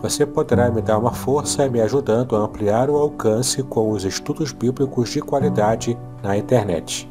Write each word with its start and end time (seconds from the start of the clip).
Você 0.00 0.24
poderá 0.24 0.70
me 0.70 0.80
dar 0.80 0.96
uma 0.96 1.12
força 1.12 1.68
me 1.68 1.80
ajudando 1.80 2.36
a 2.36 2.38
ampliar 2.38 2.88
o 2.88 2.96
alcance 2.96 3.64
com 3.64 3.90
os 3.90 4.04
estudos 4.04 4.52
bíblicos 4.52 5.10
de 5.10 5.20
qualidade 5.20 5.98
na 6.22 6.36
internet. 6.36 7.10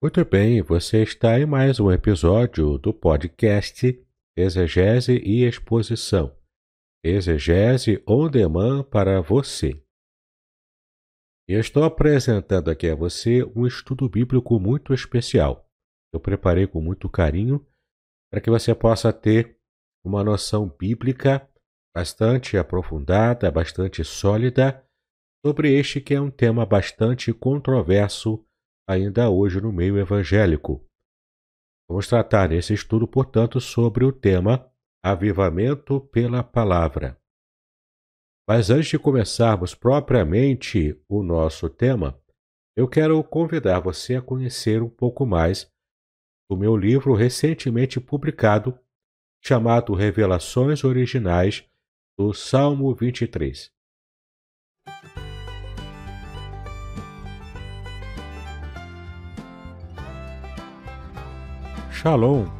Muito 0.00 0.24
bem, 0.24 0.62
você 0.62 1.02
está 1.02 1.38
em 1.40 1.44
mais 1.44 1.80
um 1.80 1.90
episódio 1.90 2.78
do 2.78 2.94
podcast 2.94 4.00
Exegese 4.36 5.20
e 5.24 5.44
Exposição. 5.44 6.32
Exegese 7.04 8.00
on 8.06 8.28
demand 8.30 8.84
para 8.84 9.20
você. 9.20 9.78
Eu 11.52 11.58
estou 11.58 11.82
apresentando 11.82 12.70
aqui 12.70 12.88
a 12.88 12.94
você 12.94 13.42
um 13.56 13.66
estudo 13.66 14.08
bíblico 14.08 14.60
muito 14.60 14.94
especial. 14.94 15.68
Eu 16.14 16.20
preparei 16.20 16.64
com 16.64 16.80
muito 16.80 17.08
carinho 17.10 17.66
para 18.30 18.40
que 18.40 18.48
você 18.48 18.72
possa 18.72 19.12
ter 19.12 19.58
uma 20.06 20.22
noção 20.22 20.68
bíblica 20.68 21.50
bastante 21.92 22.56
aprofundada, 22.56 23.50
bastante 23.50 24.04
sólida 24.04 24.86
sobre 25.44 25.74
este 25.74 26.00
que 26.00 26.14
é 26.14 26.20
um 26.20 26.30
tema 26.30 26.64
bastante 26.64 27.32
controverso 27.32 28.46
ainda 28.88 29.28
hoje 29.28 29.60
no 29.60 29.72
meio 29.72 29.98
evangélico. 29.98 30.86
Vamos 31.88 32.06
tratar 32.06 32.50
nesse 32.50 32.74
estudo, 32.74 33.08
portanto, 33.08 33.60
sobre 33.60 34.04
o 34.04 34.12
tema 34.12 34.72
Avivamento 35.04 36.00
pela 36.12 36.44
Palavra. 36.44 37.19
Mas 38.50 38.68
antes 38.68 38.88
de 38.88 38.98
começarmos 38.98 39.76
propriamente 39.76 41.00
o 41.08 41.22
nosso 41.22 41.70
tema, 41.70 42.20
eu 42.76 42.88
quero 42.88 43.22
convidar 43.22 43.78
você 43.78 44.16
a 44.16 44.20
conhecer 44.20 44.82
um 44.82 44.90
pouco 44.90 45.24
mais 45.24 45.70
do 46.50 46.56
meu 46.56 46.76
livro 46.76 47.14
recentemente 47.14 48.00
publicado, 48.00 48.76
chamado 49.40 49.94
Revelações 49.94 50.82
Originais 50.82 51.64
do 52.18 52.34
Salmo 52.34 52.92
23. 52.92 53.70
Shalom! 61.92 62.59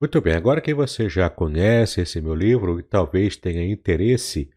Muito 0.00 0.20
bem, 0.20 0.34
agora 0.34 0.60
que 0.60 0.72
você 0.72 1.08
já 1.08 1.28
conhece 1.28 2.00
esse 2.00 2.20
meu 2.20 2.32
livro 2.32 2.78
e 2.78 2.84
talvez 2.84 3.36
tenha 3.36 3.68
interesse 3.68 4.48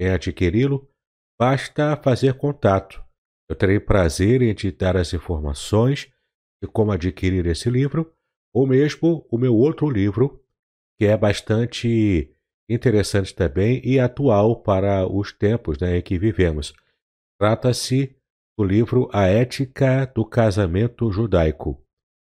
em 0.00 0.10
adquiri-lo, 0.10 0.90
basta 1.38 1.96
fazer 1.96 2.34
contato. 2.34 3.00
Eu 3.48 3.54
terei 3.54 3.78
prazer 3.78 4.42
em 4.42 4.52
te 4.52 4.72
dar 4.72 4.96
as 4.96 5.14
informações 5.14 6.12
de 6.60 6.68
como 6.68 6.90
adquirir 6.90 7.46
esse 7.46 7.70
livro, 7.70 8.12
ou 8.52 8.66
mesmo 8.66 9.24
o 9.30 9.38
meu 9.38 9.54
outro 9.54 9.88
livro, 9.88 10.44
que 10.98 11.06
é 11.06 11.16
bastante 11.16 12.34
interessante 12.68 13.32
também 13.32 13.80
e 13.84 14.00
atual 14.00 14.60
para 14.60 15.06
os 15.06 15.32
tempos 15.32 15.78
né, 15.78 15.98
em 15.98 16.02
que 16.02 16.18
vivemos. 16.18 16.74
Trata-se 17.38 18.16
do 18.58 18.64
livro 18.64 19.08
A 19.12 19.26
Ética 19.26 20.04
do 20.06 20.24
Casamento 20.24 21.12
Judaico, 21.12 21.80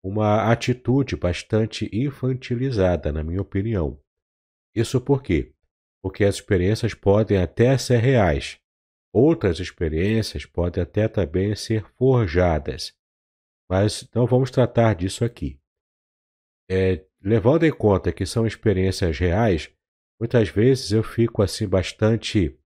uma 0.05 0.53
atitude 0.53 1.17
bastante 1.17 1.89
infantilizada, 1.91 3.11
na 3.11 3.25
minha 3.25 3.41
opinião. 3.41 3.99
Isso 4.77 5.01
por 5.01 5.23
quê? 5.23 5.55
Porque 6.03 6.25
as 6.25 6.35
experiências 6.35 6.93
podem 6.93 7.39
até 7.39 7.79
ser 7.79 8.01
reais, 8.01 8.59
outras 9.11 9.61
experiências 9.61 10.45
podem 10.45 10.83
até 10.83 11.09
também 11.09 11.57
ser 11.57 11.87
forjadas, 11.97 12.93
mas 13.71 14.07
não 14.15 14.27
vamos 14.27 14.51
tratar 14.51 14.95
disso 14.95 15.25
aqui. 15.25 15.59
É, 16.71 17.03
levando 17.23 17.65
em 17.65 17.73
conta 17.73 18.13
que 18.13 18.27
são 18.27 18.47
experiências 18.47 19.19
reais, 19.19 19.73
muitas 20.21 20.51
vezes 20.51 20.93
eu 20.93 21.03
fico 21.03 21.43
assim 21.43 21.67
bastante 21.67 22.59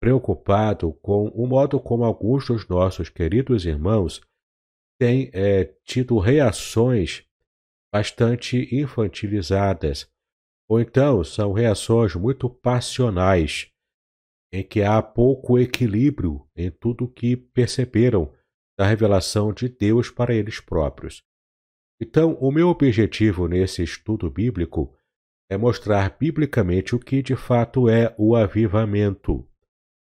preocupado 0.00 0.92
com 1.02 1.26
o 1.30 1.44
modo 1.44 1.80
como 1.80 2.04
alguns 2.04 2.46
dos 2.46 2.68
nossos 2.68 3.08
queridos 3.08 3.66
irmãos 3.66 4.20
têm 4.98 5.30
é, 5.32 5.64
tido 5.84 6.18
reações 6.18 7.24
bastante 7.92 8.68
infantilizadas, 8.74 10.10
ou 10.68 10.80
então 10.80 11.24
são 11.24 11.52
reações 11.52 12.14
muito 12.14 12.50
passionais, 12.50 13.70
em 14.52 14.62
que 14.62 14.82
há 14.82 15.00
pouco 15.00 15.58
equilíbrio 15.58 16.46
em 16.56 16.70
tudo 16.70 17.08
que 17.08 17.36
perceberam 17.36 18.32
da 18.78 18.86
revelação 18.86 19.52
de 19.52 19.68
Deus 19.68 20.10
para 20.10 20.34
eles 20.34 20.60
próprios. 20.60 21.22
Então, 22.00 22.34
o 22.34 22.50
meu 22.52 22.68
objetivo 22.68 23.48
nesse 23.48 23.82
estudo 23.82 24.30
bíblico 24.30 24.94
é 25.50 25.56
mostrar 25.56 26.16
biblicamente 26.18 26.94
o 26.94 26.98
que 26.98 27.22
de 27.22 27.34
fato 27.34 27.88
é 27.88 28.14
o 28.18 28.36
avivamento 28.36 29.48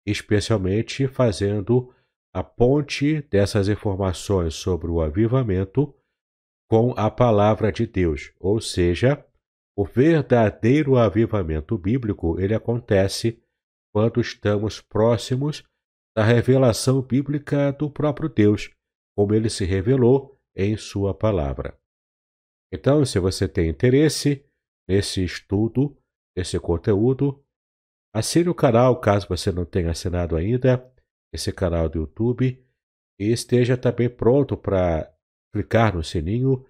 especialmente 0.06 1.06
fazendo 1.06 1.92
a 2.34 2.42
ponte 2.42 3.22
dessas 3.22 3.68
informações 3.68 4.54
sobre 4.54 4.90
o 4.90 5.00
avivamento 5.00 5.94
com 6.70 6.92
a 6.96 7.10
palavra 7.10 7.70
de 7.70 7.86
Deus, 7.86 8.32
ou 8.40 8.60
seja, 8.60 9.24
o 9.76 9.84
verdadeiro 9.84 10.96
avivamento 10.96 11.76
bíblico, 11.76 12.40
ele 12.40 12.54
acontece 12.54 13.42
quando 13.94 14.20
estamos 14.20 14.80
próximos 14.80 15.62
da 16.16 16.24
revelação 16.24 17.02
bíblica 17.02 17.72
do 17.72 17.90
próprio 17.90 18.28
Deus, 18.28 18.70
como 19.16 19.34
ele 19.34 19.50
se 19.50 19.64
revelou 19.64 20.38
em 20.56 20.76
sua 20.76 21.14
palavra. 21.14 21.78
Então, 22.72 23.04
se 23.04 23.18
você 23.18 23.46
tem 23.46 23.68
interesse 23.68 24.46
nesse 24.88 25.22
estudo, 25.22 25.96
nesse 26.36 26.58
conteúdo, 26.58 27.42
Assine 28.14 28.50
o 28.50 28.54
canal 28.54 29.00
caso 29.00 29.26
você 29.26 29.50
não 29.50 29.64
tenha 29.64 29.90
assinado 29.90 30.36
ainda, 30.36 30.91
esse 31.32 31.52
canal 31.52 31.88
do 31.88 32.00
YouTube, 32.00 32.62
e 33.18 33.32
esteja 33.32 33.76
também 33.76 34.08
pronto 34.08 34.56
para 34.56 35.12
clicar 35.52 35.94
no 35.94 36.04
sininho, 36.04 36.64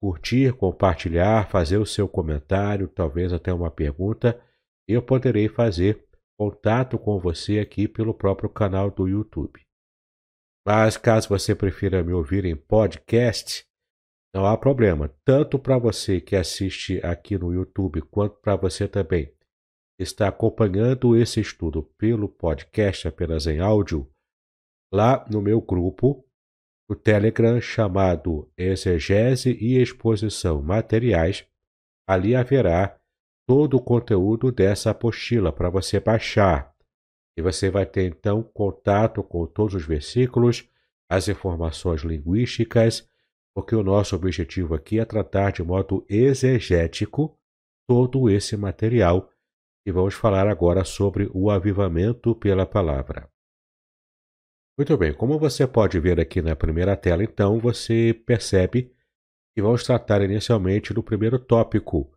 curtir, 0.00 0.52
compartilhar, 0.54 1.48
fazer 1.50 1.78
o 1.78 1.86
seu 1.86 2.08
comentário, 2.08 2.88
talvez 2.88 3.32
até 3.32 3.52
uma 3.52 3.70
pergunta, 3.70 4.40
eu 4.88 5.02
poderei 5.02 5.48
fazer 5.48 6.06
contato 6.38 6.98
com 6.98 7.18
você 7.18 7.58
aqui 7.58 7.86
pelo 7.86 8.14
próprio 8.14 8.48
canal 8.48 8.90
do 8.90 9.06
YouTube. 9.06 9.60
Mas 10.66 10.96
caso 10.96 11.28
você 11.28 11.54
prefira 11.54 12.02
me 12.02 12.12
ouvir 12.12 12.44
em 12.44 12.56
podcast, 12.56 13.66
não 14.34 14.46
há 14.46 14.56
problema, 14.56 15.08
tanto 15.24 15.58
para 15.58 15.76
você 15.76 16.20
que 16.20 16.36
assiste 16.36 17.04
aqui 17.04 17.36
no 17.36 17.52
YouTube, 17.52 18.00
quanto 18.02 18.36
para 18.40 18.56
você 18.56 18.86
também 18.86 19.34
está 20.00 20.28
acompanhando 20.28 21.14
esse 21.14 21.40
estudo 21.40 21.82
pelo 21.98 22.26
podcast 22.26 23.06
apenas 23.06 23.46
em 23.46 23.60
áudio, 23.60 24.10
lá 24.90 25.26
no 25.30 25.42
meu 25.42 25.60
grupo, 25.60 26.24
o 26.88 26.96
Telegram 26.96 27.60
chamado 27.60 28.50
Exegese 28.56 29.56
e 29.60 29.76
Exposição 29.76 30.62
Materiais, 30.62 31.46
ali 32.08 32.34
haverá 32.34 32.98
todo 33.46 33.76
o 33.76 33.82
conteúdo 33.82 34.50
dessa 34.50 34.90
apostila 34.90 35.52
para 35.52 35.68
você 35.68 36.00
baixar. 36.00 36.74
E 37.36 37.42
você 37.42 37.70
vai 37.70 37.84
ter 37.84 38.06
então 38.06 38.42
contato 38.42 39.22
com 39.22 39.46
todos 39.46 39.74
os 39.74 39.84
versículos, 39.84 40.66
as 41.10 41.28
informações 41.28 42.00
linguísticas, 42.00 43.06
porque 43.54 43.76
o 43.76 43.82
nosso 43.82 44.16
objetivo 44.16 44.74
aqui 44.74 44.98
é 44.98 45.04
tratar 45.04 45.52
de 45.52 45.62
modo 45.62 46.06
exegético 46.08 47.36
todo 47.86 48.30
esse 48.30 48.56
material 48.56 49.30
e 49.86 49.92
vamos 49.92 50.14
falar 50.14 50.46
agora 50.46 50.84
sobre 50.84 51.30
o 51.32 51.50
avivamento 51.50 52.34
pela 52.34 52.66
palavra. 52.66 53.30
Muito 54.76 54.96
bem, 54.96 55.12
como 55.12 55.38
você 55.38 55.66
pode 55.66 55.98
ver 56.00 56.18
aqui 56.18 56.40
na 56.40 56.56
primeira 56.56 56.96
tela, 56.96 57.22
então 57.22 57.58
você 57.58 58.14
percebe 58.26 58.94
que 59.54 59.60
vamos 59.60 59.84
tratar 59.84 60.22
inicialmente 60.22 60.94
do 60.94 61.02
primeiro 61.02 61.38
tópico, 61.38 62.10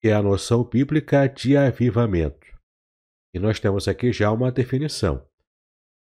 que 0.00 0.08
é 0.08 0.12
a 0.12 0.22
noção 0.22 0.64
bíblica 0.64 1.28
de 1.28 1.56
avivamento. 1.56 2.46
E 3.34 3.38
nós 3.38 3.60
temos 3.60 3.86
aqui 3.86 4.12
já 4.12 4.32
uma 4.32 4.50
definição. 4.50 5.24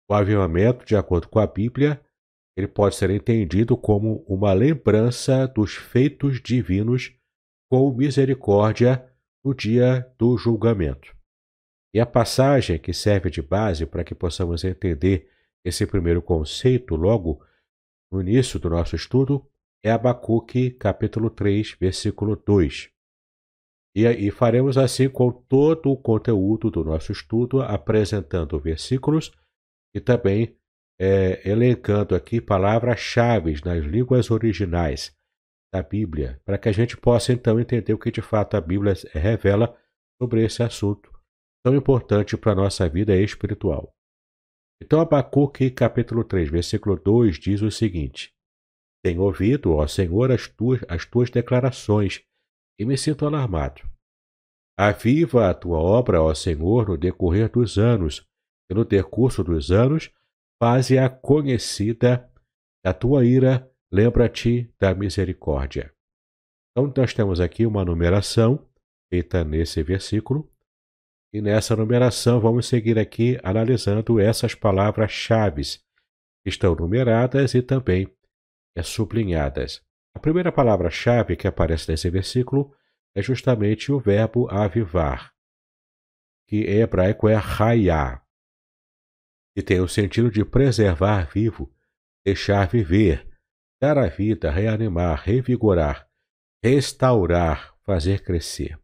O 0.09 0.13
avivamento, 0.13 0.85
de 0.85 0.95
acordo 0.95 1.27
com 1.27 1.39
a 1.39 1.47
Bíblia, 1.47 2.01
ele 2.55 2.67
pode 2.67 2.95
ser 2.95 3.09
entendido 3.09 3.75
como 3.75 4.23
uma 4.27 4.53
lembrança 4.53 5.45
dos 5.45 5.75
feitos 5.75 6.41
divinos 6.41 7.13
com 7.69 7.93
misericórdia 7.93 9.05
no 9.43 9.53
dia 9.53 10.11
do 10.17 10.37
julgamento. 10.37 11.15
E 11.93 11.99
a 11.99 12.05
passagem 12.05 12.79
que 12.79 12.93
serve 12.93 13.29
de 13.29 13.41
base 13.41 13.85
para 13.85 14.03
que 14.03 14.13
possamos 14.13 14.63
entender 14.63 15.29
esse 15.65 15.85
primeiro 15.85 16.21
conceito 16.21 16.95
logo 16.95 17.43
no 18.11 18.21
início 18.21 18.59
do 18.59 18.69
nosso 18.69 18.95
estudo 18.95 19.45
é 19.83 19.91
Abacuque, 19.91 20.71
capítulo 20.71 21.29
3, 21.29 21.75
versículo 21.79 22.35
2. 22.35 22.89
E, 23.95 24.05
e 24.05 24.31
faremos 24.31 24.77
assim 24.77 25.09
com 25.09 25.31
todo 25.31 25.91
o 25.91 25.97
conteúdo 25.97 26.69
do 26.69 26.83
nosso 26.83 27.11
estudo, 27.11 27.61
apresentando 27.61 28.59
versículos 28.59 29.31
e 29.95 29.99
também 29.99 30.55
é, 30.99 31.49
elencando 31.49 32.13
aqui 32.13 32.39
palavras-chave 32.39 33.59
nas 33.65 33.83
línguas 33.83 34.29
originais 34.29 35.16
da 35.73 35.81
Bíblia, 35.81 36.41
para 36.45 36.57
que 36.57 36.69
a 36.69 36.71
gente 36.71 36.97
possa 36.97 37.33
então 37.33 37.59
entender 37.59 37.93
o 37.93 37.99
que 37.99 38.11
de 38.11 38.21
fato 38.21 38.55
a 38.55 38.61
Bíblia 38.61 38.93
revela 39.13 39.77
sobre 40.21 40.43
esse 40.43 40.63
assunto 40.63 41.11
tão 41.63 41.75
importante 41.75 42.37
para 42.37 42.53
a 42.53 42.55
nossa 42.55 42.87
vida 42.87 43.15
espiritual. 43.15 43.93
Então, 44.81 45.01
Abacuque, 45.01 45.71
capítulo 45.71 46.23
3, 46.23 46.49
versículo 46.49 46.95
2, 46.95 47.39
diz 47.39 47.61
o 47.61 47.71
seguinte: 47.71 48.33
Tenho 49.03 49.21
ouvido, 49.21 49.73
ó 49.73 49.87
Senhor, 49.87 50.31
as 50.31 50.47
tuas, 50.47 50.81
as 50.87 51.05
tuas 51.05 51.29
declarações, 51.29 52.23
e 52.79 52.85
me 52.85 52.97
sinto 52.97 53.25
alarmado. 53.25 53.81
Aviva 54.79 55.49
a 55.49 55.53
tua 55.53 55.79
obra, 55.79 56.21
ó 56.21 56.33
Senhor, 56.33 56.87
no 56.87 56.97
decorrer 56.97 57.49
dos 57.49 57.77
anos, 57.77 58.25
e 58.69 58.73
no 58.73 58.85
decurso 58.85 59.43
dos 59.43 59.71
anos, 59.71 60.11
faze-a 60.61 61.09
conhecida 61.09 62.31
a 62.85 62.93
tua 62.93 63.25
ira 63.25 63.69
lembra-te 63.91 64.73
da 64.79 64.93
misericórdia. 64.93 65.93
Então, 66.71 66.93
nós 66.95 67.13
temos 67.13 67.39
aqui 67.39 67.65
uma 67.65 67.83
numeração 67.83 68.67
feita 69.09 69.43
nesse 69.43 69.81
versículo, 69.81 70.51
e 71.33 71.41
nessa 71.41 71.75
numeração 71.75 72.39
vamos 72.39 72.67
seguir 72.67 72.97
aqui 72.97 73.37
analisando 73.43 74.19
essas 74.19 74.55
palavras-chave 74.55 75.63
que 76.43 76.49
estão 76.49 76.73
numeradas 76.75 77.53
e 77.53 77.61
também 77.61 78.07
é, 78.75 78.81
sublinhadas. 78.81 79.83
A 80.15 80.19
primeira 80.19 80.51
palavra-chave 80.51 81.35
que 81.35 81.47
aparece 81.47 81.91
nesse 81.91 82.09
versículo 82.09 82.73
é 83.13 83.21
justamente 83.21 83.91
o 83.91 83.99
verbo 83.99 84.49
avivar, 84.49 85.33
que 86.47 86.61
em 86.61 86.79
hebraico 86.79 87.27
é 87.27 87.35
raiá, 87.35 88.21
e 89.55 89.61
tem 89.61 89.79
o 89.81 89.87
sentido 89.87 90.29
de 90.29 90.45
preservar 90.45 91.29
vivo, 91.31 91.73
deixar 92.23 92.67
viver, 92.67 93.26
dar 93.81 93.97
a 93.97 94.07
vida, 94.07 94.49
reanimar, 94.49 95.21
revigorar, 95.23 96.09
restaurar, 96.63 97.75
fazer 97.83 98.23
crescer. 98.23 98.79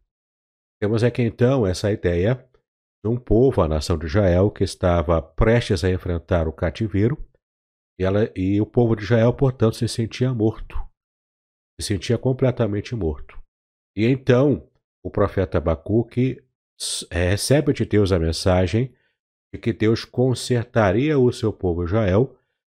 Temos 0.80 1.02
aqui 1.02 1.22
então 1.22 1.66
essa 1.66 1.90
ideia 1.90 2.48
de 3.04 3.10
um 3.10 3.16
povo, 3.18 3.60
a 3.60 3.68
nação 3.68 3.98
de 3.98 4.06
Israel, 4.06 4.50
que 4.50 4.64
estava 4.64 5.20
prestes 5.20 5.84
a 5.84 5.90
enfrentar 5.90 6.48
o 6.48 6.52
cativeiro, 6.52 7.22
e, 7.98 8.04
ela, 8.04 8.30
e 8.34 8.60
o 8.60 8.66
povo 8.66 8.96
de 8.96 9.04
Israel, 9.04 9.32
portanto, 9.32 9.76
se 9.76 9.86
sentia 9.86 10.32
morto, 10.32 10.76
se 11.80 11.86
sentia 11.86 12.18
completamente 12.18 12.94
morto. 12.94 13.40
E 13.96 14.06
então 14.06 14.68
o 15.04 15.10
profeta 15.10 15.58
Abacuque 15.58 16.42
recebe 17.10 17.72
de 17.72 17.84
Deus 17.84 18.10
a 18.10 18.18
mensagem 18.18 18.94
de 19.52 19.60
que 19.60 19.72
Deus 19.72 20.04
consertaria 20.04 21.18
o 21.18 21.32
seu 21.32 21.52
povo 21.52 21.84
Israel, 21.84 22.36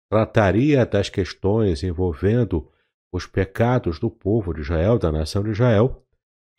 trataria 0.09 0.85
das 0.85 1.09
questões 1.09 1.83
envolvendo 1.83 2.71
os 3.13 3.25
pecados 3.25 3.99
do 3.99 4.09
povo 4.09 4.53
de 4.53 4.61
Israel, 4.61 4.97
da 4.97 5.11
nação 5.11 5.43
de 5.43 5.51
Israel, 5.51 6.03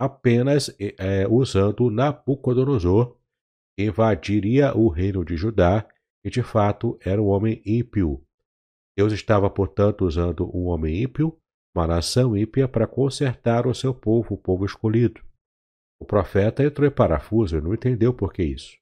apenas 0.00 0.74
é, 0.78 1.26
usando 1.28 1.90
Nabucodonosor, 1.90 3.16
invadiria 3.78 4.76
o 4.76 4.88
reino 4.88 5.24
de 5.24 5.36
Judá 5.36 5.86
e 6.24 6.30
de 6.30 6.42
fato 6.42 6.98
era 7.00 7.22
um 7.22 7.26
homem 7.26 7.62
ímpio. 7.64 8.22
Deus 8.96 9.12
estava, 9.12 9.48
portanto, 9.48 10.04
usando 10.04 10.50
um 10.56 10.66
homem 10.66 11.02
ímpio, 11.02 11.38
uma 11.76 11.86
nação 11.86 12.36
ímpia, 12.36 12.66
para 12.66 12.86
consertar 12.86 13.66
o 13.66 13.74
seu 13.74 13.94
povo, 13.94 14.34
o 14.34 14.38
povo 14.38 14.64
escolhido. 14.64 15.22
O 16.00 16.04
profeta 16.04 16.64
entrou 16.64 16.86
em 16.86 16.90
parafuso 16.90 17.56
e 17.56 17.60
não 17.60 17.74
entendeu 17.74 18.12
por 18.12 18.32
que 18.32 18.42
isso. 18.42 18.76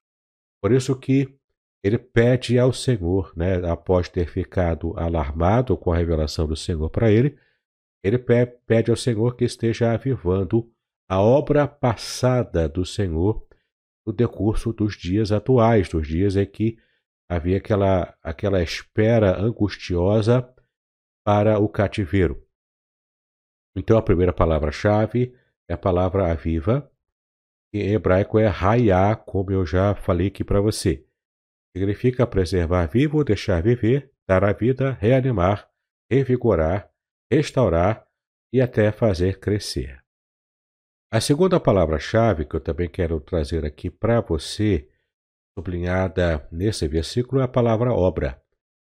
Por 0.62 0.72
isso 0.72 0.98
que 0.98 1.38
ele 1.86 1.98
pede 1.98 2.58
ao 2.58 2.72
Senhor, 2.72 3.32
né, 3.36 3.64
após 3.70 4.08
ter 4.08 4.28
ficado 4.28 4.92
alarmado 4.98 5.76
com 5.76 5.92
a 5.92 5.96
revelação 5.96 6.44
do 6.44 6.56
Senhor 6.56 6.90
para 6.90 7.12
ele, 7.12 7.38
ele 8.02 8.18
pede 8.18 8.90
ao 8.90 8.96
Senhor 8.96 9.36
que 9.36 9.44
esteja 9.44 9.92
avivando 9.92 10.68
a 11.08 11.20
obra 11.20 11.68
passada 11.68 12.68
do 12.68 12.84
Senhor 12.84 13.46
no 14.04 14.12
decurso 14.12 14.72
dos 14.72 14.96
dias 14.96 15.30
atuais, 15.30 15.88
dos 15.88 16.08
dias 16.08 16.34
em 16.34 16.44
que 16.44 16.76
havia 17.30 17.58
aquela, 17.58 18.16
aquela 18.20 18.60
espera 18.60 19.40
angustiosa 19.40 20.52
para 21.24 21.60
o 21.60 21.68
cativeiro. 21.68 22.44
Então 23.76 23.96
a 23.96 24.02
primeira 24.02 24.32
palavra-chave 24.32 25.32
é 25.68 25.74
a 25.74 25.78
palavra 25.78 26.32
aviva, 26.32 26.90
que 27.72 27.78
em 27.78 27.92
hebraico 27.92 28.40
é 28.40 28.48
raiá, 28.48 29.14
como 29.14 29.52
eu 29.52 29.64
já 29.64 29.94
falei 29.94 30.26
aqui 30.26 30.42
para 30.42 30.60
você. 30.60 31.05
Significa 31.76 32.26
preservar 32.26 32.86
vivo, 32.86 33.22
deixar 33.22 33.62
viver, 33.62 34.10
dar 34.26 34.42
a 34.42 34.54
vida, 34.54 34.92
reanimar, 34.92 35.68
revigorar, 36.10 36.90
restaurar 37.30 38.08
e 38.50 38.62
até 38.62 38.90
fazer 38.90 39.38
crescer. 39.38 40.02
A 41.12 41.20
segunda 41.20 41.60
palavra-chave 41.60 42.46
que 42.46 42.56
eu 42.56 42.60
também 42.62 42.88
quero 42.88 43.20
trazer 43.20 43.66
aqui 43.66 43.90
para 43.90 44.22
você, 44.22 44.88
sublinhada 45.54 46.48
nesse 46.50 46.88
versículo, 46.88 47.42
é 47.42 47.44
a 47.44 47.48
palavra 47.48 47.92
obra, 47.92 48.42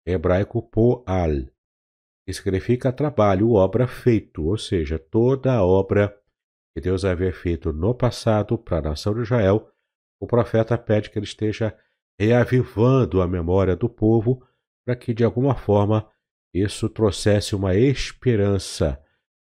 hebraico 0.06 0.60
poal, 0.60 1.30
que 2.26 2.34
significa 2.34 2.92
trabalho, 2.92 3.52
obra 3.52 3.86
feito, 3.86 4.44
ou 4.44 4.58
seja, 4.58 4.98
toda 4.98 5.54
a 5.54 5.64
obra 5.64 6.14
que 6.76 6.82
Deus 6.82 7.02
havia 7.06 7.32
feito 7.32 7.72
no 7.72 7.94
passado 7.94 8.58
para 8.58 8.76
a 8.76 8.90
nação 8.90 9.14
de 9.14 9.22
Israel, 9.22 9.72
o 10.20 10.26
profeta 10.26 10.76
pede 10.76 11.08
que 11.08 11.18
ele 11.18 11.24
esteja 11.24 11.74
reavivando 12.18 13.20
a 13.20 13.26
memória 13.26 13.74
do 13.74 13.88
povo 13.88 14.46
para 14.84 14.94
que, 14.94 15.14
de 15.14 15.24
alguma 15.24 15.54
forma, 15.54 16.08
isso 16.52 16.88
trouxesse 16.88 17.56
uma 17.56 17.74
esperança 17.74 19.02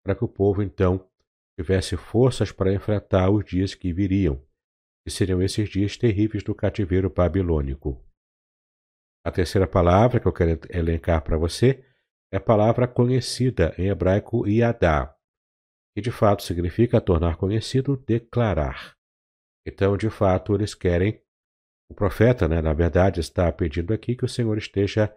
para 0.05 0.15
que 0.15 0.25
o 0.25 0.29
povo, 0.29 0.63
então, 0.63 1.09
tivesse 1.59 1.97
forças 1.97 2.51
para 2.53 2.73
enfrentar 2.73 3.31
os 3.31 3.45
dias 3.45 3.75
que 3.75 3.93
viriam, 3.93 4.43
que 5.05 5.11
seriam 5.11 5.43
esses 5.43 5.69
dias 5.69 5.97
terríveis 5.97 6.43
do 6.43 6.55
cativeiro 6.55 7.11
babilônico. 7.11 8.03
A 9.25 9.31
terceira 9.31 9.67
palavra 9.67 10.19
que 10.19 10.27
eu 10.27 10.33
quero 10.33 10.59
elencar 10.71 11.23
para 11.23 11.37
você 11.37 11.85
é 12.33 12.39
a 12.39 12.41
palavra 12.41 12.89
conhecida 12.89 13.75
em 13.77 13.89
hebraico 13.89 14.47
Yadá, 14.47 15.15
que 15.95 16.01
de 16.01 16.11
fato 16.11 16.43
significa 16.43 17.01
tornar 17.01 17.37
conhecido, 17.37 17.97
declarar. 17.97 18.97
Então, 19.67 19.97
de 19.97 20.09
fato, 20.09 20.55
eles 20.55 20.75
querem, 20.75 21.21
o 21.91 21.95
profeta, 21.95 22.47
né, 22.47 22.63
na 22.63 22.73
verdade, 22.73 23.19
está 23.19 23.51
pedindo 23.51 23.93
aqui 23.93 24.15
que 24.15 24.25
o 24.25 24.29
Senhor 24.29 24.57
esteja 24.57 25.13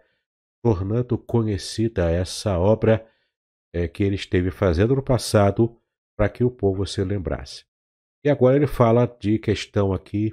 tornando 0.60 1.16
conhecida 1.16 2.10
essa 2.10 2.58
obra 2.58 3.06
é, 3.72 3.86
que 3.86 4.02
ele 4.02 4.16
esteve 4.16 4.50
fazendo 4.50 4.96
no 4.96 5.02
passado 5.02 5.80
para 6.16 6.28
que 6.28 6.42
o 6.42 6.50
povo 6.50 6.84
se 6.84 7.02
lembrasse. 7.04 7.64
E 8.24 8.28
agora 8.28 8.56
ele 8.56 8.66
fala 8.66 9.06
de 9.06 9.38
questão 9.38 9.92
aqui 9.92 10.32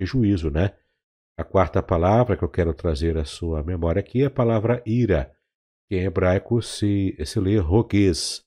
de 0.00 0.06
juízo, 0.06 0.48
né? 0.48 0.76
A 1.36 1.42
quarta 1.42 1.82
palavra 1.82 2.36
que 2.36 2.44
eu 2.44 2.48
quero 2.48 2.72
trazer 2.72 3.18
à 3.18 3.24
sua 3.24 3.62
memória 3.62 3.98
aqui 3.98 4.22
é 4.22 4.26
a 4.26 4.30
palavra 4.30 4.80
ira, 4.86 5.34
que 5.88 5.96
em 5.96 6.04
hebraico 6.04 6.62
se, 6.62 7.16
se 7.24 7.40
lê 7.40 7.58
roguez. 7.58 8.44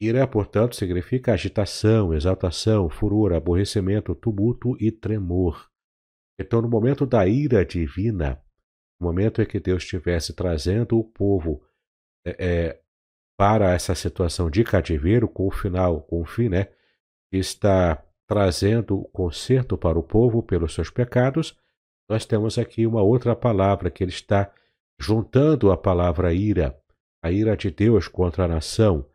Ira, 0.00 0.26
portanto, 0.26 0.74
significa 0.74 1.32
agitação, 1.32 2.12
exaltação, 2.12 2.88
furor, 2.88 3.34
aborrecimento, 3.34 4.14
tumulto 4.14 4.76
e 4.80 4.90
tremor. 4.90 5.69
Então, 6.40 6.62
no 6.62 6.68
momento 6.68 7.04
da 7.04 7.26
ira 7.26 7.66
divina, 7.66 8.42
no 8.98 9.06
momento 9.06 9.42
em 9.42 9.46
que 9.46 9.60
Deus 9.60 9.82
estivesse 9.82 10.32
trazendo 10.32 10.98
o 10.98 11.04
povo 11.04 11.62
é, 12.24 12.80
para 13.36 13.74
essa 13.74 13.94
situação 13.94 14.48
de 14.48 14.64
cativeiro, 14.64 15.28
com 15.28 15.46
o 15.46 15.50
final, 15.50 16.00
com 16.00 16.22
o 16.22 16.24
fim, 16.24 16.48
né? 16.48 16.68
Está 17.30 18.02
trazendo 18.26 19.00
o 19.00 19.04
conserto 19.08 19.76
para 19.76 19.98
o 19.98 20.02
povo 20.02 20.42
pelos 20.42 20.72
seus 20.72 20.88
pecados. 20.88 21.54
Nós 22.08 22.24
temos 22.24 22.56
aqui 22.56 22.86
uma 22.86 23.02
outra 23.02 23.36
palavra 23.36 23.90
que 23.90 24.02
ele 24.02 24.10
está 24.10 24.50
juntando 24.98 25.70
a 25.70 25.76
palavra 25.76 26.32
ira, 26.32 26.74
a 27.22 27.30
ira 27.30 27.54
de 27.54 27.70
Deus 27.70 28.08
contra 28.08 28.44
a 28.44 28.48
nação, 28.48 29.06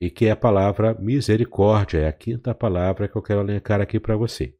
e 0.00 0.10
que 0.10 0.26
é 0.26 0.32
a 0.32 0.36
palavra 0.36 0.92
misericórdia, 0.94 1.98
é 2.00 2.08
a 2.08 2.12
quinta 2.12 2.52
palavra 2.52 3.06
que 3.06 3.14
eu 3.16 3.22
quero 3.22 3.42
elencar 3.42 3.80
aqui 3.80 4.00
para 4.00 4.16
você. 4.16 4.56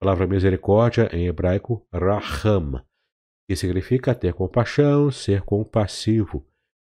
A 0.00 0.04
palavra 0.04 0.26
misericórdia 0.26 1.08
em 1.12 1.26
hebraico 1.26 1.86
raham, 1.92 2.84
que 3.48 3.56
significa 3.56 4.14
ter 4.14 4.34
compaixão, 4.34 5.10
ser 5.10 5.42
compassivo, 5.42 6.46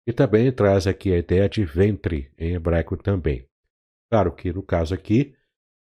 e 0.07 0.13
também 0.13 0.51
traz 0.51 0.87
aqui 0.87 1.13
a 1.13 1.19
ideia 1.19 1.49
de 1.49 1.65
ventre 1.65 2.33
em 2.39 2.55
hebraico 2.55 2.97
também. 2.97 3.47
Claro 4.11 4.33
que 4.33 4.53
no 4.53 4.63
caso 4.63 4.95
aqui 4.95 5.35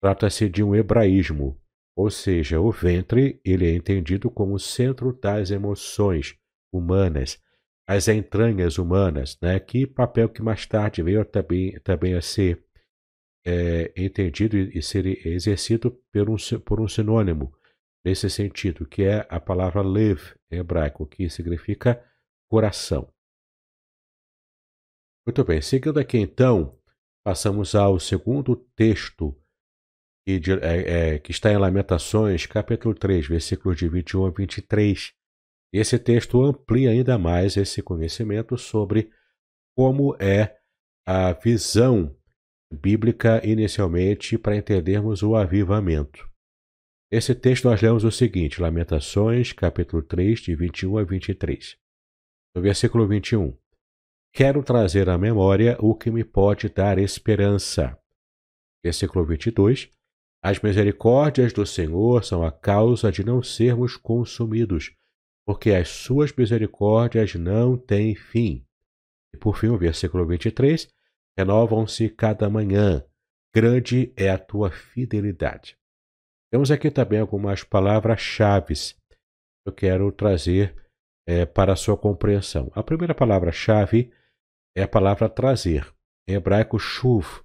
trata-se 0.01 0.49
de 0.49 0.63
um 0.63 0.75
hebraísmo, 0.75 1.61
ou 1.97 2.11
seja, 2.11 2.61
o 2.61 2.71
ventre 2.71 3.41
ele 3.45 3.67
é 3.67 3.75
entendido 3.75 4.31
como 4.31 4.55
o 4.55 4.59
centro 4.59 5.13
das 5.13 5.51
emoções 5.51 6.37
humanas, 6.73 7.39
as 7.87 8.09
entranhas 8.09 8.79
humanas, 8.79 9.39
né? 9.41 9.59
que 9.61 9.87
papel 9.87 10.29
que 10.29 10.43
mais 10.43 10.67
tarde 10.67 11.03
veio 11.03 11.25
também, 11.25 11.79
também 11.81 12.15
a 12.15 12.21
ser 12.21 12.66
é, 13.47 13.93
entendido 13.97 14.57
e 14.57 14.83
ser 14.83 15.07
exercido 15.25 15.93
por 16.13 16.29
um, 16.29 16.37
por 16.65 16.81
um 16.81 16.89
sinônimo 16.89 17.57
nesse 18.05 18.29
sentido, 18.29 18.85
que 18.85 19.05
é 19.05 19.25
a 19.29 19.39
palavra 19.39 19.83
lev 19.83 20.21
em 20.51 20.59
hebraico, 20.59 21.07
que 21.07 21.31
significa 21.31 22.05
coração. 22.51 23.09
Muito 25.25 25.45
bem, 25.45 25.63
seguindo 25.63 25.99
aqui 25.99 26.19
então, 26.19 26.77
passamos 27.25 27.75
ao 27.75 28.01
segundo 28.01 28.57
texto 28.75 29.37
que, 30.25 30.41
é, 30.63 31.15
é, 31.15 31.19
que 31.21 31.31
está 31.31 31.53
em 31.53 31.57
Lamentações, 31.57 32.47
capítulo 32.47 32.95
3, 32.95 33.29
versículos 33.29 33.79
de 33.79 33.89
21 33.89 34.27
a 34.27 34.31
23, 34.31 35.13
esse 35.73 35.99
texto 35.99 36.43
amplia 36.43 36.91
ainda 36.91 37.17
mais 37.17 37.57
esse 37.57 37.81
conhecimento 37.81 38.59
sobre 38.59 39.11
como 39.77 40.17
é 40.19 40.57
a 41.07 41.33
visão 41.33 42.16
bíblica 42.73 43.41
inicialmente 43.47 44.37
para 44.37 44.57
entendermos 44.57 45.23
o 45.23 45.37
avivamento. 45.37 46.29
Esse 47.11 47.35
texto 47.35 47.69
nós 47.69 47.81
lemos 47.81 48.03
o 48.03 48.11
seguinte, 48.11 48.61
Lamentações, 48.61 49.53
capítulo 49.53 50.03
3, 50.03 50.41
de 50.41 50.57
21 50.57 50.99
a 50.99 51.05
23. 51.05 51.77
No 52.55 52.63
versículo 52.63 53.07
21. 53.07 53.57
Quero 54.35 54.63
trazer 54.63 55.09
à 55.09 55.17
memória 55.17 55.79
o 55.81 55.95
que 55.95 56.11
me 56.11 56.25
pode 56.25 56.69
dar 56.69 56.99
esperança. 56.99 57.97
Versículo 58.85 59.25
22. 59.25 59.91
As 60.43 60.61
misericórdias 60.61 61.53
do 61.53 61.65
Senhor 61.65 62.25
são 62.25 62.45
a 62.45 62.53
causa 62.53 63.11
de 63.11 63.25
não 63.25 63.43
sermos 63.43 63.97
consumidos, 63.97 64.95
porque 65.47 65.71
as 65.71 65.89
suas 65.89 66.33
misericórdias 66.33 67.35
não 67.35 67.77
têm 67.77 68.15
fim. 68.15 68.67
E 69.35 69.39
por 69.39 69.57
fim, 69.57 69.69
o 69.69 69.79
versículo 69.79 70.27
23, 70.27 70.89
renovam-se 71.39 72.09
cada 72.09 72.49
manhã, 72.49 73.05
grande 73.55 74.13
é 74.17 74.31
a 74.31 74.39
tua 74.39 74.71
fidelidade. 74.71 75.79
Temos 76.51 76.71
aqui 76.71 76.91
também 76.91 77.21
algumas 77.21 77.63
palavras-chave 77.65 78.75
que 78.75 78.97
eu 79.67 79.73
quero 79.73 80.11
trazer 80.13 80.75
é, 81.27 81.45
para 81.45 81.73
a 81.73 81.77
sua 81.77 81.97
compreensão. 81.97 82.71
A 82.75 82.83
primeira 82.83 83.15
palavra-chave 83.15 84.13
é 84.77 84.83
a 84.83 84.89
palavra 84.89 85.29
trazer, 85.29 85.93
em 86.29 86.35
hebraico 86.35 86.79
shuv, 86.79 87.43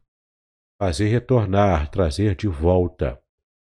fazer 0.82 1.08
retornar, 1.08 1.90
trazer 1.90 2.36
de 2.36 2.48
volta. 2.48 3.22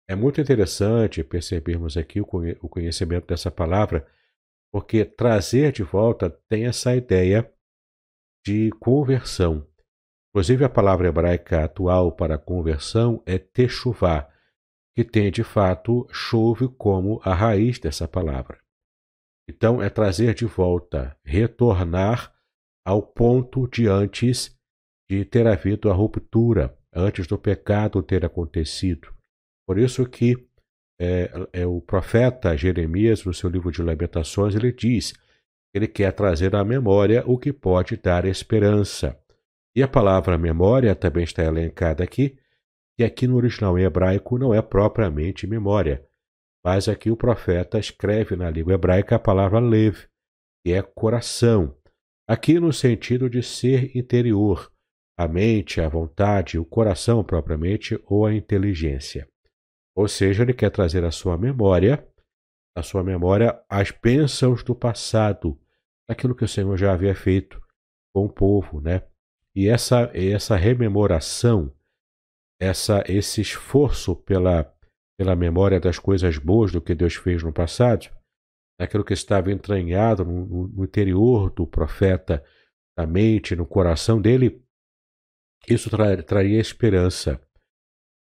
É 0.09 0.15
muito 0.15 0.41
interessante 0.41 1.25
percebermos 1.25 1.97
aqui 1.97 2.21
o 2.21 2.69
conhecimento 2.69 3.27
dessa 3.27 3.51
palavra, 3.51 4.07
porque 4.73 5.05
trazer 5.05 5.73
de 5.73 5.83
volta 5.83 6.31
tem 6.49 6.67
essa 6.67 6.95
ideia 6.95 7.53
de 8.47 8.71
conversão. 8.79 9.67
Inclusive, 10.37 10.67
a 10.67 10.69
palavra 10.69 11.09
hebraica 11.09 11.65
atual 11.65 12.13
para 12.13 12.37
conversão 12.37 13.23
é 13.25 13.39
techuvá, 13.39 14.29
que 14.95 15.03
tem 15.03 15.33
de 15.33 15.43
fato 15.43 16.07
chove 16.13 16.69
como 16.69 17.19
a 17.25 17.33
raiz 17.33 17.79
dessa 17.79 18.07
palavra. 18.07 18.59
Então, 19.49 19.83
é 19.83 19.89
trazer 19.89 20.35
de 20.35 20.45
volta, 20.45 21.17
retornar 21.25 22.35
ao 22.87 23.01
ponto 23.01 23.67
de 23.67 23.89
antes 23.89 24.55
de 25.11 25.25
ter 25.25 25.47
havido 25.47 25.91
a 25.91 25.95
ruptura, 25.95 26.79
antes 26.95 27.27
do 27.27 27.39
pecado 27.39 28.03
ter 28.03 28.23
acontecido. 28.23 29.09
Por 29.67 29.79
isso 29.79 30.05
que 30.05 30.37
é, 31.01 31.31
é, 31.51 31.67
o 31.67 31.81
profeta 31.81 32.55
Jeremias, 32.55 33.25
no 33.25 33.33
seu 33.33 33.49
livro 33.49 33.73
de 33.73 33.83
Lamentações, 33.83 34.55
ele 34.55 34.71
diz 34.71 35.13
que 35.13 35.19
ele 35.77 35.89
quer 35.89 36.13
trazer 36.13 36.55
à 36.55 36.63
memória 36.63 37.25
o 37.27 37.39
que 37.39 37.55
pode 37.55 37.97
dar 37.97 38.27
esperança. 38.27 39.19
E 39.77 39.83
a 39.83 39.89
palavra 39.89 40.39
memória 40.39 40.97
também 40.97 41.23
está 41.23 41.45
elencada 41.45 42.03
aqui, 42.03 42.39
que 42.97 43.05
aqui 43.05 43.27
no 43.27 43.37
original 43.37 43.79
em 43.79 43.83
hebraico 43.83 44.39
não 44.39 44.55
é 44.55 44.63
propriamente 44.63 45.47
memória, 45.47 46.03
mas 46.65 46.89
aqui 46.89 47.11
o 47.11 47.17
profeta 47.17 47.79
escreve 47.79 48.35
na 48.37 48.49
língua 48.49 48.73
hebraica 48.73 49.17
a 49.17 49.19
palavra 49.19 49.59
lev, 49.61 50.07
que 50.65 50.73
é 50.73 50.81
coração, 50.81 51.77
aqui 52.27 52.59
no 52.59 52.73
sentido 52.73 53.29
de 53.29 53.43
ser 53.43 53.95
interior, 53.95 54.73
a 55.15 55.29
mente, 55.29 55.79
a 55.79 55.91
vontade, 55.91 56.59
o 56.59 56.65
coração 56.65 57.23
propriamente 57.23 58.01
ou 58.07 58.25
a 58.25 58.35
inteligência. 58.35 59.29
Ou 59.95 60.09
seja, 60.09 60.43
ele 60.43 60.55
quer 60.55 60.71
trazer 60.71 61.05
à 61.05 61.11
sua 61.11 61.37
memória, 61.37 62.03
à 62.75 62.83
sua 62.83 63.05
memória, 63.05 63.63
as 63.69 63.91
bênçãos 63.91 64.63
do 64.65 64.75
passado, 64.75 65.61
aquilo 66.09 66.35
que 66.35 66.45
o 66.45 66.49
Senhor 66.49 66.79
já 66.79 66.95
havia 66.95 67.15
feito 67.15 67.61
com 68.15 68.25
o 68.25 68.33
povo, 68.33 68.81
né? 68.81 69.03
E 69.57 69.69
essa, 69.69 70.11
essa 70.13 70.55
rememoração, 70.55 71.75
essa, 72.61 73.03
esse 73.09 73.41
esforço 73.41 74.15
pela, 74.15 74.71
pela 75.19 75.35
memória 75.35 75.81
das 75.81 75.99
coisas 75.99 76.37
boas 76.37 76.73
do 76.73 76.81
que 76.83 76.95
Deus 76.95 77.15
fez 77.15 77.43
no 77.43 77.55
passado, 77.55 78.15
aquilo 78.79 79.03
que 79.03 79.15
estava 79.15 79.51
entranhado 79.51 80.27
no, 80.27 80.69
no 80.69 80.85
interior 80.85 81.51
do 81.51 81.67
profeta, 81.67 82.45
na 82.99 83.07
mente, 83.07 83.57
no 83.57 83.67
coração 83.67 84.21
dele, 84.21 84.63
isso 85.67 85.89
tra, 85.89 86.23
traria 86.23 86.61
esperança. 86.61 87.41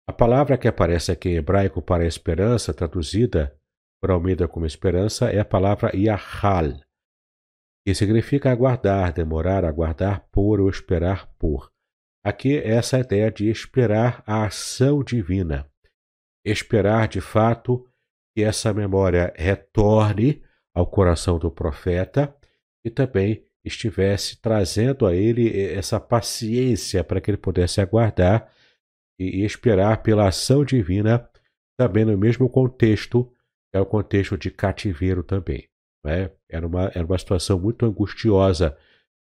A 0.05 0.11
palavra 0.11 0.57
que 0.57 0.67
aparece 0.67 1.13
aqui 1.13 1.29
em 1.29 1.35
hebraico 1.35 1.81
para 1.81 2.05
esperança, 2.05 2.73
traduzida 2.73 3.57
por 4.01 4.11
Almeida 4.11 4.49
como 4.49 4.65
esperança, 4.65 5.29
é 5.29 5.39
a 5.39 5.45
palavra 5.45 5.95
Yahal, 5.95 6.77
que 7.85 7.95
significa 7.95 8.51
aguardar, 8.51 9.13
demorar, 9.13 9.65
aguardar 9.65 10.27
por 10.31 10.59
ou 10.59 10.69
esperar 10.69 11.27
por. 11.37 11.71
Aqui 12.23 12.57
é 12.57 12.75
essa 12.75 12.99
ideia 12.99 13.31
de 13.31 13.49
esperar 13.49 14.23
a 14.27 14.45
ação 14.45 15.03
divina. 15.03 15.67
Esperar 16.45 17.07
de 17.07 17.19
fato 17.19 17.87
que 18.35 18.43
essa 18.43 18.73
memória 18.73 19.33
retorne 19.35 20.43
ao 20.73 20.85
coração 20.85 21.39
do 21.39 21.51
profeta 21.51 22.35
e 22.85 22.89
também 22.89 23.45
estivesse 23.63 24.39
trazendo 24.41 25.05
a 25.05 25.15
ele 25.15 25.71
essa 25.71 25.99
paciência 25.99 27.03
para 27.03 27.19
que 27.19 27.29
ele 27.29 27.37
pudesse 27.37 27.81
aguardar 27.81 28.51
e, 29.19 29.43
esperar 29.43 30.01
pela 30.01 30.27
ação 30.27 30.65
divina, 30.65 31.29
também 31.77 32.05
no 32.05 32.17
mesmo 32.17 32.49
contexto, 32.49 33.31
é 33.73 33.79
o 33.79 33.85
contexto 33.85 34.37
de 34.37 34.49
cativeiro 34.49 35.23
também. 35.23 35.70
Né? 36.03 36.31
Era, 36.49 36.65
uma, 36.65 36.85
era 36.93 37.05
uma 37.05 37.17
situação 37.17 37.59
muito 37.59 37.85
angustiosa 37.85 38.77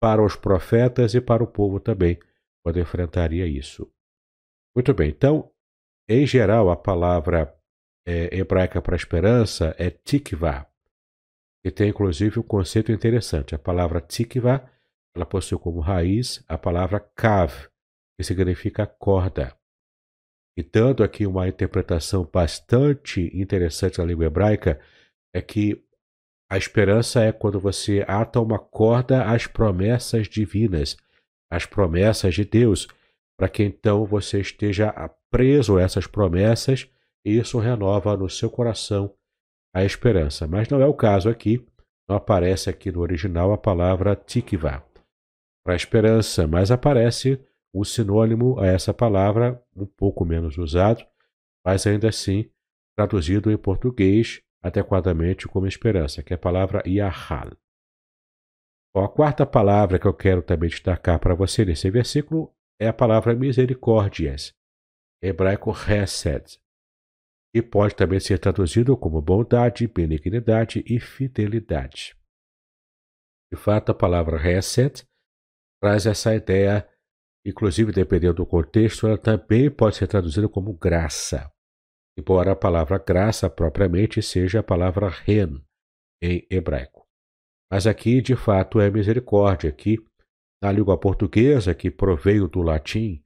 para 0.01 0.23
os 0.23 0.37
profetas 0.37 1.15
e 1.15 1.21
para 1.21 1.43
o 1.43 1.47
povo 1.47 1.81
também, 1.81 2.19
quando 2.63 2.81
enfrentaria 2.81 3.47
isso. 3.47 3.91
Muito 4.75 4.93
bem, 4.93 5.11
então, 5.11 5.51
em 6.09 6.27
geral, 6.27 6.71
a 6.71 6.77
palavra 6.77 7.55
é, 8.07 8.37
hebraica 8.37 8.83
para 8.83 8.97
esperança 8.97 9.75
é 9.79 9.91
tikvah, 9.91 10.69
e 11.65 11.71
tem 11.71 11.89
inclusive 11.89 12.39
um 12.39 12.43
conceito 12.43 12.93
interessante. 12.93 13.55
A 13.55 13.59
palavra 13.59 14.01
tikvah, 14.01 14.71
ela 15.17 15.25
possui 15.25 15.59
como 15.59 15.81
raiz 15.81 16.45
a 16.47 16.59
palavra 16.59 17.01
kav, 17.01 17.69
que 18.19 18.25
significa 18.25 18.87
corda. 18.87 19.57
E 20.57 20.63
dando 20.63 21.03
aqui 21.03 21.27
uma 21.27 21.49
interpretação 21.49 22.25
bastante 22.25 23.31
interessante 23.35 23.99
da 23.99 24.05
língua 24.05 24.27
hebraica, 24.27 24.81
é 25.35 25.41
que 25.41 25.84
a 26.55 26.57
esperança 26.57 27.21
é 27.21 27.33
quando 27.33 27.59
você 27.59 28.05
ata 28.07 28.41
uma 28.41 28.61
corda 28.61 29.25
às 29.25 29.45
promessas 29.45 30.29
divinas, 30.29 30.97
às 31.51 31.67
promessas 31.67 32.33
de 32.33 32.45
Deus, 32.45 32.87
para 33.37 33.49
que 33.49 33.65
então 33.65 34.07
você 34.07 34.41
esteja 34.41 34.95
preso 35.33 35.77
a 35.77 35.83
essas 35.83 36.07
promessas 36.07 36.89
e 37.27 37.37
isso 37.37 37.59
renova 37.59 38.17
no 38.17 38.31
seu 38.31 38.49
coração 38.49 39.13
a 39.75 39.85
esperança. 39.85 40.47
Mas 40.47 40.69
não 40.69 40.81
é 40.81 40.87
o 40.87 40.95
caso 40.95 41.29
aqui, 41.29 41.67
não 42.09 42.15
aparece 42.15 42.71
aqui 42.71 42.93
no 42.93 43.01
original 43.01 43.53
a 43.53 43.59
palavra 43.59 44.15
tikva 44.15 44.87
para 45.67 45.75
esperança, 45.75 46.47
mas 46.47 46.71
aparece 46.71 47.45
um 47.75 47.83
sinônimo 47.83 48.61
a 48.61 48.67
essa 48.69 48.95
palavra, 48.95 49.61
um 49.75 49.87
pouco 49.87 50.25
menos 50.25 50.57
usado, 50.57 51.05
mas 51.67 51.85
ainda 51.85 52.11
assim 52.11 52.49
traduzido 52.97 53.51
em 53.51 53.59
português 53.59 54.41
adequadamente 54.65 55.47
como 55.47 55.67
esperança, 55.67 56.23
que 56.23 56.33
é 56.33 56.37
a 56.37 56.39
palavra 56.39 56.83
Yahal. 56.87 57.53
A 58.97 59.09
quarta 59.09 59.45
palavra 59.45 59.99
que 59.99 60.07
eu 60.07 60.15
quero 60.15 60.43
também 60.43 60.71
destacar 60.71 61.19
para 61.19 61.35
você 61.35 61.65
nesse 61.65 61.91
versículo 61.91 62.55
é 62.81 62.89
a 62.89 62.93
palavra 62.93 63.35
misericórdias, 63.35 64.55
hebraico 65.23 65.71
Hesed, 65.71 66.59
e 67.55 67.61
pode 67.61 67.95
também 67.95 68.19
ser 68.19 68.39
traduzido 68.39 68.97
como 68.97 69.21
bondade, 69.21 69.87
benignidade 69.87 70.83
e 70.87 70.99
fidelidade. 70.99 72.17
De 73.53 73.59
fato, 73.59 73.93
a 73.93 73.95
palavra 73.95 74.39
Hesed 74.39 75.07
traz 75.81 76.07
essa 76.07 76.35
ideia 76.35 76.89
Inclusive, 77.47 77.93
dependendo 77.93 78.35
do 78.35 78.47
contexto, 78.47 79.07
ela 79.07 79.19
também 79.19 79.71
pode 79.71 79.97
ser 79.97 80.07
traduzida 80.07 80.49
como 80.49 80.73
graça, 80.73 81.53
embora 82.17 82.53
a 82.53 82.57
palavra 82.57 82.99
graça 82.99 83.51
propriamente 83.51 84.23
seja 84.23 84.61
a 84.61 84.63
palavra 84.63 85.09
ren 85.09 85.61
em 86.23 86.47
hebraico. 86.51 87.07
Mas 87.71 87.87
aqui, 87.87 88.21
de 88.21 88.37
fato, 88.37 88.81
é 88.81 88.91
misericórdia. 88.91 89.71
Aqui, 89.71 89.99
na 90.63 90.71
língua 90.71 90.99
portuguesa, 90.99 91.75
que 91.75 91.91
proveio 91.91 92.47
do 92.47 92.63
latim, 92.63 93.23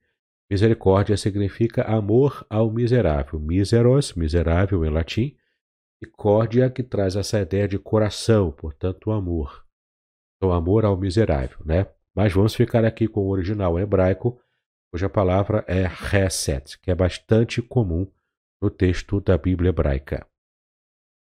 misericórdia 0.49 1.15
significa 1.15 1.83
amor 1.83 2.45
ao 2.49 2.71
miserável. 2.71 3.39
Miseros, 3.39 4.13
miserável 4.13 4.83
em 4.83 4.89
latim, 4.89 5.37
e 6.01 6.07
córdia, 6.07 6.69
que 6.69 6.81
traz 6.81 7.15
essa 7.15 7.39
ideia 7.39 7.67
de 7.67 7.77
coração, 7.77 8.51
portanto, 8.51 9.11
amor. 9.11 9.65
Então, 10.37 10.51
amor 10.51 10.85
ao 10.85 10.97
miserável, 10.97 11.59
né? 11.65 11.87
Mas 12.15 12.33
vamos 12.33 12.55
ficar 12.55 12.85
aqui 12.85 13.07
com 13.07 13.21
o 13.21 13.29
original 13.29 13.77
hebraico, 13.77 14.41
cuja 14.91 15.09
palavra 15.09 15.63
é 15.67 15.85
reset, 15.85 16.79
que 16.79 16.89
é 16.89 16.95
bastante 16.95 17.61
comum 17.61 18.09
no 18.61 18.69
texto 18.69 19.21
da 19.21 19.37
Bíblia 19.37 19.69
hebraica. 19.69 20.27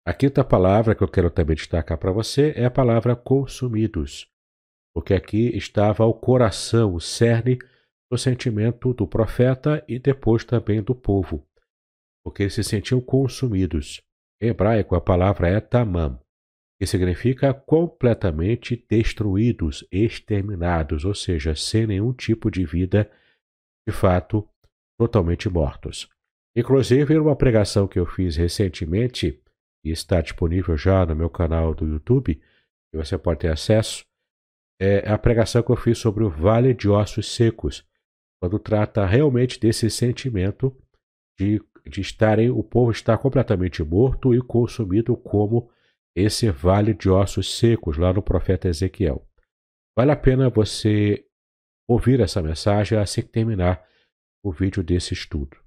A 0.06 0.14
quinta 0.14 0.44
palavra 0.44 0.96
que 0.96 1.04
eu 1.04 1.08
quero 1.08 1.30
também 1.30 1.56
destacar 1.56 1.98
para 1.98 2.12
você 2.12 2.54
é 2.56 2.66
a 2.66 2.72
palavra 2.72 3.16
consumidos, 3.16 4.28
porque 4.94 5.14
aqui 5.14 5.56
estava 5.56 6.06
o 6.06 6.14
coração, 6.14 6.96
o 6.96 7.00
cerne 7.00 7.60
do 8.12 8.18
sentimento 8.18 8.94
do 8.94 9.08
profeta 9.08 9.84
e 9.88 10.00
depois 10.00 10.44
também 10.44 10.82
do 10.82 10.94
povo, 10.94 11.48
porque 12.26 12.44
eles 12.44 12.56
se 12.56 12.64
sentiam 12.64 13.00
consumidos. 13.00 14.02
Em 14.42 14.48
hebraico, 14.50 14.96
a 14.96 15.02
palavra 15.02 15.48
é 15.48 15.62
tamam, 15.62 16.20
que 16.80 16.88
significa 16.88 17.54
completamente 17.54 18.84
destruídos, 18.90 19.88
exterminados, 19.92 21.06
ou 21.06 21.14
seja, 21.14 21.56
sem 21.56 21.86
nenhum 21.86 22.12
tipo 22.12 22.50
de 22.50 22.66
vida, 22.66 23.10
de 23.88 23.94
fato, 23.94 24.50
totalmente 25.00 25.48
mortos. 25.48 26.10
Inclusive, 26.56 27.18
uma 27.18 27.36
pregação 27.36 27.88
que 27.88 28.00
eu 28.00 28.06
fiz 28.06 28.36
recentemente, 28.36 29.42
e 29.84 29.90
está 29.90 30.22
disponível 30.22 30.78
já 30.78 31.06
no 31.06 31.16
meu 31.16 31.30
canal 31.30 31.74
do 31.74 31.88
YouTube, 31.88 32.36
que 32.36 32.98
você 32.98 33.18
pode 33.18 33.40
ter 33.40 33.52
acesso, 33.52 34.06
é 34.80 35.10
a 35.10 35.18
pregação 35.18 35.64
que 35.64 35.72
eu 35.72 35.76
fiz 35.76 35.98
sobre 35.98 36.24
o 36.24 36.30
Vale 36.30 36.74
de 36.74 36.90
Ossos 36.90 37.34
Secos, 37.34 37.88
quando 38.42 38.58
trata 38.58 39.06
realmente 39.06 39.60
desse 39.60 39.90
sentimento 39.90 40.76
de, 41.40 41.62
de 41.88 42.02
estarem, 42.02 42.50
o 42.50 42.64
povo 42.64 42.92
estar 42.92 43.18
completamente 43.20 43.84
morto 43.84 44.34
e 44.34 44.42
consumido 44.42 45.16
como 45.16 45.72
esse 46.16 46.50
vale 46.50 46.94
de 46.94 47.10
ossos 47.10 47.58
secos 47.58 47.98
lá 47.98 48.12
no 48.12 48.22
profeta 48.22 48.68
Ezequiel. 48.68 49.26
Vale 49.98 50.12
a 50.12 50.16
pena 50.16 50.50
você 50.50 51.26
ouvir 51.88 52.20
essa 52.20 52.42
mensagem 52.42 52.98
assim 52.98 53.22
que 53.22 53.30
terminar 53.30 53.86
o 54.44 54.52
vídeo 54.52 54.84
desse 54.84 55.14
estudo. 55.14 55.61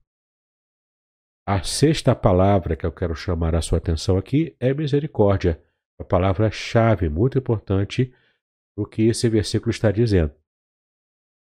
A 1.46 1.62
sexta 1.62 2.14
palavra 2.16 2.74
que 2.74 2.86
eu 2.86 2.92
quero 2.92 3.14
chamar 3.14 3.54
a 3.54 3.60
sua 3.60 3.76
atenção 3.76 4.16
aqui 4.16 4.56
é 4.58 4.72
misericórdia, 4.72 5.62
uma 5.98 6.06
palavra-chave 6.06 7.08
muito 7.08 7.36
importante 7.38 8.14
o 8.76 8.86
que 8.86 9.02
esse 9.02 9.28
versículo 9.28 9.70
está 9.70 9.90
dizendo. 9.90 10.34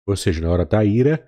Ou 0.07 0.15
seja, 0.15 0.41
na 0.41 0.51
hora 0.51 0.65
da 0.65 0.83
ira, 0.83 1.27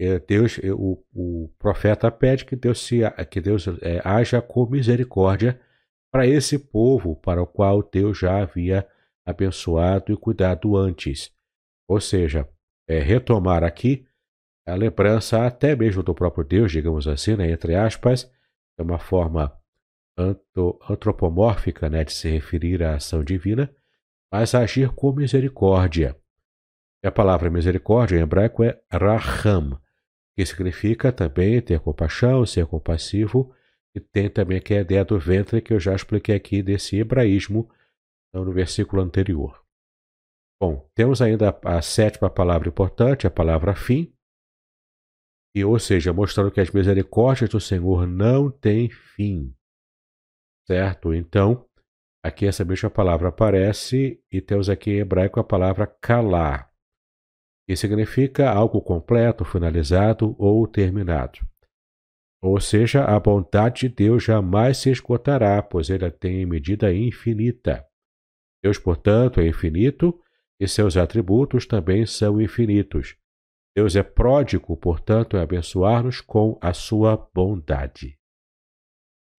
é, 0.00 0.18
Deus, 0.18 0.58
é, 0.62 0.72
o, 0.72 1.04
o 1.14 1.48
profeta 1.58 2.10
pede 2.10 2.44
que 2.44 2.56
Deus, 2.56 2.80
se, 2.80 3.00
que 3.30 3.40
Deus 3.40 3.68
é, 3.82 4.00
haja 4.02 4.40
com 4.40 4.66
misericórdia 4.66 5.60
para 6.10 6.26
esse 6.26 6.58
povo 6.58 7.14
para 7.16 7.42
o 7.42 7.46
qual 7.46 7.82
Deus 7.82 8.18
já 8.18 8.42
havia 8.42 8.88
abençoado 9.24 10.12
e 10.12 10.16
cuidado 10.16 10.76
antes. 10.76 11.30
Ou 11.86 12.00
seja, 12.00 12.48
é, 12.88 12.98
retomar 12.98 13.62
aqui 13.62 14.06
a 14.66 14.74
lembrança 14.74 15.46
até 15.46 15.74
mesmo 15.74 16.02
do 16.02 16.14
próprio 16.14 16.44
Deus, 16.44 16.70
digamos 16.70 17.08
assim, 17.08 17.36
né, 17.36 17.50
entre 17.50 17.74
aspas, 17.74 18.30
é 18.78 18.82
uma 18.82 18.98
forma 18.98 19.52
antropomórfica 20.88 21.88
né, 21.88 22.04
de 22.04 22.12
se 22.12 22.28
referir 22.28 22.82
à 22.82 22.96
ação 22.96 23.24
divina, 23.24 23.74
mas 24.32 24.54
agir 24.54 24.90
com 24.90 25.12
misericórdia. 25.12 26.16
A 27.04 27.10
palavra 27.10 27.50
misericórdia 27.50 28.16
em 28.16 28.22
hebraico 28.22 28.62
é 28.62 28.80
raham, 28.92 29.80
que 30.36 30.46
significa 30.46 31.10
também 31.12 31.60
ter 31.60 31.80
compaixão, 31.80 32.46
ser 32.46 32.66
compassivo, 32.66 33.52
e 33.94 34.00
tem 34.00 34.30
também 34.30 34.60
que 34.60 34.72
é 34.72 34.78
a 34.78 34.82
ideia 34.82 35.04
do 35.04 35.18
ventre 35.18 35.60
que 35.60 35.74
eu 35.74 35.80
já 35.80 35.94
expliquei 35.94 36.34
aqui 36.34 36.62
desse 36.62 36.96
hebraísmo 36.96 37.68
então, 38.28 38.44
no 38.44 38.52
versículo 38.52 39.02
anterior. 39.02 39.62
Bom, 40.60 40.88
temos 40.94 41.20
ainda 41.20 41.58
a 41.64 41.82
sétima 41.82 42.30
palavra 42.30 42.68
importante, 42.68 43.26
a 43.26 43.30
palavra 43.30 43.74
fim, 43.74 44.14
e, 45.54 45.64
ou 45.64 45.78
seja, 45.78 46.12
mostrando 46.12 46.50
que 46.50 46.60
as 46.60 46.70
misericórdias 46.70 47.50
do 47.50 47.60
Senhor 47.60 48.06
não 48.06 48.50
têm 48.50 48.88
fim. 48.88 49.54
Certo? 50.66 51.12
Então, 51.12 51.66
aqui 52.24 52.46
essa 52.46 52.64
mesma 52.64 52.88
palavra 52.88 53.28
aparece 53.28 54.22
e 54.30 54.40
temos 54.40 54.70
aqui 54.70 54.92
em 54.92 54.98
hebraico 54.98 55.38
a 55.38 55.44
palavra 55.44 55.86
calar, 55.86 56.70
que 57.68 57.76
significa 57.76 58.50
algo 58.50 58.80
completo, 58.80 59.44
finalizado 59.44 60.34
ou 60.38 60.66
terminado. 60.66 61.40
Ou 62.42 62.60
seja, 62.60 63.04
a 63.04 63.20
bondade 63.20 63.88
de 63.88 63.94
Deus 63.94 64.24
jamais 64.24 64.78
se 64.78 64.90
esgotará, 64.90 65.62
pois 65.62 65.90
ele 65.90 66.10
tem 66.10 66.44
medida 66.44 66.92
infinita. 66.92 67.86
Deus, 68.64 68.78
portanto, 68.78 69.40
é 69.40 69.46
infinito 69.46 70.20
e 70.58 70.66
seus 70.66 70.96
atributos 70.96 71.66
também 71.66 72.06
são 72.06 72.40
infinitos. 72.40 73.16
Deus 73.74 73.96
é 73.96 74.02
pródigo, 74.02 74.76
portanto, 74.76 75.36
em 75.36 75.40
abençoar-nos 75.40 76.20
com 76.20 76.58
a 76.60 76.74
sua 76.74 77.16
bondade. 77.16 78.18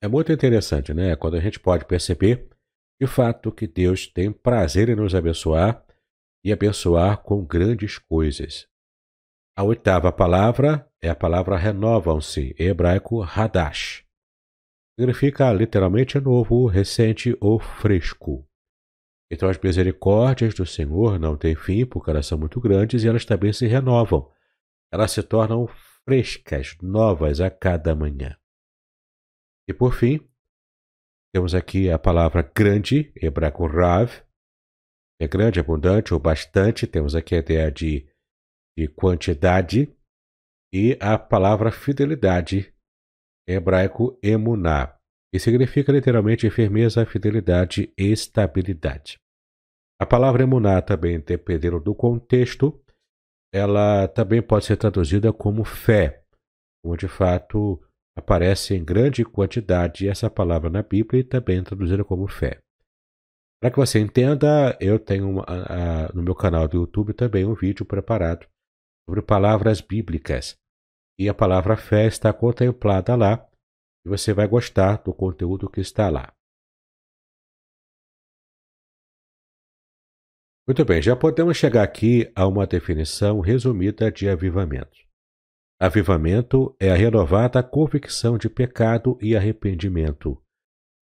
É 0.01 0.07
muito 0.07 0.31
interessante, 0.31 0.93
né? 0.93 1.15
Quando 1.15 1.35
a 1.35 1.39
gente 1.39 1.59
pode 1.59 1.85
perceber, 1.85 2.49
de 2.99 3.07
fato, 3.07 3.51
que 3.51 3.67
Deus 3.67 4.07
tem 4.07 4.31
prazer 4.31 4.89
em 4.89 4.95
nos 4.95 5.13
abençoar 5.13 5.85
e 6.43 6.51
abençoar 6.51 7.21
com 7.21 7.45
grandes 7.45 7.97
coisas. 7.97 8.67
A 9.55 9.63
oitava 9.63 10.11
palavra 10.11 10.89
é 11.01 11.09
a 11.09 11.15
palavra 11.15 11.55
renovam-se, 11.55 12.55
em 12.57 12.67
hebraico 12.67 13.21
hadash. 13.21 14.03
Significa 14.99 15.53
literalmente 15.53 16.19
novo, 16.19 16.65
recente 16.65 17.37
ou 17.39 17.59
fresco. 17.59 18.47
Então 19.33 19.49
as 19.49 19.57
misericórdias 19.57 20.53
do 20.53 20.63
Senhor 20.63 21.17
não 21.17 21.35
têm 21.35 21.55
fim, 21.55 21.87
porque 21.87 22.11
elas 22.11 22.27
são 22.27 22.37
muito 22.37 22.61
grandes 22.61 23.03
e 23.03 23.07
elas 23.07 23.25
também 23.25 23.51
se 23.51 23.65
renovam. 23.65 24.31
Elas 24.91 25.09
se 25.09 25.23
tornam 25.23 25.65
frescas, 26.05 26.77
novas 26.83 27.41
a 27.41 27.49
cada 27.49 27.95
manhã. 27.95 28.37
E 29.67 29.73
por 29.73 29.95
fim, 29.95 30.19
temos 31.33 31.55
aqui 31.55 31.89
a 31.89 31.97
palavra 31.97 32.43
grande, 32.43 33.11
hebraico 33.15 33.65
rav. 33.65 34.11
É 35.19 35.27
grande, 35.27 35.59
abundante 35.59 36.13
ou 36.13 36.19
bastante. 36.19 36.85
Temos 36.85 37.15
aqui 37.15 37.33
a 37.33 37.39
ideia 37.39 37.71
de, 37.71 38.07
de 38.77 38.87
quantidade. 38.87 39.91
E 40.71 40.95
a 41.01 41.17
palavra 41.17 41.71
fidelidade, 41.71 42.71
hebraico 43.47 44.19
emuná, 44.21 44.95
que 45.31 45.39
significa 45.39 45.91
literalmente 45.91 46.47
firmeza, 46.51 47.03
fidelidade 47.03 47.91
e 47.97 48.11
estabilidade. 48.11 49.22
A 50.01 50.05
palavra 50.05 50.43
emuná 50.43 50.81
também, 50.81 51.19
dependendo 51.19 51.79
do 51.79 51.95
contexto, 51.95 52.79
ela 53.53 54.07
também 54.07 54.41
pode 54.41 54.65
ser 54.65 54.77
traduzida 54.77 55.31
como 55.31 55.63
fé, 55.63 56.23
como 56.83 56.97
de 56.97 57.07
fato 57.07 57.81
aparece 58.17 58.75
em 58.75 58.83
grande 58.83 59.23
quantidade 59.23 60.07
essa 60.07 60.29
palavra 60.29 60.69
na 60.69 60.81
Bíblia 60.81 61.21
e 61.21 61.23
também 61.23 61.63
traduzida 61.63 62.03
como 62.03 62.27
fé. 62.27 62.59
Para 63.61 63.71
que 63.71 63.77
você 63.77 63.99
entenda, 63.99 64.77
eu 64.81 64.99
tenho 64.99 65.29
uma, 65.29 65.45
a, 65.47 66.11
no 66.13 66.21
meu 66.21 66.35
canal 66.35 66.67
do 66.67 66.77
YouTube 66.77 67.13
também 67.13 67.45
um 67.45 67.53
vídeo 67.53 67.85
preparado 67.85 68.45
sobre 69.07 69.21
palavras 69.21 69.79
bíblicas. 69.79 70.57
E 71.17 71.29
a 71.29 71.33
palavra 71.33 71.77
fé 71.77 72.07
está 72.07 72.33
contemplada 72.33 73.15
lá 73.15 73.47
e 74.05 74.09
você 74.09 74.33
vai 74.33 74.47
gostar 74.47 75.01
do 75.03 75.13
conteúdo 75.13 75.69
que 75.69 75.79
está 75.79 76.09
lá. 76.09 76.33
Muito 80.65 80.85
bem, 80.85 81.01
já 81.01 81.13
podemos 81.13 81.57
chegar 81.57 81.83
aqui 81.83 82.31
a 82.33 82.47
uma 82.47 82.65
definição 82.65 83.41
resumida 83.41 84.09
de 84.09 84.29
avivamento. 84.29 84.97
Avivamento 85.77 86.73
é 86.79 86.89
a 86.89 86.95
renovada 86.95 87.61
convicção 87.61 88.37
de 88.37 88.49
pecado 88.49 89.17
e 89.21 89.35
arrependimento, 89.35 90.41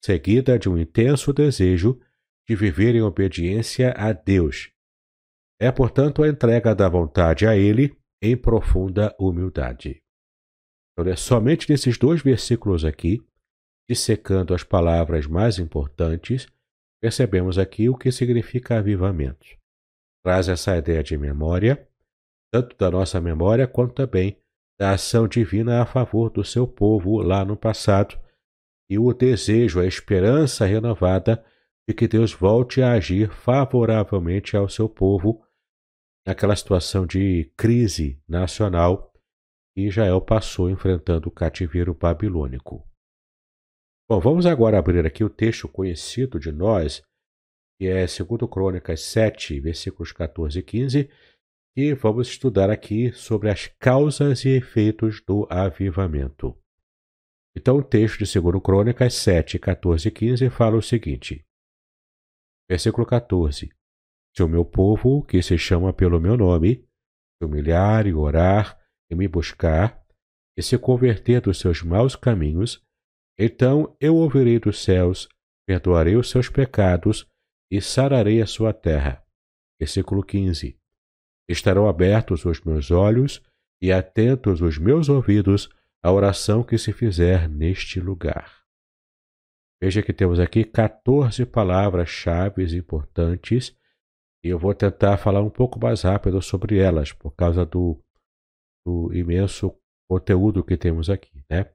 seguida 0.04 0.58
de 0.58 0.68
um 0.68 0.80
intenso 0.80 1.32
desejo 1.32 2.02
de 2.50 2.56
viver 2.56 2.96
em 2.96 3.04
obediência 3.04 3.94
a 3.96 4.12
Deus. 4.12 4.72
É, 5.60 5.72
portanto, 5.72 6.24
a 6.24 6.28
entrega 6.28 6.74
da 6.74 6.90
vontade 6.90 7.46
a 7.46 7.56
Ele 7.56 7.96
em 8.20 8.36
profunda 8.36 9.16
humildade. 9.20 10.02
Então, 10.94 11.12
é 11.12 11.16
somente 11.16 11.70
nesses 11.70 12.00
dois 12.00 12.24
versículos 12.24 12.84
aqui, 12.84 13.24
dissecando 13.88 14.56
as 14.56 14.64
palavras 14.64 15.28
mais 15.28 15.60
importantes, 15.60 16.48
percebemos 17.02 17.58
aqui 17.58 17.90
o 17.90 17.98
que 17.98 18.12
significa 18.12 18.78
avivamento. 18.78 19.48
Traz 20.24 20.48
essa 20.48 20.78
ideia 20.78 21.02
de 21.02 21.18
memória, 21.18 21.88
tanto 22.54 22.78
da 22.78 22.92
nossa 22.92 23.20
memória 23.20 23.68
quanto 23.68 23.96
também 23.96 24.38
da 24.80 24.92
ação 24.92 25.28
divina 25.28 25.82
a 25.82 25.86
favor 25.86 26.30
do 26.30 26.44
seu 26.44 26.68
povo 26.68 27.22
lá 27.22 27.44
no 27.44 27.58
passado 27.58 28.20
e 28.90 29.00
o 29.00 29.14
desejo, 29.14 29.80
a 29.80 29.86
esperança 29.86 30.66
renovada 30.66 31.44
de 31.88 31.96
que 31.96 32.08
Deus 32.08 32.34
volte 32.34 32.82
a 32.82 32.92
agir 32.92 33.32
favoravelmente 33.32 34.56
ao 34.56 34.68
seu 34.70 34.90
povo 34.90 35.44
naquela 36.28 36.56
situação 36.56 37.06
de 37.06 37.52
crise 37.58 38.22
nacional 38.28 39.12
que 39.74 39.88
Israel 39.88 40.20
passou 40.22 40.70
enfrentando 40.70 41.30
o 41.30 41.32
cativeiro 41.32 41.94
babilônico. 41.94 42.86
Bom, 44.12 44.20
vamos 44.20 44.46
agora 44.46 44.78
abrir 44.78 45.06
aqui 45.06 45.24
o 45.24 45.30
texto 45.30 45.70
conhecido 45.70 46.38
de 46.38 46.52
nós, 46.52 47.02
que 47.80 47.88
é 47.88 48.06
2 48.06 48.20
Crônicas 48.52 49.04
7, 49.04 49.58
versículos 49.62 50.12
14 50.12 50.60
e 50.60 50.62
15, 50.62 51.10
e 51.78 51.94
vamos 51.94 52.28
estudar 52.28 52.70
aqui 52.70 53.14
sobre 53.14 53.50
as 53.50 53.68
causas 53.80 54.44
e 54.44 54.50
efeitos 54.50 55.22
do 55.26 55.48
avivamento. 55.50 56.54
Então, 57.56 57.78
o 57.78 57.82
texto 57.82 58.22
de 58.22 58.38
2 58.38 58.62
Crônicas 58.62 59.14
7, 59.14 59.58
14 59.58 60.06
e 60.06 60.12
15 60.12 60.50
fala 60.50 60.76
o 60.76 60.82
seguinte: 60.82 61.46
Versículo 62.70 63.08
14: 63.08 63.72
Se 64.36 64.44
o 64.44 64.48
meu 64.50 64.66
povo, 64.66 65.24
que 65.24 65.42
se 65.42 65.58
chama 65.58 65.94
pelo 65.94 66.20
meu 66.20 66.36
nome, 66.36 66.86
se 67.42 67.46
humilhar 67.46 68.06
e 68.06 68.14
orar 68.14 68.78
e 69.10 69.16
me 69.16 69.30
buscar, 69.30 70.06
e 70.58 70.62
se 70.62 70.78
converter 70.78 71.40
dos 71.40 71.62
seus 71.62 71.82
maus 71.82 72.14
caminhos, 72.14 72.86
então 73.38 73.96
eu 74.00 74.16
ouvirei 74.16 74.60
dos 74.60 74.84
céus, 74.84 75.28
perdoarei 75.66 76.16
os 76.16 76.30
seus 76.30 76.50
pecados 76.50 77.28
e 77.72 77.82
sararei 77.82 78.42
a 78.42 78.46
sua 78.46 78.74
terra. 78.74 79.24
Versículo 79.80 80.24
15. 80.24 80.78
Estarão 81.50 81.88
abertos 81.88 82.46
os 82.46 82.62
meus 82.62 82.92
olhos 82.92 83.42
e 83.82 83.92
atentos 83.92 84.62
os 84.62 84.78
meus 84.78 85.10
ouvidos 85.10 85.70
à 86.04 86.12
oração 86.12 86.64
que 86.64 86.78
se 86.78 86.94
fizer 86.94 87.50
neste 87.50 88.00
lugar. 88.00 88.62
Veja 89.82 90.04
que 90.04 90.14
temos 90.14 90.40
aqui 90.40 90.64
14 90.64 91.46
palavras-chave 91.46 92.64
importantes 92.78 93.76
e 94.44 94.50
eu 94.50 94.60
vou 94.60 94.74
tentar 94.74 95.18
falar 95.18 95.42
um 95.42 95.50
pouco 95.50 95.80
mais 95.80 96.02
rápido 96.02 96.42
sobre 96.42 96.78
elas, 96.78 97.12
por 97.12 97.32
causa 97.32 97.66
do, 97.66 98.00
do 98.86 99.14
imenso 99.14 99.76
conteúdo 100.10 100.64
que 100.64 100.78
temos 100.78 101.10
aqui. 101.10 101.44
Né? 101.50 101.72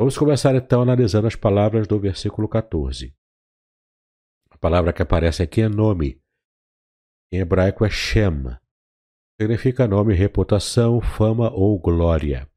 Vamos 0.00 0.16
começar 0.16 0.54
então 0.54 0.80
analisando 0.80 1.26
as 1.26 1.34
palavras 1.34 1.88
do 1.88 1.98
versículo 1.98 2.48
14. 2.48 3.12
A 4.48 4.56
palavra 4.56 4.92
que 4.92 5.02
aparece 5.02 5.42
aqui 5.42 5.60
é 5.60 5.68
nome. 5.68 6.22
Em 7.32 7.40
hebraico 7.40 7.84
é 7.84 7.90
Shem. 7.90 8.44
Significa 9.40 9.88
nome, 9.88 10.14
reputação, 10.14 11.00
fama 11.00 11.52
ou 11.52 11.76
glória. 11.80 12.48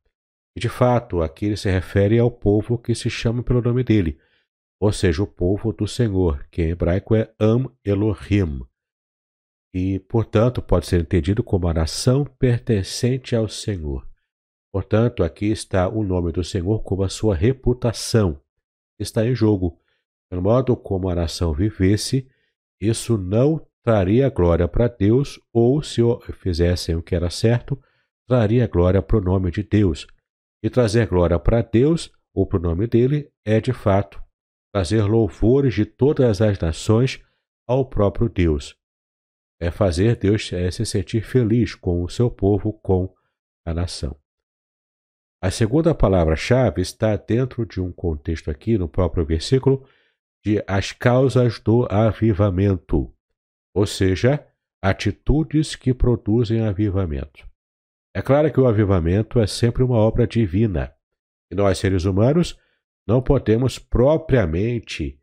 E 0.55 0.59
de 0.59 0.69
fato, 0.69 1.23
aqui 1.23 1.47
ele 1.47 1.57
se 1.57 1.67
refere 1.67 2.19
ao 2.19 2.29
povo 2.29 2.77
que 2.77 2.93
se 2.93 3.09
chama 3.09 3.41
pelo 3.41 3.59
nome 3.59 3.83
dele, 3.83 4.19
ou 4.79 4.91
seja, 4.91 5.23
o 5.23 5.27
povo 5.27 5.73
do 5.73 5.87
Senhor, 5.87 6.47
que 6.51 6.61
em 6.61 6.69
hebraico 6.69 7.15
é 7.15 7.33
Am 7.39 7.67
Elohim. 7.83 8.61
E, 9.73 9.99
portanto, 10.01 10.61
pode 10.61 10.85
ser 10.85 11.01
entendido 11.01 11.43
como 11.43 11.67
a 11.67 11.73
nação 11.73 12.23
pertencente 12.23 13.35
ao 13.35 13.47
Senhor. 13.47 14.10
Portanto, 14.71 15.23
aqui 15.23 15.47
está 15.47 15.89
o 15.89 16.03
nome 16.03 16.31
do 16.31 16.43
Senhor 16.43 16.81
como 16.83 17.03
a 17.03 17.09
sua 17.09 17.35
reputação. 17.35 18.41
Está 18.97 19.25
em 19.25 19.35
jogo. 19.35 19.77
Pelo 20.29 20.41
modo 20.41 20.77
como 20.77 21.09
a 21.09 21.15
nação 21.15 21.53
vivesse, 21.53 22.29
isso 22.79 23.17
não 23.17 23.65
traria 23.83 24.29
glória 24.29 24.67
para 24.67 24.87
Deus, 24.87 25.39
ou 25.51 25.83
se 25.83 26.01
fizessem 26.33 26.95
o 26.95 27.03
que 27.03 27.15
era 27.15 27.29
certo, 27.29 27.81
traria 28.27 28.67
glória 28.67 29.01
para 29.01 29.17
o 29.17 29.21
nome 29.21 29.51
de 29.51 29.63
Deus. 29.63 30.07
E 30.63 30.69
trazer 30.69 31.07
glória 31.07 31.37
para 31.37 31.61
Deus, 31.61 32.11
ou 32.33 32.45
para 32.45 32.59
o 32.59 32.61
nome 32.61 32.87
dele, 32.87 33.29
é 33.43 33.59
de 33.59 33.73
fato 33.73 34.21
trazer 34.73 35.03
louvores 35.03 35.73
de 35.73 35.85
todas 35.85 36.41
as 36.41 36.57
nações 36.59 37.21
ao 37.67 37.85
próprio 37.85 38.29
Deus. 38.29 38.77
É 39.59 39.69
fazer 39.69 40.15
Deus 40.15 40.47
se 40.47 40.85
sentir 40.85 41.23
feliz 41.23 41.75
com 41.75 42.03
o 42.03 42.09
seu 42.09 42.31
povo, 42.31 42.73
com 42.73 43.13
a 43.65 43.73
nação. 43.73 44.20
A 45.43 45.49
segunda 45.49 45.95
palavra-chave 45.95 46.83
está 46.83 47.15
dentro 47.15 47.65
de 47.65 47.81
um 47.81 47.91
contexto 47.91 48.51
aqui, 48.51 48.77
no 48.77 48.87
próprio 48.87 49.25
versículo, 49.25 49.83
de 50.45 50.63
as 50.67 50.91
causas 50.91 51.59
do 51.59 51.87
avivamento, 51.89 53.11
ou 53.73 53.87
seja, 53.87 54.45
atitudes 54.83 55.75
que 55.75 55.95
produzem 55.95 56.61
avivamento. 56.61 57.49
É 58.13 58.21
claro 58.21 58.53
que 58.53 58.59
o 58.59 58.67
avivamento 58.67 59.39
é 59.39 59.47
sempre 59.47 59.81
uma 59.81 59.97
obra 59.97 60.27
divina, 60.27 60.93
e 61.51 61.55
nós, 61.55 61.79
seres 61.79 62.05
humanos, 62.05 62.59
não 63.07 63.19
podemos 63.19 63.79
propriamente 63.79 65.19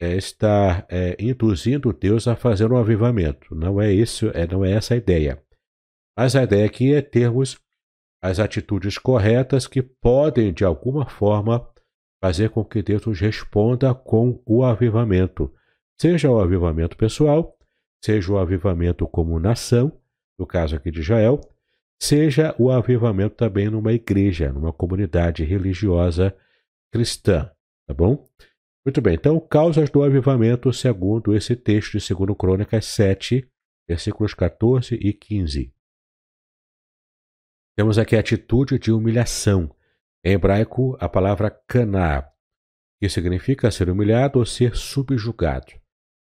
é, 0.00 0.16
estar 0.16 0.84
é, 0.88 1.16
induzindo 1.20 1.92
Deus 1.92 2.26
a 2.26 2.34
fazer 2.34 2.72
um 2.72 2.76
avivamento. 2.76 3.54
Não 3.54 3.80
é 3.80 3.92
isso, 3.92 4.30
é, 4.34 4.46
não 4.48 4.64
é 4.64 4.72
essa 4.72 4.94
a 4.94 4.96
ideia. 4.96 5.40
Mas 6.16 6.34
a 6.34 6.42
ideia 6.42 6.66
aqui 6.66 6.92
é 6.92 7.00
termos 7.00 7.60
as 8.22 8.38
atitudes 8.38 8.98
corretas 8.98 9.66
que 9.66 9.82
podem, 9.82 10.52
de 10.52 10.64
alguma 10.64 11.06
forma, 11.06 11.66
fazer 12.22 12.50
com 12.50 12.64
que 12.64 12.82
Deus 12.82 13.06
nos 13.06 13.18
responda 13.18 13.94
com 13.94 14.42
o 14.44 14.62
avivamento, 14.62 15.52
seja 15.98 16.30
o 16.30 16.38
avivamento 16.38 16.96
pessoal, 16.96 17.56
seja 18.04 18.32
o 18.32 18.38
avivamento 18.38 19.06
como 19.06 19.38
nação, 19.38 19.92
no 20.38 20.46
caso 20.46 20.76
aqui 20.76 20.90
de 20.90 21.00
Israel, 21.00 21.40
seja 21.98 22.54
o 22.58 22.70
avivamento 22.70 23.36
também 23.36 23.70
numa 23.70 23.92
igreja, 23.92 24.52
numa 24.52 24.72
comunidade 24.72 25.44
religiosa 25.44 26.36
cristã, 26.92 27.50
tá 27.86 27.94
bom? 27.94 28.26
Muito 28.84 29.00
bem, 29.00 29.14
então, 29.14 29.38
causas 29.38 29.90
do 29.90 30.02
avivamento 30.02 30.72
segundo 30.72 31.34
esse 31.34 31.54
texto 31.54 31.98
de 31.98 32.14
2 32.14 32.36
Crônicas 32.36 32.86
7, 32.86 33.46
versículos 33.86 34.32
14 34.32 34.94
e 34.94 35.12
15. 35.12 35.72
Temos 37.80 37.96
aqui 37.96 38.14
a 38.14 38.20
atitude 38.20 38.78
de 38.78 38.92
humilhação. 38.92 39.74
Em 40.22 40.34
hebraico, 40.34 40.98
a 41.00 41.08
palavra 41.08 41.50
caná, 41.66 42.28
que 43.00 43.08
significa 43.08 43.70
ser 43.70 43.88
humilhado 43.88 44.38
ou 44.38 44.44
ser 44.44 44.76
subjugado. 44.76 45.72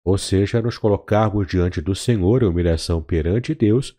Ou 0.03 0.17
seja, 0.17 0.63
nos 0.63 0.79
colocarmos 0.79 1.47
diante 1.47 1.83
do 1.83 1.95
Senhor 1.95 2.43
em 2.43 2.47
humilhação 2.47 3.03
perante 3.03 3.55
Deus, 3.55 3.95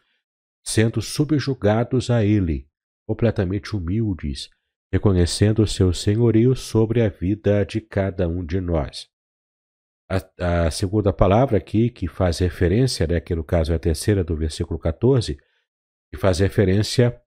sendo 0.63 1.03
subjugados 1.03 2.09
a 2.09 2.25
Ele, 2.25 2.67
completamente 3.07 3.75
humildes, 3.75 4.49
reconhecendo 4.91 5.61
o 5.61 5.67
seu 5.67 5.93
senhorio 5.93 6.55
sobre 6.55 7.03
a 7.03 7.09
vida 7.09 7.63
de 7.63 7.79
cada 7.79 8.27
um 8.27 8.43
de 8.43 8.59
nós. 8.59 9.07
A, 10.09 10.65
a, 10.65 10.71
segunda 10.71 11.13
palavra 11.13 11.59
aqui, 11.59 11.91
que 11.91 12.07
faz 12.07 12.39
referência, 12.39 13.05
né, 13.05 13.19
que 13.19 13.35
no 13.35 13.43
caso 13.43 13.71
é 13.71 13.75
a 13.75 13.79
terceira 13.79 14.23
do 14.23 14.35
versículo 14.35 14.79
14, 14.79 15.37
que 16.11 16.17
faz 16.17 16.39
referência 16.39 17.21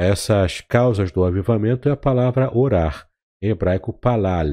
a 0.00 0.04
essas 0.04 0.62
causas 0.62 1.12
do 1.12 1.22
avivamento, 1.22 1.86
é 1.86 1.92
a 1.92 1.96
palavra 1.96 2.56
orar, 2.56 3.06
em 3.42 3.50
hebraico 3.50 3.92
palal, 3.92 4.46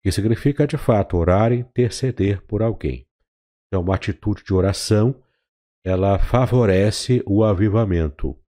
que 0.00 0.12
significa 0.12 0.68
de 0.68 0.76
fato 0.76 1.16
orar 1.16 1.50
e 1.50 1.56
interceder 1.56 2.40
por 2.46 2.62
alguém. 2.62 3.04
Então, 3.66 3.82
uma 3.82 3.96
atitude 3.96 4.44
de 4.44 4.54
oração, 4.54 5.20
ela 5.84 6.16
favorece 6.16 7.24
o 7.26 7.42
avivamento. 7.42 8.38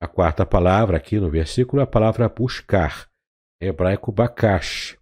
A 0.00 0.06
quarta 0.06 0.46
palavra 0.46 0.98
aqui 0.98 1.18
no 1.18 1.28
versículo 1.28 1.80
é 1.80 1.82
a 1.82 1.88
palavra 1.88 2.28
buscar, 2.28 3.08
em 3.60 3.66
hebraico 3.66 4.12
bakash, 4.12 4.96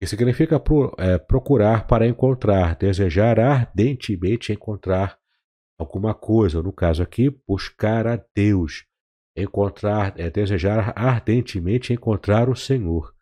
que 0.00 0.06
significa 0.06 0.58
pro, 0.58 0.94
é, 0.96 1.18
procurar 1.18 1.86
para 1.86 2.06
encontrar, 2.06 2.74
desejar 2.74 3.38
ardentemente 3.38 4.50
encontrar 4.50 5.18
alguma 5.78 6.14
coisa, 6.14 6.62
no 6.62 6.72
caso 6.72 7.02
aqui, 7.02 7.28
buscar 7.46 8.06
a 8.06 8.18
Deus, 8.34 8.86
encontrar, 9.36 10.18
é 10.18 10.30
desejar 10.30 10.92
ardentemente 10.96 11.92
encontrar 11.92 12.48
o 12.48 12.56
Senhor. 12.56 13.14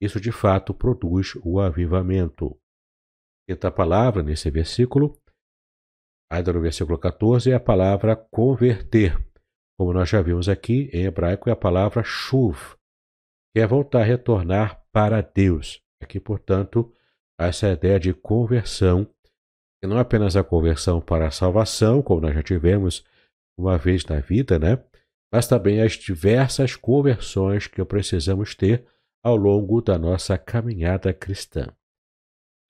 Isso 0.00 0.20
de 0.20 0.30
fato 0.30 0.72
produz 0.72 1.34
o 1.44 1.60
avivamento. 1.60 2.58
Quinta 3.48 3.70
palavra 3.70 4.22
nesse 4.22 4.50
versículo, 4.50 5.18
ainda 6.30 6.52
no 6.52 6.60
versículo 6.60 6.98
14, 6.98 7.50
é 7.50 7.54
a 7.54 7.60
palavra 7.60 8.14
converter. 8.14 9.16
Como 9.78 9.92
nós 9.92 10.08
já 10.08 10.20
vimos 10.20 10.48
aqui, 10.48 10.90
em 10.92 11.04
hebraico 11.04 11.48
é 11.48 11.52
a 11.52 11.56
palavra 11.56 12.02
shuv, 12.04 12.76
que 13.54 13.60
é 13.60 13.66
voltar, 13.66 14.02
retornar 14.02 14.84
para 14.92 15.20
Deus. 15.20 15.80
Aqui, 16.02 16.20
portanto, 16.20 16.92
essa 17.40 17.70
ideia 17.70 17.98
de 17.98 18.12
conversão, 18.12 19.04
que 19.80 19.88
não 19.88 19.96
é 19.96 20.00
apenas 20.00 20.36
a 20.36 20.44
conversão 20.44 21.00
para 21.00 21.28
a 21.28 21.30
salvação, 21.30 22.02
como 22.02 22.20
nós 22.20 22.34
já 22.34 22.42
tivemos 22.42 23.04
uma 23.58 23.78
vez 23.78 24.04
na 24.04 24.20
vida, 24.20 24.58
né? 24.58 24.76
Mas 25.32 25.46
também 25.46 25.82
as 25.82 25.92
diversas 25.92 26.74
conversões 26.74 27.66
que 27.66 27.84
precisamos 27.84 28.54
ter 28.54 28.86
ao 29.22 29.36
longo 29.36 29.80
da 29.80 29.98
nossa 29.98 30.38
caminhada 30.38 31.12
cristã. 31.12 31.68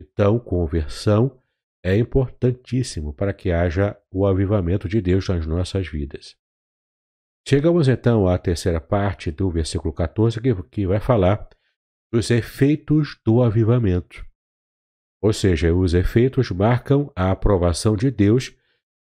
Então, 0.01 0.38
conversão 0.38 1.40
é 1.85 1.97
importantíssimo 1.97 3.12
para 3.12 3.33
que 3.33 3.51
haja 3.51 3.97
o 4.11 4.27
avivamento 4.27 4.88
de 4.88 5.01
Deus 5.01 5.29
nas 5.29 5.47
nossas 5.47 5.88
vidas. 5.88 6.37
Chegamos 7.47 7.88
então 7.88 8.29
à 8.29 8.37
terceira 8.37 8.81
parte 8.81 9.31
do 9.31 9.51
versículo 9.51 9.92
14, 9.92 10.40
que, 10.40 10.55
que 10.64 10.87
vai 10.87 11.01
falar 11.01 11.49
dos 12.12 12.31
efeitos 12.31 13.18
do 13.25 13.42
avivamento. 13.42 14.25
Ou 15.23 15.33
seja, 15.33 15.75
os 15.75 15.94
efeitos 15.94 16.51
marcam 16.51 17.11
a 17.14 17.31
aprovação 17.31 17.97
de 17.97 18.11
Deus 18.11 18.55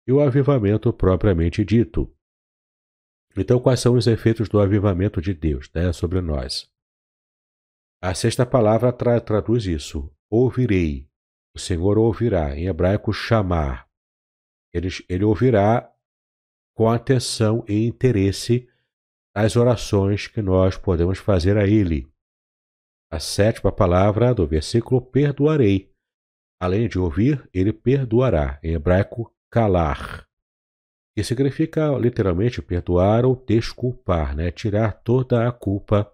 e 0.07 0.12
o 0.12 0.21
avivamento 0.21 0.93
propriamente 0.93 1.64
dito. 1.64 2.14
Então, 3.37 3.59
quais 3.59 3.81
são 3.81 3.94
os 3.94 4.07
efeitos 4.07 4.49
do 4.49 4.61
avivamento 4.61 5.20
de 5.20 5.35
Deus 5.35 5.70
né, 5.75 5.92
sobre 5.92 6.20
nós? 6.20 6.70
A 8.03 8.14
sexta 8.14 8.47
palavra 8.47 8.92
tra 8.92 9.20
traduz 9.20 9.66
isso: 9.66 10.12
ouvirei. 10.31 11.09
O 11.55 11.59
Senhor 11.59 11.99
ouvirá, 11.99 12.57
em 12.57 12.66
hebraico, 12.66 13.12
chamar. 13.12 13.88
Ele, 14.73 14.88
ele 15.09 15.25
ouvirá 15.25 15.90
com 16.77 16.88
atenção 16.88 17.64
e 17.68 17.87
interesse 17.87 18.68
as 19.35 19.57
orações 19.57 20.27
que 20.27 20.42
nós 20.42 20.77
podemos 20.77 21.18
fazer 21.18 21.57
a 21.57 21.66
Ele. 21.66 22.09
A 23.11 23.20
sétima 23.20 23.70
palavra 23.70 24.35
do 24.35 24.47
versículo 24.47 25.01
perdoarei. 25.01 25.92
Além 26.61 26.88
de 26.88 26.99
ouvir, 26.99 27.49
ele 27.53 27.73
perdoará, 27.73 28.59
em 28.62 28.75
hebraico, 28.75 29.33
calar, 29.51 30.29
que 31.16 31.22
significa 31.22 31.96
literalmente 31.96 32.61
perdoar 32.61 33.24
ou 33.24 33.37
desculpar, 33.37 34.35
né? 34.35 34.50
tirar 34.50 34.92
toda 35.03 35.48
a 35.48 35.53
culpa 35.53 36.12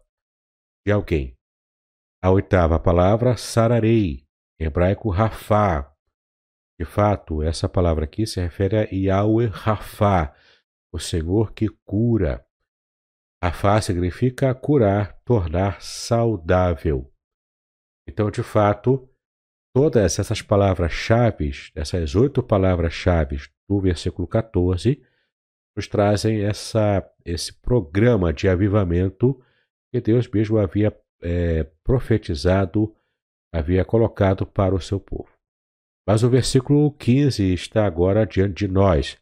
de 0.87 0.93
alguém. 0.93 1.37
A 2.23 2.31
oitava 2.31 2.79
palavra, 2.79 3.37
sararei, 3.37 4.27
hebraico, 4.59 5.09
rafá. 5.09 5.91
De 6.79 6.85
fato, 6.85 7.43
essa 7.43 7.69
palavra 7.69 8.05
aqui 8.05 8.27
se 8.27 8.41
refere 8.41 8.77
a 8.77 8.89
Yahweh 8.91 9.47
Rafá, 9.47 10.35
o 10.93 10.99
Senhor 10.99 11.53
que 11.53 11.69
cura. 11.85 12.45
Afá 13.43 13.81
significa 13.81 14.55
curar, 14.55 15.19
tornar 15.25 15.81
saudável. 15.81 17.11
Então, 18.07 18.31
de 18.31 18.43
fato, 18.43 19.09
todas 19.75 20.19
essas 20.19 20.43
palavras-chave, 20.43 21.53
essas 21.75 22.15
oito 22.15 22.43
palavras-chave 22.43 23.39
do 23.71 23.79
versículo 23.79 24.27
14, 24.27 25.01
nos 25.77 25.87
trazem 25.87 26.43
essa, 26.43 27.09
esse 27.25 27.53
programa 27.53 28.33
de 28.33 28.49
avivamento 28.49 29.41
que 29.93 30.01
Deus 30.01 30.27
mesmo 30.29 30.59
havia 30.59 30.93
é, 31.23 31.63
profetizado, 31.85 32.93
havia 33.55 33.85
colocado 33.85 34.45
para 34.45 34.75
o 34.75 34.81
seu 34.81 34.99
povo. 34.99 35.31
Mas 36.05 36.25
o 36.25 36.29
versículo 36.29 36.91
15 36.91 37.55
está 37.55 37.87
agora 37.87 38.27
diante 38.27 38.67
de 38.67 38.69
nós. 38.69 39.17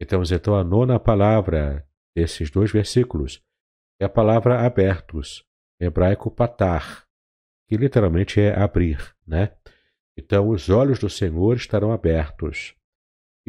E 0.00 0.06
temos 0.06 0.30
então 0.30 0.54
a 0.54 0.62
nona 0.62 1.00
palavra 1.00 1.84
desses 2.16 2.50
dois 2.50 2.70
versículos, 2.70 3.42
é 4.00 4.04
a 4.04 4.08
palavra 4.08 4.64
abertos, 4.64 5.44
hebraico 5.80 6.30
patar, 6.30 7.04
que 7.68 7.76
literalmente 7.76 8.40
é 8.40 8.56
abrir, 8.56 9.12
né? 9.26 9.56
Então, 10.16 10.48
os 10.48 10.68
olhos 10.68 11.00
do 11.00 11.10
Senhor 11.10 11.56
estarão 11.56 11.92
abertos. 11.92 12.77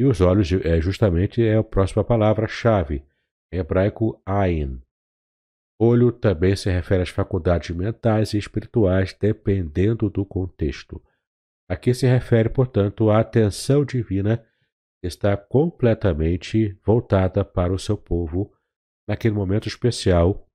E 0.00 0.04
os 0.06 0.22
olhos, 0.22 0.50
é, 0.50 0.80
justamente, 0.80 1.44
é 1.44 1.58
a 1.58 1.62
próxima 1.62 2.02
palavra-chave, 2.02 3.04
em 3.52 3.58
hebraico 3.58 4.18
ain. 4.24 4.80
Olho 5.78 6.10
também 6.10 6.56
se 6.56 6.70
refere 6.70 7.02
às 7.02 7.10
faculdades 7.10 7.76
mentais 7.76 8.32
e 8.32 8.38
espirituais, 8.38 9.12
dependendo 9.12 10.08
do 10.08 10.24
contexto. 10.24 11.04
Aqui 11.68 11.92
se 11.92 12.06
refere, 12.06 12.48
portanto, 12.48 13.10
à 13.10 13.20
atenção 13.20 13.84
divina 13.84 14.38
que 15.02 15.06
está 15.06 15.36
completamente 15.36 16.78
voltada 16.82 17.44
para 17.44 17.70
o 17.70 17.78
seu 17.78 17.98
povo 17.98 18.50
naquele 19.06 19.34
momento 19.34 19.68
especial 19.68 20.48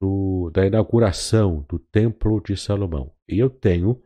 do, 0.00 0.48
da 0.50 0.64
inauguração 0.64 1.60
do 1.68 1.78
Templo 1.78 2.40
de 2.40 2.56
Salomão. 2.56 3.14
E 3.28 3.38
eu 3.38 3.50
tenho 3.50 4.02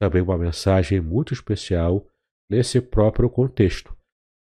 também 0.00 0.22
uma 0.22 0.38
mensagem 0.38 0.98
muito 0.98 1.34
especial 1.34 2.08
nesse 2.50 2.80
próprio 2.80 3.28
contexto. 3.28 3.97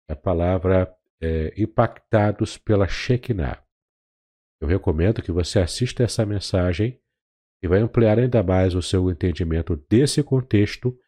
A 0.09 0.17
palavra 0.17 0.95
é, 1.21 1.53
impactados 1.57 2.59
pela 2.59 2.87
Shekinah. 2.87 3.63
Eu 4.61 4.69
recomendo 4.69 5.23
que 5.23 5.33
você 5.33 5.59
assista 5.59 6.03
essa 6.03 6.25
mensagem 6.25 7.01
e 7.63 7.69
vai 7.69 7.81
ampliar 7.81 8.19
ainda 8.19 8.43
mais 8.43 8.75
o 8.75 8.83
seu 8.83 9.11
entendimento 9.11 9.77
desse 9.89 10.23
contexto 10.23 10.99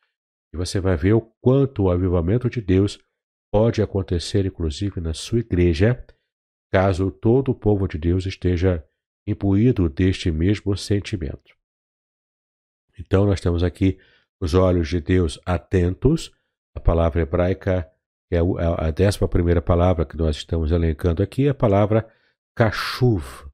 e 0.52 0.56
você 0.56 0.80
vai 0.80 0.96
ver 0.96 1.12
o 1.12 1.20
quanto 1.40 1.85
o 1.85 1.90
avivamento 1.90 2.48
de 2.48 2.61
Deus 2.61 2.98
pode 3.52 3.82
acontecer, 3.82 4.46
inclusive, 4.46 5.00
na 5.00 5.14
sua 5.14 5.40
igreja, 5.40 6.04
caso 6.72 7.11
todo 7.11 7.50
o 7.50 7.54
povo 7.54 7.87
de 7.87 7.98
Deus 7.98 8.26
esteja 8.26 8.82
imbuído 9.26 9.88
deste 9.88 10.30
mesmo 10.30 10.76
sentimento. 10.76 11.54
Então, 12.98 13.26
nós 13.26 13.40
temos 13.40 13.62
aqui 13.62 13.98
os 14.40 14.54
olhos 14.54 14.88
de 14.88 15.00
Deus 15.00 15.38
atentos, 15.44 16.32
a 16.74 16.80
palavra 16.80 17.22
hebraica, 17.22 17.90
que 18.28 18.36
é 18.36 18.40
a 18.78 18.90
décima 18.90 19.28
primeira 19.28 19.62
palavra 19.62 20.04
que 20.04 20.16
nós 20.16 20.36
estamos 20.36 20.72
elencando 20.72 21.22
aqui, 21.22 21.46
é 21.46 21.50
a 21.50 21.54
palavra 21.54 22.08
kashuv, 22.56 23.48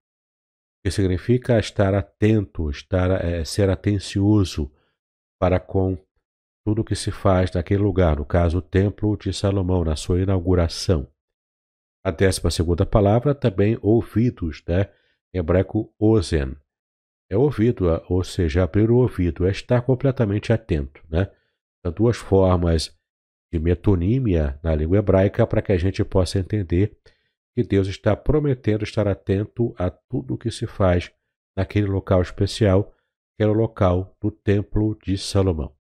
que 0.85 0.91
significa 0.91 1.59
estar 1.59 1.95
atento, 1.95 2.71
estar, 2.71 3.25
é, 3.25 3.45
ser 3.45 3.69
atencioso 3.71 4.73
para 5.41 5.61
com 5.61 5.99
tudo 6.65 6.85
que 6.85 6.95
se 6.95 7.11
faz 7.11 7.53
naquele 7.53 7.83
lugar, 7.83 8.17
no 8.17 8.25
caso 8.25 8.59
o 8.59 8.63
Templo 8.63 9.17
de 9.17 9.33
Salomão, 9.33 9.85
na 9.85 9.97
sua 9.97 10.21
inauguração. 10.21 11.09
A 12.05 12.11
décima 12.11 12.51
segunda 12.51 12.87
palavra 12.87 13.35
também 13.35 13.79
ouvidos, 13.83 14.63
né? 14.67 14.91
Em 15.35 15.39
hebraico 15.39 15.93
ozen. 15.99 16.57
É 17.31 17.37
ouvido, 17.37 17.87
ou 18.09 18.23
seja, 18.23 18.63
abrir 18.63 18.91
o 18.91 18.97
ouvido, 18.97 19.47
é 19.47 19.51
estar 19.51 19.83
completamente 19.83 20.53
atento, 20.53 21.03
né? 21.09 21.31
São 21.85 21.93
duas 21.93 22.17
formas 22.17 22.97
de 23.53 23.59
metonímia 23.59 24.59
na 24.63 24.75
língua 24.75 24.99
hebraica 24.99 25.47
para 25.47 25.61
que 25.61 25.73
a 25.73 25.77
gente 25.77 26.03
possa 26.05 26.39
entender 26.39 26.97
que 27.55 27.63
Deus 27.63 27.87
está 27.87 28.17
prometendo 28.17 28.83
estar 28.83 29.07
atento 29.07 29.75
a 29.79 29.91
tudo 29.91 30.35
o 30.35 30.39
que 30.39 30.51
se 30.51 30.67
faz 30.67 31.13
naquele 31.55 31.87
local 31.87 32.23
especial, 32.23 32.95
que 33.37 33.43
era 33.43 33.53
o 33.53 33.55
local 33.55 34.17
do 34.21 34.31
Templo 34.31 34.97
de 35.05 35.19
Salomão. 35.19 35.75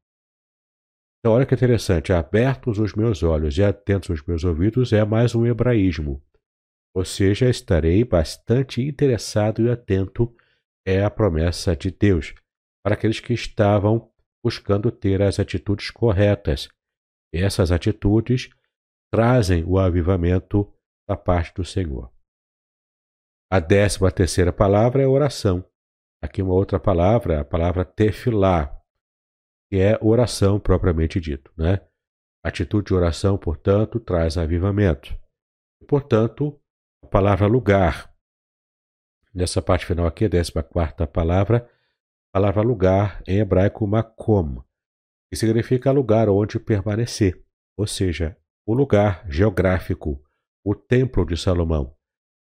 Então, 1.18 1.32
olha 1.32 1.46
que 1.46 1.54
interessante, 1.54 2.12
abertos 2.12 2.78
os 2.78 2.94
meus 2.94 3.22
olhos 3.22 3.56
e 3.56 3.62
atentos 3.62 4.10
os 4.10 4.26
meus 4.26 4.44
ouvidos 4.44 4.92
é 4.92 5.04
mais 5.04 5.34
um 5.34 5.46
hebraísmo. 5.46 6.22
Ou 6.94 7.04
seja, 7.04 7.48
estarei 7.48 8.04
bastante 8.04 8.82
interessado 8.82 9.62
e 9.62 9.70
atento 9.70 10.34
é 10.84 11.02
a 11.02 11.08
promessa 11.08 11.74
de 11.74 11.90
Deus 11.90 12.34
para 12.84 12.94
aqueles 12.94 13.20
que 13.20 13.32
estavam 13.32 14.10
buscando 14.44 14.90
ter 14.90 15.22
as 15.22 15.38
atitudes 15.38 15.90
corretas. 15.90 16.68
Essas 17.32 17.72
atitudes 17.72 18.50
trazem 19.10 19.64
o 19.64 19.78
avivamento 19.78 20.70
da 21.08 21.16
parte 21.16 21.54
do 21.54 21.64
Senhor. 21.64 22.12
A 23.50 23.60
décima 23.60 24.10
terceira 24.10 24.52
palavra 24.52 25.02
é 25.02 25.06
oração. 25.06 25.64
Aqui 26.22 26.40
uma 26.40 26.54
outra 26.54 26.78
palavra, 26.78 27.40
a 27.40 27.44
palavra 27.44 27.84
tefilá, 27.84 28.80
que 29.68 29.78
é 29.78 29.98
oração 30.00 30.60
propriamente 30.60 31.20
dito. 31.20 31.52
Né? 31.56 31.80
Atitude 32.44 32.88
de 32.88 32.94
oração, 32.94 33.36
portanto, 33.36 33.98
traz 33.98 34.38
avivamento. 34.38 35.18
Portanto, 35.86 36.58
a 37.02 37.06
palavra 37.06 37.46
lugar. 37.46 38.14
Nessa 39.34 39.60
parte 39.60 39.86
final 39.86 40.06
aqui, 40.06 40.26
a 40.26 40.28
décima 40.28 40.62
quarta 40.62 41.06
palavra, 41.06 41.68
a 42.28 42.38
palavra 42.38 42.62
lugar 42.62 43.22
em 43.26 43.38
hebraico 43.38 43.86
makom, 43.86 44.62
que 45.32 45.36
significa 45.36 45.90
lugar 45.90 46.28
onde 46.28 46.60
permanecer, 46.60 47.42
ou 47.74 47.86
seja, 47.86 48.36
o 48.68 48.74
lugar 48.74 49.26
geográfico, 49.30 50.22
o 50.62 50.74
Templo 50.74 51.24
de 51.24 51.38
Salomão, 51.38 51.96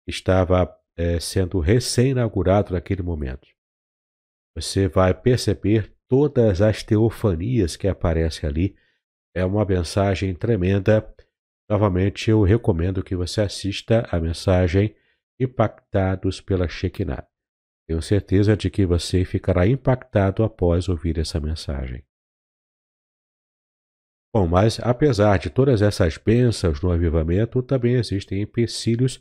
estava 0.05 0.69
é, 0.97 1.17
sendo 1.17 1.61
recém-inaugurado 1.61 2.73
naquele 2.73 3.01
momento. 3.01 3.47
Você 4.57 4.89
vai 4.89 5.13
perceber 5.13 5.95
todas 6.09 6.59
as 6.61 6.83
teofanias 6.83 7.77
que 7.77 7.87
aparecem 7.87 8.49
ali. 8.49 8.75
É 9.33 9.45
uma 9.45 9.63
mensagem 9.63 10.35
tremenda. 10.35 11.09
Novamente, 11.69 12.31
eu 12.31 12.43
recomendo 12.43 13.01
que 13.01 13.15
você 13.15 13.39
assista 13.39 14.05
a 14.11 14.19
mensagem 14.19 14.93
Impactados 15.39 16.41
pela 16.41 16.67
Shekinah. 16.67 17.25
Tenho 17.87 18.01
certeza 18.01 18.57
de 18.57 18.69
que 18.69 18.85
você 18.85 19.23
ficará 19.23 19.65
impactado 19.65 20.43
após 20.43 20.89
ouvir 20.89 21.17
essa 21.17 21.39
mensagem. 21.39 22.05
Bom, 24.35 24.47
mas 24.47 24.79
apesar 24.79 25.37
de 25.37 25.51
todas 25.51 25.83
essas 25.83 26.17
bênçãos 26.17 26.81
no 26.81 26.91
avivamento, 26.91 27.61
também 27.61 27.93
existem 27.93 28.41
empecilhos 28.41 29.19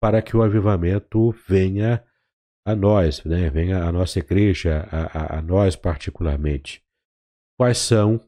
para 0.00 0.22
que 0.22 0.34
o 0.34 0.42
avivamento 0.42 1.30
venha 1.46 2.02
a 2.66 2.74
nós, 2.74 3.22
né? 3.24 3.50
venha 3.50 3.84
à 3.84 3.92
nossa 3.92 4.18
igreja, 4.18 4.88
a, 4.90 5.36
a, 5.36 5.38
a 5.38 5.42
nós 5.42 5.76
particularmente. 5.76 6.82
Quais 7.58 7.78
são 7.78 8.18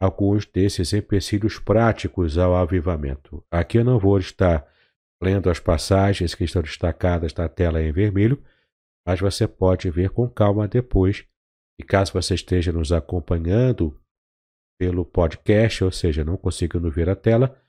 alguns 0.00 0.46
desses 0.46 0.94
empecilhos 0.94 1.58
práticos 1.58 2.38
ao 2.38 2.56
avivamento? 2.56 3.44
Aqui 3.50 3.78
eu 3.78 3.84
não 3.84 3.98
vou 3.98 4.18
estar 4.18 4.66
lendo 5.22 5.50
as 5.50 5.60
passagens 5.60 6.34
que 6.34 6.44
estão 6.44 6.62
destacadas 6.62 7.34
na 7.34 7.48
tela 7.48 7.82
em 7.82 7.92
vermelho, 7.92 8.42
mas 9.06 9.20
você 9.20 9.46
pode 9.46 9.90
ver 9.90 10.08
com 10.08 10.28
calma 10.28 10.66
depois. 10.66 11.26
E 11.78 11.84
caso 11.84 12.14
você 12.14 12.34
esteja 12.34 12.72
nos 12.72 12.92
acompanhando 12.92 13.98
pelo 14.78 15.04
podcast, 15.04 15.84
ou 15.84 15.90
seja, 15.90 16.24
não 16.24 16.36
conseguindo 16.36 16.90
ver 16.90 17.08
a 17.08 17.16
tela, 17.16 17.60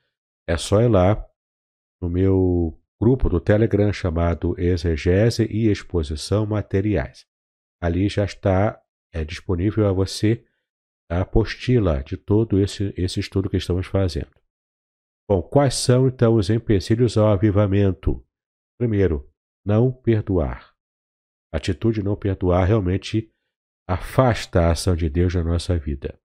é 0.46 0.56
só 0.56 0.80
ir 0.80 0.88
lá 0.88 1.26
no 2.00 2.08
meu 2.08 2.78
grupo 3.00 3.28
do 3.28 3.40
Telegram 3.40 3.92
chamado 3.92 4.58
Exegese 4.58 5.44
e 5.44 5.68
Exposição 5.68 6.46
Materiais. 6.46 7.26
Ali 7.80 8.08
já 8.08 8.24
está 8.24 8.82
é, 9.12 9.24
disponível 9.24 9.86
a 9.86 9.92
você 9.92 10.44
a 11.10 11.22
apostila 11.22 12.02
de 12.02 12.16
todo 12.16 12.60
esse, 12.60 12.92
esse 12.96 13.18
estudo 13.18 13.48
que 13.48 13.56
estamos 13.56 13.86
fazendo. 13.86 14.30
Bom, 15.28 15.42
quais 15.42 15.74
são 15.74 16.08
então 16.08 16.34
os 16.34 16.50
empecilhos 16.50 17.16
ao 17.16 17.28
avivamento? 17.28 18.24
Primeiro, 18.78 19.30
não 19.64 19.92
perdoar. 19.92 20.74
A 21.52 21.56
atitude 21.56 22.00
de 22.00 22.04
não 22.04 22.16
perdoar 22.16 22.64
realmente 22.64 23.32
afasta 23.88 24.60
a 24.60 24.72
ação 24.72 24.94
de 24.94 25.08
Deus 25.08 25.34
na 25.34 25.42
nossa 25.42 25.78
vida. 25.78 26.18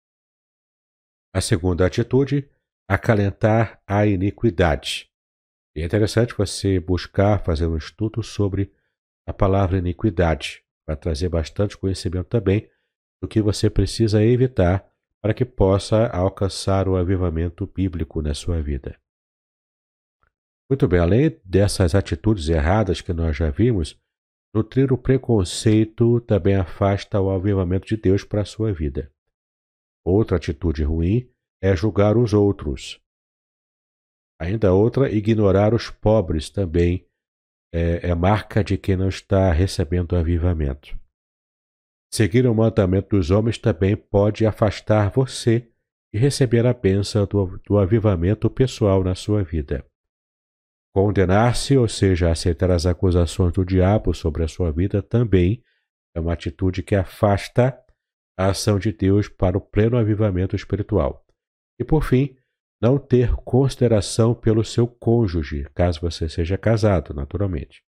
A 1.35 1.41
segunda 1.41 1.87
atitude, 1.87 2.49
acalentar 2.87 3.81
a 3.87 4.07
iniquidade. 4.07 5.11
É 5.75 5.85
interessante 5.85 6.35
você 6.37 6.79
buscar 6.79 7.43
fazer 7.43 7.67
um 7.67 7.77
estudo 7.77 8.23
sobre 8.23 8.71
a 9.27 9.33
palavra 9.33 9.79
iniquidade, 9.79 10.63
para 10.85 10.97
trazer 10.97 11.29
bastante 11.29 11.79
conhecimento 11.79 12.27
também 12.27 12.69
do 13.23 13.29
que 13.29 13.41
você 13.41 13.71
precisa 13.71 14.23
evitar 14.23 14.87
para 15.23 15.33
que 15.33 15.45
possa 15.45 16.09
alcançar 16.09 16.89
o 16.89 16.97
avivamento 16.97 17.65
bíblico 17.65 18.21
na 18.21 18.35
sua 18.35 18.61
vida. 18.61 18.99
Muito 20.69 20.89
bem, 20.89 20.99
além 20.99 21.41
dessas 21.45 21.95
atitudes 21.95 22.49
erradas 22.49 23.01
que 23.01 23.13
nós 23.13 23.37
já 23.37 23.49
vimos, 23.51 23.97
nutrir 24.53 24.93
o 24.93 24.99
preconceito 24.99 26.21
também 26.23 26.57
afasta 26.57 27.21
o 27.21 27.31
avivamento 27.31 27.87
de 27.87 27.97
Deus 27.97 28.25
para 28.25 28.41
a 28.41 28.45
sua 28.45 28.73
vida. 28.73 29.12
Outra 30.05 30.37
atitude 30.37 30.83
ruim 30.83 31.31
é 31.63 31.77
julgar 31.77 32.17
os 32.17 32.33
outros, 32.33 33.03
Ainda 34.43 34.73
outra, 34.73 35.09
ignorar 35.09 35.73
os 35.73 35.89
pobres 35.89 36.51
também 36.51 37.07
é, 37.73 38.11
é 38.11 38.13
marca 38.13 38.65
de 38.65 38.77
quem 38.77 38.97
não 38.97 39.09
está 39.09 39.53
recebendo 39.53 40.17
avivamento. 40.17 40.99
Seguir 42.13 42.45
o 42.49 42.53
mandamento 42.53 43.11
dos 43.17 43.31
homens 43.31 43.57
também 43.57 43.97
pode 43.97 44.45
afastar 44.45 45.11
você 45.13 45.71
de 46.13 46.19
receber 46.19 46.67
a 46.67 46.75
bênção 46.75 47.25
do, 47.25 47.57
do 47.65 47.79
avivamento 47.79 48.51
pessoal 48.51 49.05
na 49.05 49.15
sua 49.15 49.45
vida. 49.45 49.87
Condenar-se, 50.93 51.79
ou 51.79 51.87
seja, 51.87 52.29
aceitar 52.29 52.73
as 52.73 52.85
acusações 52.85 53.53
do 53.53 53.65
diabo 53.65 54.13
sobre 54.13 54.43
a 54.43 54.49
sua 54.49 54.73
vida, 54.73 55.01
também 55.01 55.63
é 56.17 56.21
uma 56.21 56.33
atitude 56.33 56.83
que 56.83 56.97
afasta 56.97 57.81
a 58.37 58.49
ação 58.49 58.79
de 58.79 58.93
Deus 58.93 59.29
para 59.29 59.57
o 59.57 59.61
pleno 59.61 59.97
avivamento 59.97 60.57
espiritual. 60.57 61.25
E 61.79 61.85
por 61.85 62.05
fim, 62.05 62.37
não 62.81 62.99
ter 62.99 63.35
consideração 63.37 64.35
pelo 64.35 64.65
seu 64.65 64.87
cônjuge, 64.87 65.69
caso 65.75 66.01
você 66.01 66.29
seja 66.29 66.59
casado, 66.59 67.15
naturalmente. 67.15 67.83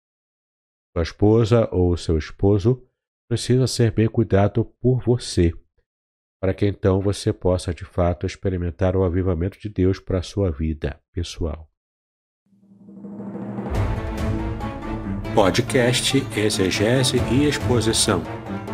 Sua 0.93 1.03
esposa 1.03 1.69
ou 1.71 1.95
seu 1.95 2.17
esposo 2.17 2.85
precisa 3.29 3.65
ser 3.67 3.91
bem 3.91 4.09
cuidado 4.09 4.65
por 4.81 5.01
você, 5.01 5.53
para 6.41 6.53
que 6.53 6.65
então 6.65 6.99
você 6.99 7.31
possa 7.31 7.73
de 7.73 7.85
fato 7.85 8.25
experimentar 8.25 8.97
o 8.97 9.03
avivamento 9.03 9.57
de 9.57 9.69
Deus 9.69 9.99
para 9.99 10.19
a 10.19 10.23
sua 10.23 10.51
vida 10.51 11.01
pessoal. 11.13 11.69
Podcast 15.33 16.17
Exegese 16.37 17.17
e 17.31 17.45
Exposição. 17.45 18.40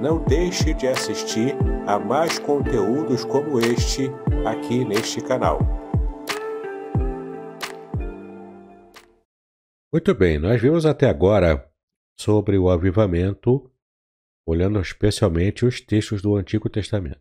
não 0.00 0.22
deixe 0.24 0.72
de 0.74 0.86
assistir 0.86 1.54
a 1.86 1.98
mais 1.98 2.38
conteúdos 2.38 3.24
como 3.24 3.60
este 3.60 4.08
aqui 4.46 4.84
neste 4.84 5.20
canal. 5.20 5.58
Muito 9.92 10.14
bem, 10.14 10.38
nós 10.38 10.60
vimos 10.60 10.86
até 10.86 11.08
agora 11.08 11.68
sobre 12.18 12.56
o 12.56 12.70
avivamento, 12.70 13.70
olhando 14.46 14.80
especialmente 14.80 15.66
os 15.66 15.80
textos 15.80 16.22
do 16.22 16.36
Antigo 16.36 16.68
Testamento. 16.68 17.20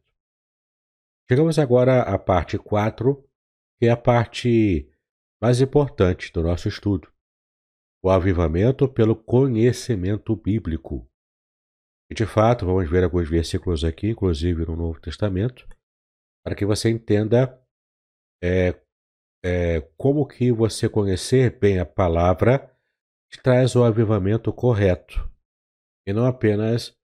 Chegamos 1.28 1.60
agora 1.60 2.04
à 2.04 2.18
parte 2.18 2.58
4, 2.58 3.24
que 3.80 3.88
é 3.88 3.90
a 3.90 3.98
parte 3.98 4.90
mais 5.42 5.62
importante 5.62 6.32
do 6.32 6.44
nosso 6.44 6.68
estudo 6.68 7.12
o 8.02 8.10
avivamento 8.10 8.88
pelo 8.88 9.16
conhecimento 9.16 10.36
bíblico. 10.36 11.09
E 12.12 12.16
de 12.16 12.26
fato, 12.26 12.66
vamos 12.66 12.90
ver 12.90 13.04
alguns 13.04 13.30
versículos 13.30 13.84
aqui, 13.84 14.10
inclusive 14.10 14.66
no 14.66 14.76
Novo 14.76 15.00
Testamento, 15.00 15.68
para 16.44 16.56
que 16.56 16.66
você 16.66 16.90
entenda 16.90 17.62
é, 18.44 18.80
é, 19.44 19.82
como 19.98 20.28
que 20.28 20.52
você 20.52 20.90
conhecer 20.90 21.60
bem 21.60 21.80
a 21.80 21.86
palavra 21.86 22.76
traz 23.44 23.76
o 23.76 23.84
avivamento 23.84 24.52
correto, 24.52 25.30
e 26.08 26.12
não 26.12 26.26
apenas 26.26 26.98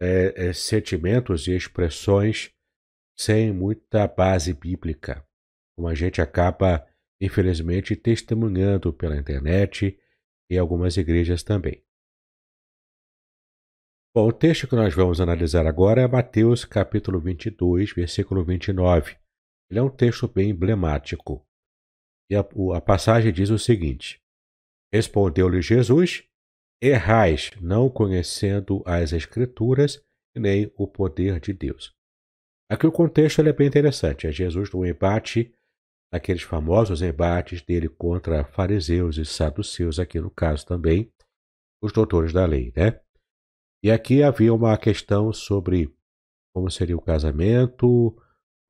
é, 0.00 0.48
é 0.48 0.52
sentimentos 0.52 1.48
e 1.48 1.56
expressões 1.56 2.52
sem 3.18 3.52
muita 3.52 4.06
base 4.06 4.54
bíblica, 4.54 5.26
como 5.76 5.88
a 5.88 5.94
gente 5.94 6.20
acaba, 6.20 6.86
infelizmente, 7.20 7.96
testemunhando 7.96 8.92
pela 8.92 9.16
internet 9.16 9.98
e 10.50 10.56
algumas 10.56 10.96
igrejas 10.96 11.42
também. 11.42 11.84
Bom, 14.14 14.28
o 14.28 14.32
texto 14.32 14.68
que 14.68 14.76
nós 14.76 14.94
vamos 14.94 15.22
analisar 15.22 15.66
agora 15.66 16.02
é 16.02 16.06
Mateus 16.06 16.66
capítulo 16.66 17.18
22, 17.18 17.94
versículo 17.94 18.44
29. 18.44 19.16
Ele 19.70 19.80
é 19.80 19.82
um 19.82 19.88
texto 19.88 20.28
bem 20.28 20.50
emblemático. 20.50 21.42
E 22.30 22.36
a, 22.36 22.40
a 22.76 22.80
passagem 22.82 23.32
diz 23.32 23.48
o 23.48 23.58
seguinte: 23.58 24.20
Respondeu-lhe 24.92 25.62
Jesus: 25.62 26.28
Errais, 26.82 27.52
não 27.58 27.88
conhecendo 27.88 28.82
as 28.84 29.14
Escrituras 29.14 30.04
nem 30.36 30.70
o 30.76 30.86
poder 30.86 31.40
de 31.40 31.54
Deus. 31.54 31.94
Aqui 32.70 32.86
o 32.86 32.92
contexto 32.92 33.40
é 33.40 33.50
bem 33.50 33.66
interessante. 33.66 34.26
É 34.26 34.32
Jesus 34.32 34.70
no 34.72 34.84
embate 34.84 35.54
naqueles 36.12 36.42
famosos 36.42 37.00
embates 37.00 37.62
dele 37.62 37.88
contra 37.88 38.44
fariseus 38.44 39.16
e 39.16 39.24
saduceus, 39.24 39.98
aqui 39.98 40.20
no 40.20 40.30
caso 40.30 40.66
também, 40.66 41.10
os 41.82 41.94
doutores 41.94 42.34
da 42.34 42.44
lei, 42.44 42.70
né? 42.76 43.00
E 43.82 43.90
aqui 43.90 44.22
havia 44.22 44.54
uma 44.54 44.76
questão 44.78 45.32
sobre 45.32 45.92
como 46.54 46.70
seria 46.70 46.96
o 46.96 47.02
casamento 47.02 48.16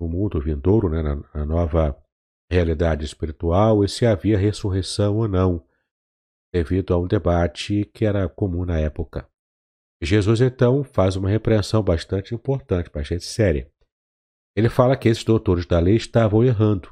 no 0.00 0.08
mundo 0.08 0.40
vindouro, 0.40 0.88
né, 0.88 1.02
na, 1.02 1.16
na 1.34 1.44
nova 1.44 1.96
realidade 2.50 3.04
espiritual, 3.04 3.84
e 3.84 3.88
se 3.88 4.06
havia 4.06 4.38
ressurreição 4.38 5.16
ou 5.16 5.28
não, 5.28 5.66
devido 6.52 6.94
a 6.94 6.98
um 6.98 7.06
debate 7.06 7.84
que 7.92 8.04
era 8.04 8.28
comum 8.28 8.64
na 8.64 8.78
época. 8.78 9.28
Jesus 10.02 10.40
então 10.40 10.82
faz 10.82 11.16
uma 11.16 11.28
repreensão 11.28 11.82
bastante 11.82 12.34
importante, 12.34 12.90
bastante 12.90 13.24
séria. 13.24 13.70
Ele 14.56 14.68
fala 14.68 14.96
que 14.96 15.08
esses 15.08 15.24
doutores 15.24 15.66
da 15.66 15.78
lei 15.78 15.96
estavam 15.96 16.44
errando 16.44 16.90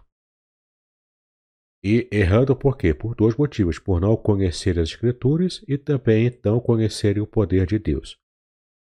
e 1.83 2.09
errando 2.13 2.55
por 2.55 2.77
quê? 2.77 2.93
Por 2.93 3.15
dois 3.15 3.37
motivos: 3.37 3.79
por 3.79 4.01
não 4.01 4.17
conhecer 4.17 4.79
as 4.79 4.91
Escrituras 4.91 5.65
e 5.67 5.79
também 5.79 6.39
não 6.45 6.61
conhecerem 6.61 7.23
o 7.23 7.27
poder 7.27 7.67
de 7.67 7.79
Deus. 7.79 8.19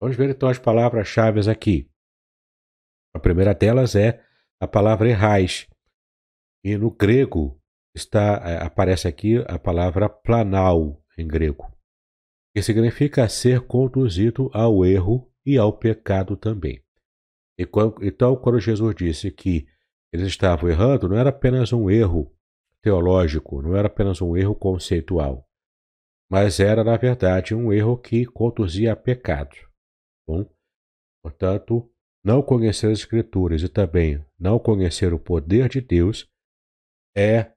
Vamos 0.01 0.17
ver 0.17 0.31
então 0.31 0.49
as 0.49 0.59
palavras-chave 0.59 1.49
aqui. 1.51 1.91
A 3.15 3.19
primeira 3.19 3.55
delas 3.55 3.95
é 3.95 4.23
a 4.61 4.67
palavra 4.67 5.09
errais. 5.09 5.67
E 6.65 6.77
no 6.77 6.91
grego 6.91 7.61
está 7.95 8.43
é, 8.45 8.63
aparece 8.65 9.09
aqui 9.09 9.39
a 9.47 9.59
palavra 9.59 10.09
planal 10.09 11.03
em 11.17 11.27
grego, 11.27 11.73
que 12.55 12.63
significa 12.63 13.29
ser 13.29 13.63
conduzido 13.63 14.51
ao 14.53 14.85
erro 14.85 15.31
e 15.45 15.57
ao 15.57 15.73
pecado 15.73 16.37
também. 16.37 16.83
Então, 17.59 18.37
quando 18.37 18.61
Jesus 18.61 18.95
disse 18.95 19.31
que 19.31 19.67
eles 20.13 20.27
estavam 20.27 20.69
errando, 20.69 21.09
não 21.09 21.17
era 21.17 21.31
apenas 21.31 21.73
um 21.73 21.89
erro 21.91 22.36
teológico, 22.87 23.61
não 23.61 23.75
era 23.75 23.89
apenas 23.89 24.23
um 24.23 24.37
erro 24.37 24.55
conceitual, 24.55 25.45
mas 26.31 26.61
era, 26.61 26.85
na 26.85 26.97
verdade, 26.97 27.53
um 27.53 27.73
erro 27.73 27.99
que 27.99 28.25
conduzia 28.25 28.93
a 28.93 28.97
pecado. 28.97 29.57
Bom, 30.25 30.49
portanto, 31.21 31.91
não 32.25 32.41
conhecer 32.41 32.93
as 32.93 33.01
Escrituras 33.01 33.61
e 33.61 33.69
também 33.69 34.25
não 34.39 34.57
conhecer 34.61 35.13
o 35.13 35.19
poder 35.19 35.69
de 35.69 35.81
Deus 35.81 36.31
é, 37.17 37.51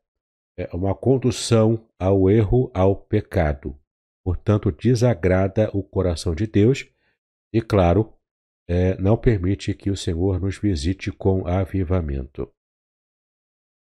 é 0.57 0.67
uma 0.73 0.95
condução 0.95 1.88
ao 1.99 2.27
erro, 2.27 2.71
ao 2.73 2.95
pecado. 2.95 3.80
Portanto, 4.25 4.71
desagrada 4.71 5.69
o 5.77 5.84
coração 5.84 6.34
de 6.34 6.47
Deus 6.47 6.91
e, 7.53 7.61
claro, 7.61 8.15
é, 8.67 8.99
não 8.99 9.15
permite 9.15 9.75
que 9.75 9.91
o 9.91 9.95
Senhor 9.95 10.39
nos 10.39 10.57
visite 10.57 11.11
com 11.11 11.45
avivamento. 11.47 12.51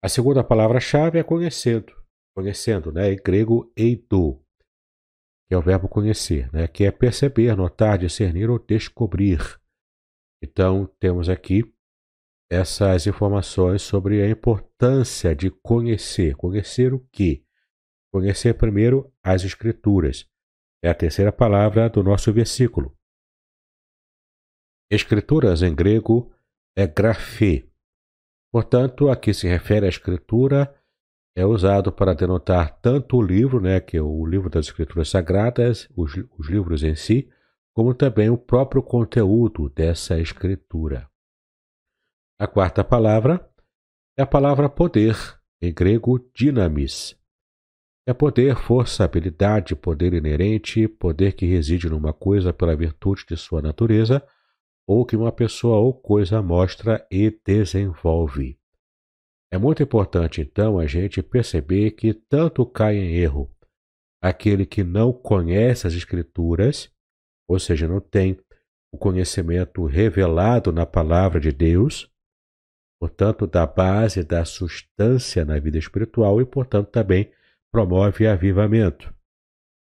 A 0.03 0.09
segunda 0.09 0.43
palavra-chave 0.43 1.17
é 1.17 1.23
conhecendo, 1.23 1.93
conhecendo, 2.35 2.91
né? 2.91 3.11
Em 3.11 3.15
grego, 3.15 3.71
eido, 3.75 4.39
que 5.47 5.53
é 5.53 5.57
o 5.57 5.61
verbo 5.61 5.87
conhecer, 5.87 6.51
né? 6.53 6.67
Que 6.67 6.85
é 6.85 6.91
perceber, 6.91 7.55
notar, 7.55 7.97
discernir 7.97 8.49
ou 8.49 8.59
descobrir. 8.59 9.39
Então, 10.43 10.85
temos 10.99 11.29
aqui 11.29 11.63
essas 12.49 13.07
informações 13.07 13.81
sobre 13.81 14.21
a 14.21 14.29
importância 14.29 15.35
de 15.35 15.49
conhecer. 15.49 16.35
Conhecer 16.35 16.93
o 16.93 16.99
quê? 17.11 17.43
Conhecer 18.13 18.53
primeiro 18.53 19.11
as 19.23 19.43
Escrituras. 19.43 20.29
É 20.83 20.89
a 20.89 20.95
terceira 20.95 21.31
palavra 21.31 21.89
do 21.89 22.03
nosso 22.03 22.31
versículo. 22.31 22.95
Escrituras 24.89 25.61
em 25.61 25.75
grego 25.75 26.33
é 26.77 26.87
grafê, 26.87 27.66
Portanto, 28.57 29.11
aqui 29.11 29.35
se 29.35 29.47
refere 29.47 29.85
à 29.85 29.89
escritura, 29.89 30.73
é 31.35 31.45
usado 31.45 31.91
para 31.91 32.15
denotar 32.15 32.75
tanto 32.81 33.17
o 33.17 33.21
livro, 33.21 33.61
né, 33.61 33.79
que 33.79 33.95
é 33.95 34.01
o 34.01 34.25
livro 34.25 34.49
das 34.49 34.65
escrituras 34.65 35.09
sagradas, 35.09 35.87
os, 35.95 36.13
os 36.35 36.49
livros 36.49 36.81
em 36.81 36.95
si, 36.95 37.29
como 37.71 37.93
também 37.93 38.31
o 38.31 38.37
próprio 38.37 38.81
conteúdo 38.81 39.69
dessa 39.69 40.19
escritura. 40.19 41.07
A 42.39 42.47
quarta 42.47 42.83
palavra 42.83 43.47
é 44.17 44.23
a 44.23 44.25
palavra 44.25 44.67
poder, 44.67 45.15
em 45.61 45.71
grego 45.71 46.17
dinamis. 46.33 47.15
É 48.07 48.11
poder, 48.11 48.55
força, 48.55 49.03
habilidade, 49.03 49.75
poder 49.75 50.15
inerente, 50.15 50.87
poder 50.87 51.33
que 51.33 51.45
reside 51.45 51.87
numa 51.87 52.11
coisa 52.11 52.51
pela 52.51 52.75
virtude 52.75 53.23
de 53.29 53.37
sua 53.37 53.61
natureza, 53.61 54.27
ou 54.87 55.05
que 55.05 55.17
uma 55.17 55.31
pessoa 55.31 55.77
ou 55.77 55.93
coisa 55.93 56.41
mostra 56.41 57.05
e 57.11 57.29
desenvolve. 57.45 58.57
É 59.51 59.57
muito 59.57 59.83
importante, 59.83 60.41
então, 60.41 60.79
a 60.79 60.85
gente 60.85 61.21
perceber 61.21 61.91
que 61.91 62.13
tanto 62.13 62.65
cai 62.65 62.95
em 62.95 63.15
erro 63.15 63.51
aquele 64.21 64.65
que 64.65 64.83
não 64.83 65.13
conhece 65.13 65.87
as 65.87 65.93
Escrituras, 65.93 66.91
ou 67.49 67.59
seja, 67.59 67.87
não 67.87 67.99
tem 67.99 68.39
o 68.93 68.97
conhecimento 68.97 69.85
revelado 69.85 70.71
na 70.71 70.85
palavra 70.85 71.39
de 71.39 71.51
Deus, 71.51 72.11
portanto, 72.99 73.45
da 73.45 73.65
base, 73.65 74.23
da 74.23 74.43
substância 74.43 75.45
na 75.45 75.59
vida 75.59 75.77
espiritual 75.77 76.41
e, 76.41 76.45
portanto, 76.45 76.89
também 76.89 77.31
promove 77.71 78.25
avivamento. 78.25 79.13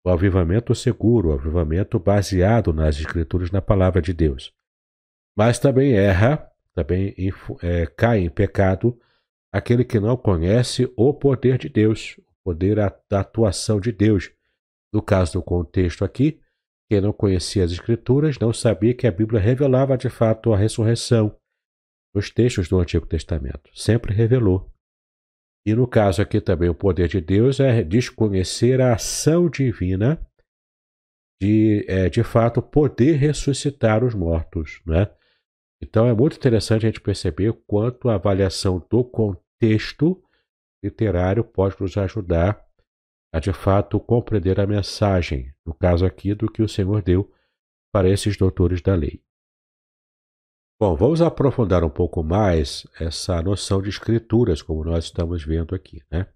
O 0.04 0.10
avivamento 0.10 0.74
seguro, 0.74 1.30
o 1.30 1.32
avivamento 1.32 1.98
baseado 1.98 2.72
nas 2.72 2.98
Escrituras, 2.98 3.50
na 3.50 3.60
palavra 3.60 4.00
de 4.00 4.12
Deus. 4.12 4.52
Mas 5.40 5.58
também 5.58 5.94
erra, 5.94 6.52
também 6.74 7.14
é, 7.62 7.86
cai 7.86 8.18
em 8.18 8.28
pecado 8.28 9.00
aquele 9.50 9.86
que 9.86 9.98
não 9.98 10.14
conhece 10.14 10.92
o 10.94 11.14
poder 11.14 11.56
de 11.56 11.66
Deus, 11.66 12.18
o 12.18 12.32
poder 12.44 12.76
da 13.08 13.20
atuação 13.20 13.80
de 13.80 13.90
Deus. 13.90 14.30
No 14.92 15.00
caso 15.00 15.32
do 15.32 15.42
contexto 15.42 16.04
aqui, 16.04 16.38
quem 16.90 17.00
não 17.00 17.10
conhecia 17.10 17.64
as 17.64 17.72
Escrituras 17.72 18.38
não 18.38 18.52
sabia 18.52 18.92
que 18.92 19.06
a 19.06 19.10
Bíblia 19.10 19.40
revelava 19.40 19.96
de 19.96 20.10
fato 20.10 20.52
a 20.52 20.58
ressurreição 20.58 21.34
nos 22.14 22.28
textos 22.28 22.68
do 22.68 22.78
Antigo 22.78 23.06
Testamento. 23.06 23.70
Sempre 23.72 24.12
revelou. 24.12 24.70
E 25.66 25.74
no 25.74 25.86
caso 25.86 26.20
aqui 26.20 26.38
também, 26.38 26.68
o 26.68 26.74
poder 26.74 27.08
de 27.08 27.18
Deus 27.18 27.60
é 27.60 27.82
desconhecer 27.82 28.78
a 28.82 28.92
ação 28.92 29.48
divina 29.48 30.20
de, 31.40 31.86
é, 31.88 32.10
de 32.10 32.22
fato, 32.22 32.60
poder 32.60 33.14
ressuscitar 33.14 34.04
os 34.04 34.14
mortos. 34.14 34.82
Né? 34.84 35.08
Então 35.82 36.06
é 36.06 36.14
muito 36.14 36.36
interessante 36.36 36.86
a 36.86 36.88
gente 36.90 37.00
perceber 37.00 37.52
quanto 37.66 38.08
a 38.08 38.14
avaliação 38.14 38.84
do 38.90 39.02
contexto 39.02 40.22
literário 40.84 41.42
pode 41.42 41.80
nos 41.80 41.96
ajudar 41.96 42.66
a 43.32 43.38
de 43.38 43.52
fato 43.52 44.00
compreender 44.00 44.60
a 44.60 44.66
mensagem, 44.66 45.54
no 45.64 45.72
caso 45.72 46.04
aqui, 46.04 46.34
do 46.34 46.50
que 46.50 46.62
o 46.62 46.68
Senhor 46.68 47.00
deu 47.02 47.32
para 47.92 48.08
esses 48.08 48.36
doutores 48.36 48.82
da 48.82 48.94
lei. 48.94 49.22
Bom, 50.80 50.96
vamos 50.96 51.20
aprofundar 51.20 51.84
um 51.84 51.90
pouco 51.90 52.22
mais 52.22 52.86
essa 52.98 53.40
noção 53.42 53.82
de 53.82 53.90
escrituras, 53.90 54.62
como 54.62 54.84
nós 54.84 55.04
estamos 55.04 55.44
vendo 55.44 55.74
aqui. 55.74 56.02
Né? 56.10 56.26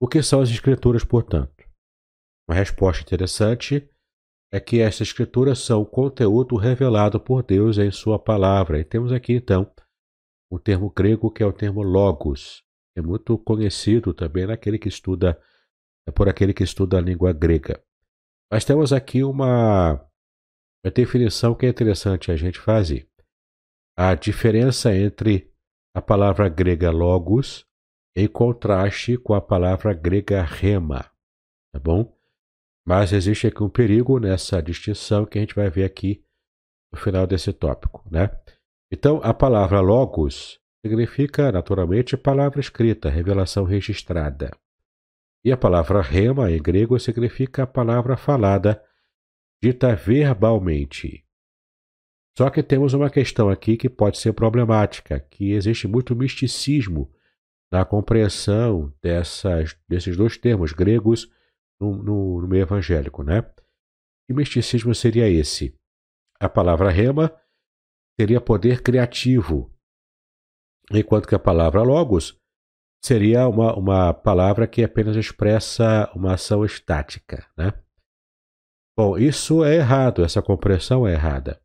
O 0.00 0.06
que 0.06 0.22
são 0.22 0.40
as 0.40 0.50
escrituras, 0.50 1.02
portanto? 1.02 1.64
Uma 2.48 2.54
resposta 2.56 3.02
interessante 3.02 3.88
é 4.52 4.58
que 4.58 4.80
essas 4.80 5.08
escrituras 5.08 5.58
são 5.58 5.82
o 5.82 5.86
conteúdo 5.86 6.56
revelado 6.56 7.20
por 7.20 7.42
Deus 7.42 7.78
em 7.78 7.90
Sua 7.90 8.18
palavra. 8.18 8.78
E 8.78 8.84
temos 8.84 9.12
aqui, 9.12 9.34
então, 9.34 9.70
um 10.50 10.58
termo 10.58 10.90
grego 10.90 11.30
que 11.30 11.42
é 11.42 11.46
o 11.46 11.52
termo 11.52 11.82
logos, 11.82 12.64
é 12.96 13.02
muito 13.02 13.38
conhecido 13.38 14.12
também 14.12 14.46
naquele 14.46 14.78
que 14.78 14.88
estuda 14.88 15.40
é 16.08 16.10
por 16.10 16.26
aquele 16.26 16.54
que 16.54 16.64
estuda 16.64 16.96
a 16.96 17.02
língua 17.02 17.34
grega. 17.34 17.84
Mas 18.50 18.64
temos 18.64 18.94
aqui 18.94 19.22
uma, 19.22 19.92
uma 20.82 20.90
definição 20.92 21.54
que 21.54 21.66
é 21.66 21.68
interessante 21.68 22.32
a 22.32 22.36
gente 22.36 22.58
fazer. 22.58 23.06
A 23.94 24.14
diferença 24.14 24.96
entre 24.96 25.52
a 25.94 26.00
palavra 26.00 26.48
grega 26.48 26.90
logos 26.90 27.66
em 28.16 28.26
contraste 28.26 29.18
com 29.18 29.34
a 29.34 29.40
palavra 29.40 29.92
grega 29.92 30.42
rema, 30.42 31.02
tá 31.72 31.78
bom? 31.78 32.17
Mas 32.88 33.12
existe 33.12 33.46
aqui 33.46 33.62
um 33.62 33.68
perigo 33.68 34.18
nessa 34.18 34.62
distinção 34.62 35.26
que 35.26 35.36
a 35.36 35.42
gente 35.42 35.54
vai 35.54 35.68
ver 35.68 35.84
aqui 35.84 36.24
no 36.90 36.98
final 36.98 37.26
desse 37.26 37.52
tópico, 37.52 38.02
né? 38.10 38.30
Então, 38.90 39.20
a 39.22 39.34
palavra 39.34 39.78
logos 39.80 40.58
significa 40.82 41.52
naturalmente 41.52 42.16
palavra 42.16 42.60
escrita, 42.60 43.10
revelação 43.10 43.64
registrada. 43.64 44.50
E 45.44 45.52
a 45.52 45.56
palavra 45.58 46.00
rema 46.00 46.50
em 46.50 46.62
grego 46.62 46.98
significa 46.98 47.64
a 47.64 47.66
palavra 47.66 48.16
falada, 48.16 48.82
dita 49.62 49.94
verbalmente. 49.94 51.26
Só 52.38 52.48
que 52.48 52.62
temos 52.62 52.94
uma 52.94 53.10
questão 53.10 53.50
aqui 53.50 53.76
que 53.76 53.90
pode 53.90 54.16
ser 54.16 54.32
problemática, 54.32 55.20
que 55.20 55.52
existe 55.52 55.86
muito 55.86 56.16
misticismo 56.16 57.12
na 57.70 57.84
compreensão 57.84 58.90
dessas, 59.02 59.76
desses 59.86 60.16
dois 60.16 60.38
termos 60.38 60.72
gregos 60.72 61.28
no, 61.80 62.02
no, 62.02 62.40
no 62.42 62.48
meio 62.48 62.62
evangélico, 62.62 63.22
né? 63.22 63.42
Que 64.26 64.34
misticismo 64.34 64.94
seria 64.94 65.28
esse? 65.28 65.74
A 66.40 66.48
palavra 66.48 66.90
rema 66.90 67.34
teria 68.16 68.40
poder 68.40 68.82
criativo, 68.82 69.72
enquanto 70.92 71.26
que 71.26 71.34
a 71.34 71.38
palavra 71.38 71.82
logos 71.82 72.38
seria 73.04 73.46
uma, 73.48 73.74
uma 73.76 74.12
palavra 74.12 74.66
que 74.66 74.82
apenas 74.82 75.16
expressa 75.16 76.10
uma 76.14 76.34
ação 76.34 76.64
estática, 76.64 77.48
né? 77.56 77.72
Bom, 78.96 79.16
isso 79.16 79.64
é 79.64 79.76
errado, 79.76 80.24
essa 80.24 80.42
compreensão 80.42 81.06
é 81.06 81.12
errada. 81.12 81.60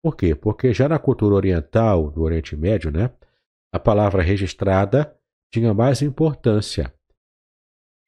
Por 0.00 0.16
quê? 0.16 0.34
Porque 0.34 0.72
já 0.72 0.88
na 0.88 0.98
cultura 0.98 1.34
oriental, 1.34 2.10
do 2.10 2.22
Oriente 2.22 2.56
Médio, 2.56 2.92
né, 2.92 3.12
a 3.74 3.80
palavra 3.80 4.22
registrada 4.22 5.12
tinha 5.52 5.74
mais 5.74 6.02
importância. 6.02 6.94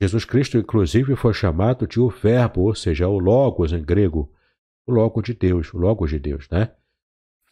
Jesus 0.00 0.24
Cristo, 0.24 0.56
inclusive, 0.56 1.14
foi 1.14 1.34
chamado 1.34 1.86
de 1.86 2.00
o 2.00 2.08
Verbo, 2.08 2.62
ou 2.62 2.74
seja, 2.74 3.06
o 3.06 3.18
Logos 3.18 3.72
em 3.72 3.84
grego, 3.84 4.32
o 4.86 4.92
Logo 4.92 5.20
de 5.20 5.34
Deus, 5.34 5.74
o 5.74 5.78
Logos 5.78 6.08
de 6.08 6.18
Deus, 6.18 6.48
né? 6.48 6.74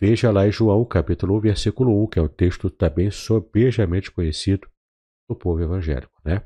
Veja 0.01 0.31
lá 0.31 0.47
em 0.47 0.53
João, 0.53 0.85
capítulo 0.85 1.37
1, 1.37 1.41
versículo 1.41 2.05
1, 2.05 2.07
que 2.07 2.19
é 2.19 2.23
um 2.23 2.29
texto 2.29 2.71
também 2.71 3.11
sobejamente 3.11 4.11
conhecido 4.11 4.67
do 5.29 5.37
povo 5.37 5.61
evangélico, 5.61 6.19
né? 6.25 6.43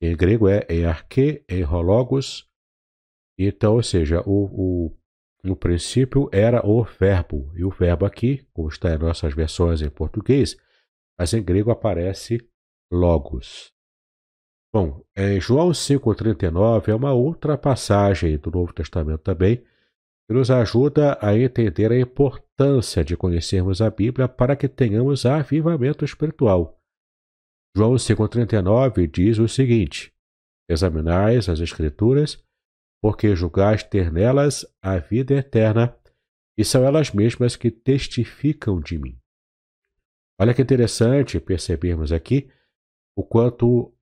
Em 0.00 0.16
grego 0.16 0.48
é 0.48 0.66
em 0.68 0.84
arque, 0.84 1.44
em 1.48 1.64
hologos. 1.64 2.48
Então, 3.38 3.74
ou 3.74 3.82
seja, 3.82 4.20
o, 4.26 4.46
o, 4.86 4.96
no 5.44 5.54
princípio 5.54 6.28
era 6.32 6.66
o 6.66 6.82
verbo. 6.82 7.52
E 7.54 7.64
o 7.64 7.70
verbo 7.70 8.04
aqui, 8.04 8.46
como 8.52 8.68
está 8.68 8.94
em 8.94 8.98
nossas 8.98 9.32
versões 9.34 9.80
em 9.80 9.90
português, 9.90 10.56
mas 11.18 11.32
em 11.32 11.42
grego 11.42 11.70
aparece 11.70 12.38
logos. 12.90 13.73
Bom, 14.74 15.06
em 15.16 15.40
João 15.40 15.70
5,39 15.70 16.88
é 16.88 16.94
uma 16.96 17.12
outra 17.12 17.56
passagem 17.56 18.36
do 18.36 18.50
Novo 18.50 18.72
Testamento 18.72 19.20
também, 19.20 19.58
que 20.26 20.34
nos 20.34 20.50
ajuda 20.50 21.16
a 21.22 21.38
entender 21.38 21.92
a 21.92 22.00
importância 22.00 23.04
de 23.04 23.16
conhecermos 23.16 23.80
a 23.80 23.88
Bíblia 23.88 24.26
para 24.26 24.56
que 24.56 24.66
tenhamos 24.66 25.24
avivamento 25.24 26.04
espiritual. 26.04 26.76
João 27.76 27.94
5,39 27.94 29.08
diz 29.08 29.38
o 29.38 29.46
seguinte: 29.46 30.12
Examinais 30.68 31.48
as 31.48 31.60
Escrituras, 31.60 32.44
porque 33.00 33.36
julgais 33.36 33.84
ter 33.84 34.10
nelas 34.10 34.66
a 34.82 34.98
vida 34.98 35.34
eterna, 35.34 35.96
e 36.58 36.64
são 36.64 36.84
elas 36.84 37.12
mesmas 37.12 37.54
que 37.54 37.70
testificam 37.70 38.80
de 38.80 38.98
mim. 38.98 39.16
Olha 40.36 40.52
que 40.52 40.62
interessante 40.62 41.38
percebermos 41.38 42.10
aqui 42.10 42.50
o 43.16 43.22
quanto 43.22 43.93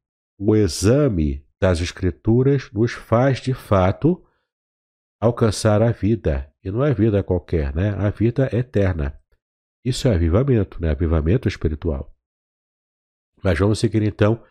o 0.45 0.57
exame 0.57 1.47
das 1.61 1.81
Escrituras 1.81 2.69
nos 2.73 2.93
faz 2.93 3.41
de 3.41 3.55
fato 3.55 4.25
alcançar 5.21 5.81
a 5.81 5.93
vida, 5.93 6.53
e 6.65 6.71
não 6.71 6.85
é 6.85 6.93
vida 6.93 7.23
qualquer, 7.23 7.73
né? 7.73 7.91
A 7.91 8.11
vida 8.11 8.51
eterna. 8.53 9.17
Isso 9.85 10.09
é 10.09 10.15
avivamento, 10.15 10.83
né? 10.83 10.91
Avivamento 10.91 11.47
espiritual. 11.47 12.13
Mas 13.43 13.57
vamos 13.57 13.79
seguir 13.79 14.03
então 14.03 14.43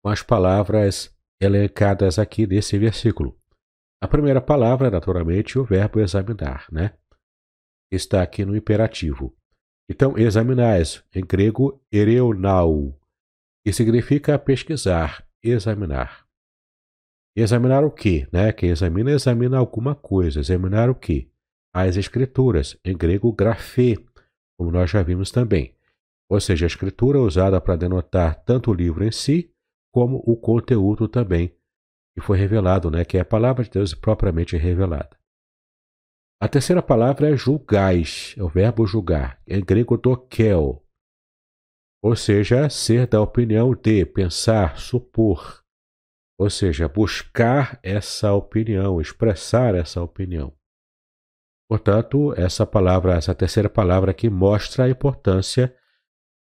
com 0.00 0.10
as 0.10 0.22
palavras 0.22 1.12
elencadas 1.40 2.20
aqui 2.20 2.46
nesse 2.46 2.78
versículo. 2.78 3.36
A 4.00 4.06
primeira 4.06 4.40
palavra, 4.40 4.90
naturalmente, 4.90 5.58
o 5.58 5.64
verbo 5.64 5.98
examinar, 5.98 6.66
né? 6.70 6.94
Está 7.90 8.22
aqui 8.22 8.44
no 8.44 8.56
imperativo. 8.56 9.36
Então, 9.88 10.16
examinais, 10.16 11.04
em 11.12 11.24
grego, 11.26 11.84
ereunau, 11.90 12.96
que 13.64 13.72
significa 13.72 14.38
pesquisar, 14.38 15.26
examinar. 15.42 16.26
Examinar 17.36 17.84
o 17.84 17.90
que? 17.90 18.28
Né? 18.32 18.52
Quem 18.52 18.70
examina, 18.70 19.10
examina 19.10 19.58
alguma 19.58 19.94
coisa. 19.94 20.40
Examinar 20.40 20.90
o 20.90 20.94
que? 20.94 21.30
As 21.74 21.96
escrituras, 21.96 22.78
em 22.84 22.96
grego, 22.96 23.32
grafê, 23.32 23.96
como 24.58 24.70
nós 24.70 24.90
já 24.90 25.02
vimos 25.02 25.30
também 25.30 25.74
ou 26.32 26.40
seja, 26.40 26.64
a 26.64 26.66
escritura 26.66 27.20
usada 27.20 27.60
para 27.60 27.76
denotar 27.76 28.42
tanto 28.42 28.70
o 28.70 28.74
livro 28.74 29.04
em 29.04 29.12
si, 29.12 29.52
como 29.92 30.22
o 30.26 30.34
conteúdo 30.34 31.06
também, 31.06 31.54
que 32.14 32.22
foi 32.22 32.38
revelado, 32.38 32.90
né, 32.90 33.04
que 33.04 33.18
é 33.18 33.20
a 33.20 33.24
palavra 33.24 33.62
de 33.62 33.68
Deus 33.68 33.92
propriamente 33.92 34.56
revelada. 34.56 35.14
A 36.40 36.48
terceira 36.48 36.82
palavra 36.82 37.28
é 37.28 37.36
julgais, 37.36 38.34
é 38.38 38.42
o 38.42 38.48
verbo 38.48 38.86
julgar, 38.86 39.42
em 39.46 39.62
grego 39.62 39.98
dokel, 39.98 40.81
ou 42.02 42.16
seja, 42.16 42.68
ser 42.68 43.06
da 43.06 43.20
opinião 43.20 43.74
de, 43.74 44.04
pensar, 44.04 44.78
supor, 44.78 45.62
ou 46.38 46.50
seja, 46.50 46.88
buscar 46.88 47.78
essa 47.82 48.32
opinião, 48.32 49.00
expressar 49.00 49.74
essa 49.74 50.02
opinião. 50.02 50.52
Portanto, 51.70 52.34
essa 52.36 52.66
palavra, 52.66 53.14
essa 53.14 53.34
terceira 53.34 53.70
palavra 53.70 54.10
aqui 54.10 54.28
mostra 54.28 54.84
a 54.84 54.90
importância 54.90 55.74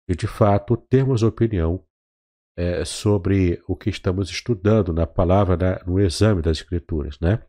de 0.09 0.15
de 0.15 0.27
fato 0.27 0.75
termos 0.75 1.23
opinião 1.23 1.85
é, 2.57 2.83
sobre 2.83 3.61
o 3.67 3.75
que 3.75 3.89
estamos 3.89 4.29
estudando 4.29 4.91
na 4.91 5.07
palavra, 5.07 5.81
no 5.85 5.99
exame 5.99 6.41
das 6.41 6.57
Escrituras, 6.57 7.19
né? 7.19 7.45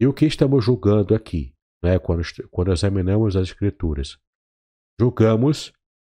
E 0.00 0.06
o 0.06 0.12
que 0.12 0.26
estamos 0.26 0.64
julgando 0.64 1.14
aqui, 1.14 1.54
né? 1.82 1.98
Quando, 1.98 2.22
quando 2.50 2.72
examinamos 2.72 3.34
as 3.34 3.48
Escrituras, 3.48 4.18
julgamos, 5.00 5.72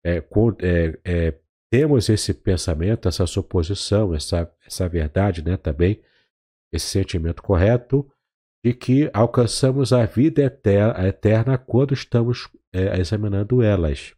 é, 0.07 0.25
é, 0.61 0.99
é, 1.05 1.39
temos 1.71 2.09
esse 2.09 2.33
pensamento, 2.33 3.09
essa 3.09 3.27
suposição, 3.27 4.15
essa, 4.15 4.49
essa 4.65 4.89
verdade, 4.89 5.43
né? 5.43 5.57
Também 5.57 6.01
esse 6.73 6.87
sentimento 6.87 7.43
correto 7.43 8.09
de 8.65 8.73
que 8.73 9.11
alcançamos 9.13 9.93
a 9.93 10.05
vida 10.07 10.43
eterna, 10.43 11.09
eterna 11.09 11.59
quando 11.59 11.93
estamos 11.93 12.49
é, 12.73 13.01
examinando 13.01 13.63
elas, 13.63 14.15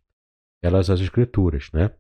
elas 0.63 0.91
as 0.91 1.01
Escrituras, 1.01 1.71
né? 1.73 1.91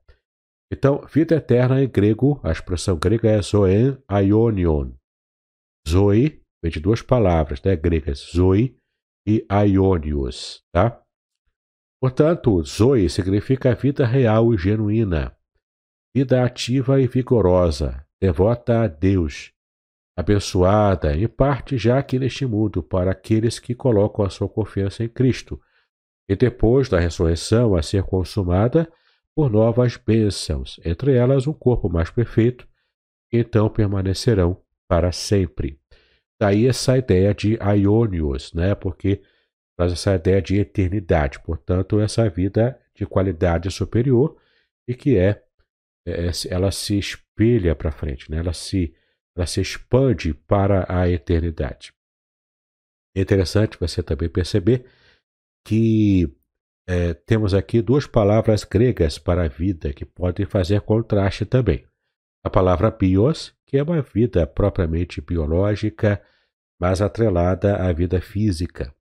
Então, 0.70 1.06
vida 1.06 1.36
eterna 1.36 1.82
em 1.82 1.88
grego, 1.88 2.38
a 2.42 2.52
expressão 2.52 2.98
grega 2.98 3.30
é 3.30 3.40
zoen 3.40 3.96
aionion. 4.06 4.92
Zoe 5.88 6.42
vem 6.62 6.70
de 6.70 6.78
duas 6.78 7.00
palavras 7.00 7.62
né, 7.62 7.74
gregas, 7.74 8.18
zoe 8.34 8.78
e 9.26 9.46
aionios, 9.48 10.62
tá? 10.70 11.02
Portanto, 12.00 12.62
zoe 12.62 13.08
significa 13.08 13.74
vida 13.74 14.06
real 14.06 14.54
e 14.54 14.58
genuína, 14.58 15.36
vida 16.14 16.44
ativa 16.44 17.00
e 17.00 17.06
vigorosa, 17.06 18.06
devota 18.20 18.82
a 18.82 18.86
Deus, 18.86 19.52
abençoada, 20.16 21.16
em 21.16 21.26
parte 21.26 21.76
já 21.76 21.98
aqui 21.98 22.18
neste 22.18 22.46
mundo, 22.46 22.82
para 22.82 23.10
aqueles 23.10 23.58
que 23.58 23.74
colocam 23.74 24.24
a 24.24 24.30
sua 24.30 24.48
confiança 24.48 25.02
em 25.02 25.08
Cristo, 25.08 25.60
e 26.28 26.36
depois 26.36 26.88
da 26.88 27.00
ressurreição 27.00 27.74
a 27.74 27.82
ser 27.82 28.02
consumada, 28.04 28.90
por 29.34 29.50
novas 29.50 29.96
bênçãos, 29.96 30.80
entre 30.84 31.14
elas 31.14 31.46
um 31.46 31.52
corpo 31.52 31.88
mais 31.88 32.10
perfeito, 32.10 32.66
que 33.30 33.38
então 33.38 33.68
permanecerão 33.70 34.60
para 34.88 35.12
sempre. 35.12 35.80
Daí 36.40 36.66
essa 36.66 36.98
ideia 36.98 37.32
de 37.34 37.56
aionios, 37.60 38.52
né? 38.52 38.74
porque 38.74 39.22
traz 39.78 39.92
essa 39.92 40.16
ideia 40.16 40.42
de 40.42 40.58
eternidade, 40.58 41.38
portanto, 41.38 42.00
essa 42.00 42.28
vida 42.28 42.78
de 42.96 43.06
qualidade 43.06 43.70
superior 43.70 44.36
e 44.88 44.94
que 44.94 45.16
é, 45.16 45.40
é 46.04 46.30
ela 46.50 46.72
se 46.72 46.98
espelha 46.98 47.76
para 47.76 47.92
frente, 47.92 48.28
né? 48.28 48.38
ela, 48.38 48.52
se, 48.52 48.92
ela 49.36 49.46
se 49.46 49.60
expande 49.60 50.34
para 50.34 50.84
a 50.88 51.08
eternidade. 51.08 51.92
É 53.16 53.20
interessante 53.20 53.78
você 53.78 54.02
também 54.02 54.28
perceber 54.28 54.84
que 55.64 56.28
é, 56.88 57.14
temos 57.14 57.54
aqui 57.54 57.80
duas 57.80 58.04
palavras 58.04 58.64
gregas 58.64 59.16
para 59.16 59.44
a 59.44 59.48
vida 59.48 59.92
que 59.92 60.04
podem 60.04 60.44
fazer 60.44 60.80
contraste 60.80 61.44
também. 61.44 61.86
A 62.44 62.50
palavra 62.50 62.90
bios, 62.90 63.54
que 63.64 63.76
é 63.76 63.82
uma 63.82 64.02
vida 64.02 64.44
propriamente 64.44 65.20
biológica, 65.20 66.20
mas 66.80 67.00
atrelada 67.00 67.76
à 67.76 67.92
vida 67.92 68.20
física. 68.20 68.92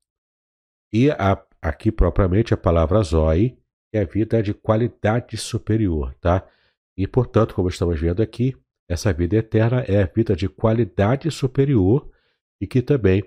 E 0.94 1.12
a, 1.12 1.44
aqui 1.62 1.92
propriamente 1.92 2.54
a 2.54 2.58
palavra 2.58 3.02
zoe, 3.02 3.58
é 3.94 4.02
a 4.02 4.06
vida 4.06 4.42
de 4.44 4.54
qualidade 4.54 5.38
superior, 5.38 6.14
tá? 6.16 6.48
E 6.98 7.08
portanto, 7.08 7.54
como 7.54 7.70
estamos 7.70 8.00
vendo 8.00 8.22
aqui, 8.22 8.56
essa 8.90 9.12
vida 9.12 9.36
eterna 9.36 9.82
é 9.82 10.02
a 10.02 10.06
vida 10.06 10.36
de 10.36 10.48
qualidade 10.48 11.30
superior 11.30 12.10
e 12.62 12.66
que 12.66 12.82
também 12.82 13.24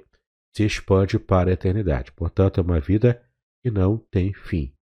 se 0.55 0.65
expande 0.65 1.19
para 1.19 1.51
a 1.51 1.53
eternidade. 1.53 2.13
Portanto, 2.13 2.59
é 2.59 2.63
uma 2.63 2.81
vida 2.81 3.23
que 3.63 3.71
não 3.71 3.99
tem 3.99 4.33
fim. 4.33 4.75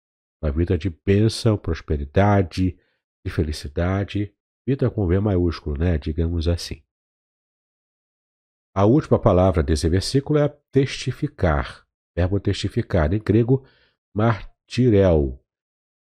Uma 0.42 0.52
vida 0.52 0.78
de 0.78 0.88
bênção, 0.88 1.58
prosperidade, 1.58 2.78
de 3.24 3.32
felicidade, 3.32 4.32
vida 4.66 4.88
com 4.88 5.06
V 5.06 5.18
maiúsculo, 5.20 5.76
né? 5.76 5.98
Digamos 5.98 6.46
assim. 6.46 6.82
A 8.74 8.84
última 8.84 9.18
palavra 9.18 9.62
desse 9.62 9.88
versículo 9.88 10.38
é 10.38 10.48
testificar. 10.70 11.87
Verbo 12.18 12.40
testificar, 12.40 13.14
em 13.14 13.20
grego, 13.20 13.64
martirel. 14.12 15.40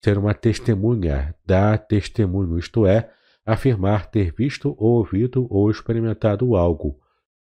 Ser 0.01 0.17
uma 0.17 0.33
testemunha, 0.33 1.35
dar 1.45 1.77
testemunho, 1.77 2.57
isto 2.57 2.87
é, 2.87 3.11
afirmar 3.45 4.09
ter 4.09 4.31
visto 4.33 4.73
ou 4.77 4.99
ouvido 4.99 5.45
ou 5.49 5.69
experimentado 5.69 6.55
algo, 6.55 6.97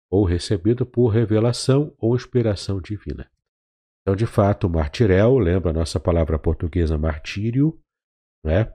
ou 0.10 0.26
recebido 0.26 0.84
por 0.84 1.10
revelação 1.10 1.94
ou 2.00 2.16
inspiração 2.16 2.82
divina. 2.82 3.30
Então, 4.02 4.16
de 4.16 4.26
fato, 4.26 4.68
martirel 4.68 5.38
lembra 5.38 5.70
a 5.70 5.74
nossa 5.74 6.00
palavra 6.00 6.40
portuguesa 6.40 6.98
martírio, 6.98 7.80
né? 8.44 8.74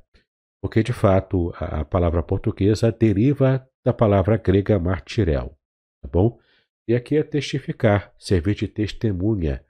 porque 0.63 0.85
de 0.85 0.93
fato 0.93 1.53
a, 1.57 1.85
palavra 1.85 2.23
portuguesa 2.23 2.93
deriva 2.93 3.67
da 3.85 3.93
palavra 3.93 4.37
grega 4.37 4.79
martirel, 4.79 5.59
tá 6.01 6.09
bom? 6.09 6.39
E 6.87 6.95
aqui 6.95 7.17
é 7.17 7.25
testificar, 7.25 8.15
servir 8.19 8.55
de 8.55 8.69
testemunha, 8.69 9.65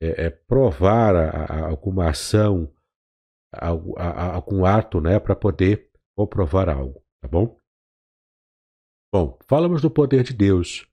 é, 0.00 0.26
é 0.26 0.30
provar 0.30 1.14
a, 1.14 1.44
a, 1.44 1.68
alguma 1.68 2.10
ação, 2.10 2.72
algum 3.52 4.64
ato, 4.64 5.00
né, 5.00 5.18
para 5.18 5.34
poder 5.34 5.90
comprovar 6.16 6.68
algo, 6.68 7.02
tá 7.22 7.28
bom? 7.28 7.56
Bom, 9.12 9.38
falamos 9.48 9.80
do 9.80 9.90
poder 9.90 10.22
de 10.22 10.34
Deus, 10.34 10.88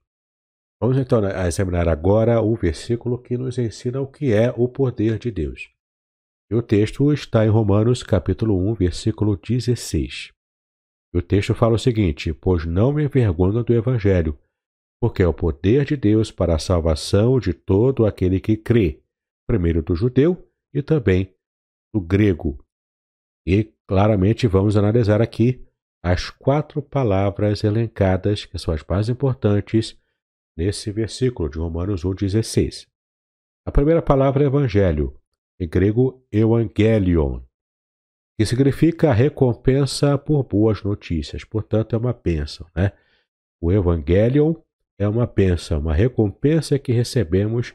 Vamos 0.82 0.98
então 0.98 1.22
examinar 1.48 1.88
agora 1.88 2.42
o 2.42 2.54
versículo 2.56 3.18
que 3.18 3.38
nos 3.38 3.58
ensina 3.58 4.02
o 4.02 4.08
que 4.08 4.34
é 4.34 4.54
o 4.58 4.68
poder 4.68 5.18
de 5.18 5.32
Deus. 5.32 5.70
E 6.52 6.56
o 6.56 6.62
texto 6.62 7.12
está 7.14 7.46
em 7.46 7.50
Romanos 7.50 8.04
capítulo 8.04 8.56
1, 8.72 8.74
versículo 8.76 9.38
16. 9.38 10.32
E 11.14 11.18
o 11.18 11.22
texto 11.22 11.56
fala 11.56 11.76
o 11.76 11.80
seguinte: 11.80 12.34
Pois 12.34 12.66
não 12.66 12.92
me 12.92 13.06
envergonho 13.06 13.64
do 13.64 13.74
Evangelho, 13.74 14.38
porque 15.06 15.22
é 15.22 15.28
o 15.28 15.34
poder 15.36 15.86
de 15.86 15.96
Deus 15.96 16.32
para 16.32 16.56
a 16.56 16.58
salvação 16.58 17.40
de 17.40 17.54
todo 17.54 18.08
aquele 18.08 18.40
que 18.40 18.58
crê, 18.58 19.04
primeiro 19.46 19.84
do 19.84 19.96
judeu 19.96 20.52
e 20.74 20.82
também 20.82 21.32
do 21.94 22.02
grego. 22.02 22.58
E 23.46 23.72
claramente 23.88 24.48
vamos 24.48 24.76
analisar 24.76 25.22
aqui 25.22 25.64
as 26.04 26.32
quatro 26.32 26.82
palavras 26.82 27.64
elencadas, 27.64 28.46
que 28.46 28.58
são 28.58 28.74
as 28.74 28.84
mais 28.84 29.08
importantes 29.08 29.96
nesse 30.58 30.92
versículo 30.92 31.50
de 31.50 31.60
Romanos 31.60 32.04
1,16. 32.04 32.88
A 33.64 33.72
primeira 33.72 34.02
palavra 34.02 34.44
é 34.44 34.48
evangelho, 34.48 35.22
em 35.60 35.70
grego 35.70 36.26
evangelion, 36.32 37.42
que 38.40 38.44
significa 38.44 39.14
recompensa 39.14 40.18
por 40.18 40.42
boas 40.46 40.82
notícias, 40.82 41.44
portanto 41.44 41.96
é 41.96 42.00
uma 42.00 42.12
bênção. 42.12 42.66
Né? 42.76 42.92
O 43.62 43.72
evangelion 43.72 44.65
é 45.00 45.08
uma 45.08 45.26
bênção, 45.26 45.80
uma 45.80 45.94
recompensa 45.94 46.80
que 46.80 46.92
recebemos 46.92 47.74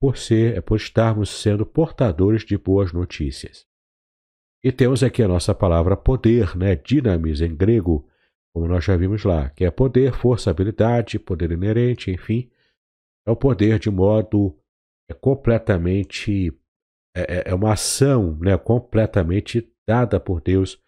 por 0.00 0.16
ser, 0.16 0.62
por 0.62 0.76
estarmos 0.76 1.30
sendo 1.30 1.64
portadores 1.64 2.44
de 2.44 2.56
boas 2.56 2.92
notícias. 2.92 3.66
E 4.62 4.72
temos 4.72 5.02
aqui 5.02 5.22
a 5.22 5.28
nossa 5.28 5.54
palavra 5.54 5.96
poder, 5.96 6.56
né? 6.56 6.74
Dinamis 6.74 7.40
em 7.40 7.54
grego, 7.54 8.08
como 8.54 8.66
nós 8.66 8.84
já 8.84 8.96
vimos 8.96 9.24
lá, 9.24 9.50
que 9.50 9.64
é 9.64 9.70
poder, 9.70 10.14
força, 10.14 10.50
habilidade, 10.50 11.18
poder 11.18 11.50
inerente, 11.50 12.10
enfim, 12.10 12.50
é 13.26 13.30
o 13.30 13.36
poder 13.36 13.78
de 13.78 13.90
modo 13.90 14.58
é 15.10 15.14
completamente 15.14 16.50
é, 17.16 17.20
é, 17.22 17.50
é 17.50 17.54
uma 17.54 17.72
ação, 17.72 18.36
né, 18.40 18.56
completamente 18.58 19.70
dada 19.86 20.18
por 20.18 20.40
Deus 20.40 20.82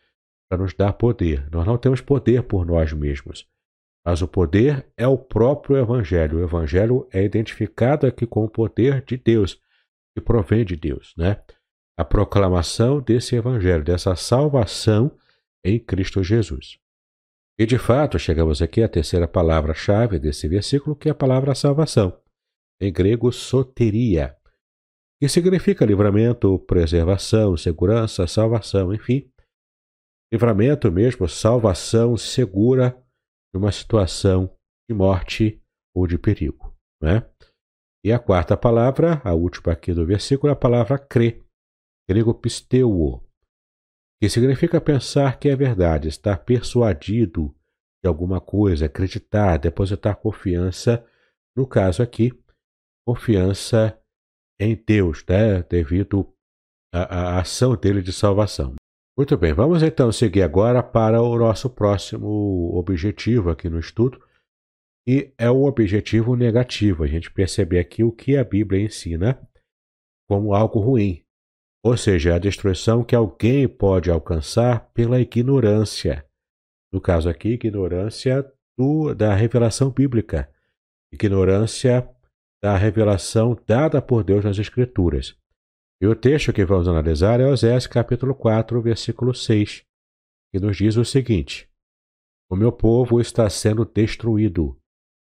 para 0.48 0.58
nos 0.58 0.74
dar 0.74 0.92
poder. 0.94 1.48
Nós 1.50 1.66
não 1.66 1.78
temos 1.78 2.00
poder 2.00 2.42
por 2.42 2.66
nós 2.66 2.92
mesmos, 2.92 3.48
mas 4.06 4.22
o 4.22 4.28
poder 4.28 4.86
é 4.96 5.04
o 5.04 5.18
próprio 5.18 5.76
Evangelho. 5.76 6.38
O 6.38 6.44
Evangelho 6.44 7.08
é 7.12 7.24
identificado 7.24 8.06
aqui 8.06 8.24
com 8.24 8.44
o 8.44 8.48
poder 8.48 9.04
de 9.04 9.16
Deus, 9.16 9.60
que 10.14 10.20
provém 10.20 10.64
de 10.64 10.76
Deus, 10.76 11.12
né? 11.18 11.42
A 11.98 12.04
proclamação 12.04 13.00
desse 13.00 13.34
Evangelho, 13.34 13.82
dessa 13.82 14.14
salvação 14.14 15.10
em 15.64 15.80
Cristo 15.80 16.22
Jesus. 16.22 16.78
E 17.58 17.66
de 17.66 17.78
fato, 17.78 18.16
chegamos 18.16 18.62
aqui 18.62 18.80
à 18.80 18.88
terceira 18.88 19.26
palavra-chave 19.26 20.20
desse 20.20 20.46
versículo, 20.46 20.94
que 20.94 21.08
é 21.08 21.10
a 21.10 21.14
palavra 21.14 21.52
salvação, 21.52 22.16
em 22.80 22.92
grego 22.92 23.32
soteria, 23.32 24.36
que 25.18 25.28
significa 25.28 25.84
livramento, 25.84 26.60
preservação, 26.60 27.56
segurança, 27.56 28.24
salvação, 28.28 28.94
enfim. 28.94 29.28
Livramento 30.32 30.92
mesmo, 30.92 31.28
salvação 31.28 32.16
segura 32.16 33.02
uma 33.56 33.72
situação 33.72 34.54
de 34.88 34.94
morte 34.94 35.62
ou 35.94 36.06
de 36.06 36.18
perigo. 36.18 36.74
Né? 37.02 37.28
E 38.04 38.12
a 38.12 38.18
quarta 38.18 38.56
palavra, 38.56 39.20
a 39.24 39.34
última 39.34 39.72
aqui 39.72 39.92
do 39.92 40.06
versículo, 40.06 40.50
é 40.50 40.52
a 40.52 40.56
palavra 40.56 40.98
crê, 40.98 41.44
grego 42.08 42.34
pisteuo, 42.34 43.24
que 44.20 44.28
significa 44.28 44.80
pensar 44.80 45.38
que 45.38 45.48
é 45.48 45.56
verdade, 45.56 46.08
estar 46.08 46.38
persuadido 46.38 47.54
de 48.02 48.08
alguma 48.08 48.40
coisa, 48.40 48.86
acreditar, 48.86 49.58
depositar 49.58 50.16
confiança, 50.16 51.04
no 51.56 51.66
caso 51.66 52.02
aqui, 52.02 52.32
confiança 53.06 54.00
em 54.60 54.74
Deus, 54.76 55.24
né? 55.28 55.62
devido 55.62 56.32
à, 56.94 57.36
à 57.36 57.40
ação 57.40 57.76
dele 57.76 58.02
de 58.02 58.12
salvação. 58.12 58.74
Muito 59.18 59.34
bem, 59.38 59.54
vamos 59.54 59.82
então 59.82 60.12
seguir 60.12 60.42
agora 60.42 60.82
para 60.82 61.22
o 61.22 61.38
nosso 61.38 61.70
próximo 61.70 62.70
objetivo 62.74 63.48
aqui 63.48 63.66
no 63.66 63.78
estudo, 63.78 64.22
e 65.08 65.32
é 65.38 65.50
o 65.50 65.62
objetivo 65.62 66.36
negativo, 66.36 67.02
a 67.02 67.06
gente 67.06 67.30
perceber 67.30 67.78
aqui 67.78 68.04
o 68.04 68.12
que 68.12 68.36
a 68.36 68.44
Bíblia 68.44 68.82
ensina 68.84 69.40
como 70.28 70.52
algo 70.52 70.80
ruim, 70.80 71.24
ou 71.82 71.96
seja, 71.96 72.34
a 72.34 72.38
destruição 72.38 73.02
que 73.02 73.14
alguém 73.14 73.66
pode 73.66 74.10
alcançar 74.10 74.90
pela 74.92 75.18
ignorância. 75.18 76.26
No 76.92 77.00
caso 77.00 77.26
aqui, 77.30 77.54
ignorância 77.54 78.44
do, 78.76 79.14
da 79.14 79.34
revelação 79.34 79.90
bíblica, 79.90 80.46
ignorância 81.10 82.06
da 82.62 82.76
revelação 82.76 83.56
dada 83.66 84.02
por 84.02 84.22
Deus 84.22 84.44
nas 84.44 84.58
Escrituras. 84.58 85.34
E 85.98 86.06
o 86.06 86.14
texto 86.14 86.52
que 86.52 86.62
vamos 86.62 86.86
analisar 86.86 87.40
é 87.40 87.46
Osés 87.46 87.86
capítulo 87.86 88.34
4, 88.34 88.82
versículo 88.82 89.32
6, 89.34 89.82
que 90.52 90.60
nos 90.60 90.76
diz 90.76 90.96
o 90.96 91.06
seguinte: 91.06 91.70
O 92.50 92.54
meu 92.54 92.70
povo 92.70 93.18
está 93.18 93.48
sendo 93.48 93.82
destruído, 93.82 94.78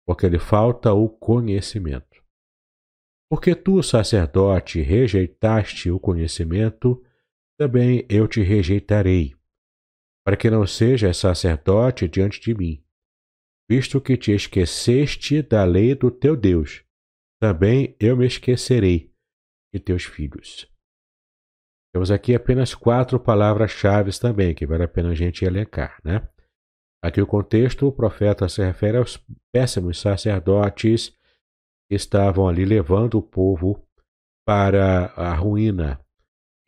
porque 0.06 0.28
lhe 0.28 0.38
falta 0.38 0.92
o 0.92 1.08
conhecimento. 1.08 2.22
Porque 3.28 3.56
tu, 3.56 3.82
sacerdote, 3.82 4.80
rejeitaste 4.80 5.90
o 5.90 5.98
conhecimento, 5.98 7.04
também 7.58 8.06
eu 8.08 8.28
te 8.28 8.40
rejeitarei, 8.40 9.34
para 10.24 10.36
que 10.36 10.48
não 10.48 10.64
sejas 10.68 11.16
sacerdote 11.16 12.06
diante 12.06 12.40
de 12.40 12.54
mim, 12.54 12.84
visto 13.68 14.00
que 14.00 14.16
te 14.16 14.30
esqueceste 14.30 15.42
da 15.42 15.64
lei 15.64 15.96
do 15.96 16.12
teu 16.12 16.36
Deus, 16.36 16.84
também 17.40 17.96
eu 17.98 18.16
me 18.16 18.26
esquecerei 18.26 19.09
de 19.72 19.80
teus 19.80 20.04
filhos. 20.04 20.68
Temos 21.92 22.10
aqui 22.10 22.34
apenas 22.34 22.74
quatro 22.74 23.18
palavras-chave 23.18 24.10
também, 24.18 24.54
que 24.54 24.66
vale 24.66 24.84
a 24.84 24.88
pena 24.88 25.10
a 25.10 25.14
gente 25.14 25.44
elencar, 25.44 25.98
né? 26.04 26.28
Aqui 27.02 27.20
o 27.20 27.26
contexto, 27.26 27.86
o 27.86 27.92
profeta 27.92 28.48
se 28.48 28.62
refere 28.62 28.98
aos 28.98 29.18
péssimos 29.52 29.98
sacerdotes 29.98 31.18
estavam 31.90 32.48
ali 32.48 32.64
levando 32.64 33.18
o 33.18 33.22
povo 33.22 33.84
para 34.46 35.06
a 35.16 35.34
ruína. 35.34 36.00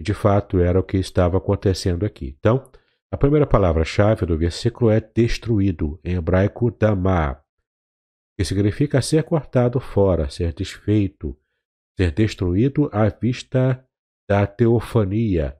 E 0.01 0.03
de 0.03 0.13
fato 0.13 0.59
era 0.59 0.81
o 0.81 0.83
que 0.83 0.97
estava 0.97 1.39
acontecendo 1.39 2.05
aqui. 2.05 2.37
Então, 2.39 2.69
a 3.13 3.17
primeira 3.17 3.47
palavra-chave 3.47 4.27
do 4.27 4.37
versículo 4.37 4.91
é 4.91 5.01
destruído, 5.01 6.01
em 6.03 6.17
hebraico 6.17 6.71
damá, 6.71 7.41
que 8.37 8.45
significa 8.45 9.01
ser 9.01 9.23
cortado 9.23 9.79
fora, 9.79 10.29
ser 10.29 10.53
desfeito, 10.53 11.37
ser 11.99 12.11
destruído 12.13 12.89
à 12.93 13.09
vista 13.09 13.87
da 14.29 14.47
teofania, 14.47 15.59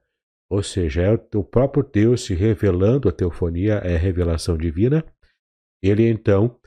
ou 0.53 0.63
seja, 0.63 1.03
é 1.03 1.37
o 1.37 1.43
próprio 1.43 1.83
Deus 1.83 2.27
se 2.27 2.35
revelando, 2.35 3.09
a 3.09 3.13
teofania 3.13 3.75
é 3.77 3.97
a 3.97 3.99
revelação 3.99 4.57
divina, 4.57 5.03
ele 5.83 6.07
então 6.09 6.61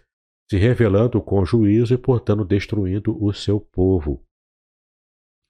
se 0.49 0.57
revelando 0.57 1.21
com 1.21 1.45
juízo 1.45 1.93
e, 1.93 1.97
portanto, 1.97 2.43
destruindo 2.43 3.15
o 3.23 3.31
seu 3.31 3.59
povo. 3.59 4.25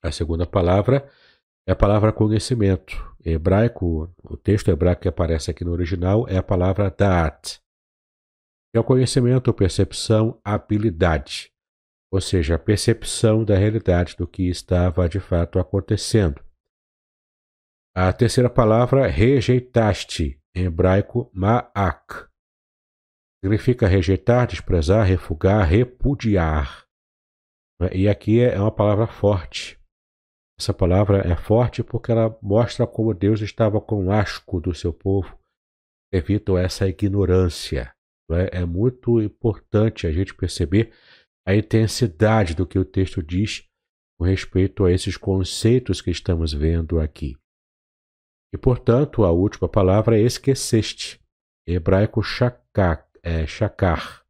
A 0.04 0.12
segunda 0.12 0.46
palavra 0.46 1.10
é 1.68 1.72
a 1.72 1.76
palavra 1.76 2.12
conhecimento. 2.12 2.94
Em 3.26 3.34
hebraico, 3.34 4.14
o 4.24 4.38
texto 4.38 4.70
hebraico 4.70 5.04
que 5.04 5.08
aparece 5.08 5.50
aqui 5.50 5.64
no 5.64 5.72
original 5.72 6.28
é 6.28 6.38
a 6.38 6.44
palavra 6.44 6.92
da'at. 6.92 7.62
É 8.74 8.80
o 8.80 8.84
conhecimento, 8.84 9.54
percepção, 9.54 10.40
habilidade. 10.44 11.55
Ou 12.12 12.22
seja, 12.22 12.56
a 12.56 12.60
percepção 12.60 13.44
da 13.44 13.58
realidade 13.58 14.16
do 14.16 14.28
que 14.28 14.48
estava 14.48 15.10
de 15.10 15.20
fato 15.20 15.60
acontecendo. 15.60 16.44
A 17.96 18.12
terceira 18.14 18.50
palavra, 18.50 19.08
rejeitaste, 19.08 20.40
em 20.54 20.66
hebraico, 20.66 21.30
ma'ak. 21.34 22.28
Significa 23.44 23.88
rejeitar, 23.88 24.48
desprezar, 24.48 25.06
refugar, 25.06 25.68
repudiar. 25.68 26.86
E 27.92 28.08
aqui 28.08 28.42
é 28.42 28.60
uma 28.60 28.72
palavra 28.72 29.08
forte. 29.08 29.80
Essa 30.58 30.74
palavra 30.74 31.20
é 31.20 31.36
forte 31.36 31.84
porque 31.84 32.12
ela 32.12 32.38
mostra 32.42 32.88
como 32.88 33.14
Deus 33.14 33.42
estava 33.42 33.82
com 33.82 34.12
asco 34.12 34.62
do 34.62 34.74
seu 34.74 34.94
povo 34.94 35.38
devido 36.12 36.56
a 36.56 36.62
essa 36.62 36.88
ignorância. 36.88 37.94
É 38.52 38.66
muito 38.66 39.22
importante 39.22 40.08
a 40.08 40.12
gente 40.12 40.34
perceber 40.34 40.94
a 41.48 41.56
intensidade 41.56 42.56
do 42.56 42.66
que 42.66 42.80
o 42.80 42.86
texto 42.86 43.22
diz 43.22 43.68
com 44.18 44.26
respeito 44.26 44.86
a 44.86 44.92
esses 44.92 45.18
conceitos 45.18 46.02
que 46.02 46.10
estamos 46.10 46.54
vendo 46.54 47.00
aqui. 47.00 47.38
E, 48.54 48.58
portanto, 48.58 49.24
a 49.24 49.32
última 49.32 49.68
palavra 49.68 50.18
é 50.18 50.22
esqueceste, 50.22 51.22
hebraico 51.68 52.24
shakak, 52.24 53.06
é 53.22 53.46
shakar, 53.46 54.26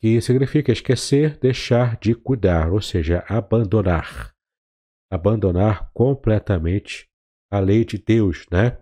que 0.00 0.20
significa 0.20 0.70
esquecer, 0.70 1.38
deixar 1.38 1.98
de 1.98 2.14
cuidar, 2.14 2.72
ou 2.72 2.80
seja, 2.80 3.24
abandonar. 3.28 4.32
Abandonar 5.10 5.90
completamente 5.92 7.08
a 7.50 7.58
lei 7.58 7.84
de 7.84 7.98
Deus, 7.98 8.46
né? 8.50 8.78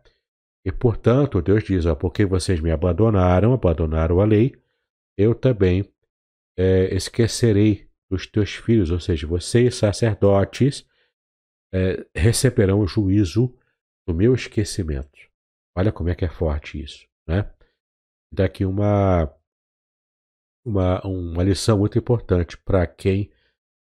E 0.64 0.70
portanto, 0.70 1.40
Deus 1.40 1.64
diz: 1.64 1.86
ó, 1.86 1.94
porque 1.94 2.24
vocês 2.24 2.60
me 2.60 2.70
abandonaram, 2.70 3.52
abandonaram 3.52 4.20
a 4.20 4.24
lei, 4.24 4.52
eu 5.16 5.34
também 5.34 5.84
é, 6.56 6.94
esquecerei 6.94 7.88
dos 8.10 8.26
teus 8.26 8.54
filhos, 8.54 8.90
ou 8.90 9.00
seja, 9.00 9.26
vocês, 9.26 9.74
sacerdotes, 9.74 10.86
é, 11.72 12.06
receberão 12.14 12.80
o 12.80 12.86
juízo 12.86 13.56
do 14.06 14.14
meu 14.14 14.34
esquecimento. 14.34 15.18
Olha 15.76 15.90
como 15.90 16.10
é 16.10 16.14
que 16.14 16.24
é 16.24 16.28
forte 16.28 16.82
isso, 16.82 17.06
né? 17.26 17.50
daqui 18.32 18.64
uma, 18.64 19.32
uma, 20.64 21.00
uma 21.06 21.42
lição 21.42 21.78
muito 21.78 21.98
importante 21.98 22.56
para 22.56 22.86
quem 22.86 23.30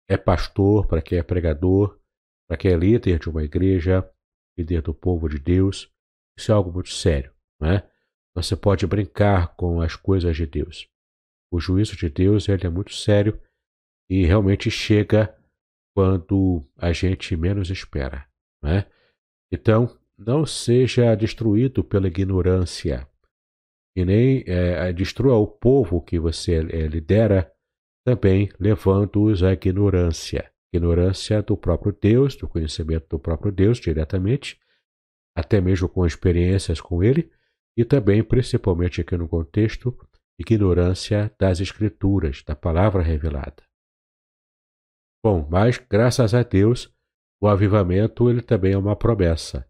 é 0.10 0.18
pastor, 0.18 0.88
para 0.88 1.02
quem 1.02 1.20
é 1.20 1.24
pregador, 1.24 2.00
para 2.48 2.58
quem 2.58 2.72
é 2.72 2.76
líder 2.76 3.20
de 3.20 3.30
uma 3.30 3.44
igreja, 3.44 4.10
líder 4.58 4.82
do 4.82 4.94
povo 4.94 5.30
de 5.30 5.38
Deus. 5.38 5.94
Isso 6.38 6.52
é 6.52 6.56
algo 6.56 6.72
muito 6.72 6.90
sério, 6.90 7.34
né? 7.62 7.88
Você 8.34 8.56
pode 8.56 8.88
brincar 8.88 9.56
com 9.56 9.82
as 9.82 9.96
coisas 9.96 10.36
de 10.36 10.46
Deus. 10.46 10.90
O 11.52 11.60
juízo 11.60 11.98
de 11.98 12.10
Deus 12.10 12.48
ele 12.48 12.66
é 12.66 12.70
muito 12.70 12.94
sério 12.94 13.40
e 14.10 14.26
realmente 14.26 14.72
chega 14.72 15.36
quando 15.94 16.66
a 16.78 16.94
gente 16.94 17.36
menos 17.36 17.70
espera, 17.70 18.26
né? 18.64 18.86
Então, 19.52 19.98
não 20.18 20.46
seja 20.46 21.14
destruído 21.16 21.84
pela 21.84 22.08
ignorância, 22.08 23.08
e 23.96 24.06
nem 24.06 24.44
é, 24.48 24.94
destrua 24.94 25.36
o 25.36 25.48
povo 25.48 26.02
que 26.02 26.18
você 26.18 26.56
é, 26.56 26.88
lidera, 26.88 27.52
também 28.06 28.50
levando-os 28.60 29.44
à 29.44 29.52
ignorância. 29.52 30.50
Ignorância 30.74 31.42
do 31.42 31.58
próprio 31.58 31.92
Deus, 31.92 32.36
do 32.36 32.48
conhecimento 32.48 33.08
do 33.10 33.20
próprio 33.20 33.52
Deus 33.52 33.78
diretamente, 33.78 34.58
até 35.36 35.60
mesmo 35.60 35.90
com 35.90 36.06
experiências 36.06 36.80
com 36.80 37.04
ele, 37.04 37.30
e 37.76 37.84
também, 37.84 38.24
principalmente 38.24 39.02
aqui 39.02 39.18
no 39.18 39.28
contexto, 39.28 39.98
ignorância 40.42 41.34
das 41.40 41.60
Escrituras, 41.60 42.44
da 42.44 42.56
palavra 42.56 43.02
revelada. 43.02 43.64
Bom, 45.24 45.48
mas 45.50 45.78
graças 45.78 46.34
a 46.34 46.44
Deus, 46.44 46.94
o 47.42 47.48
avivamento 47.48 48.30
ele 48.30 48.42
também 48.42 48.74
é 48.74 48.78
uma 48.78 48.96
promessa. 48.96 49.68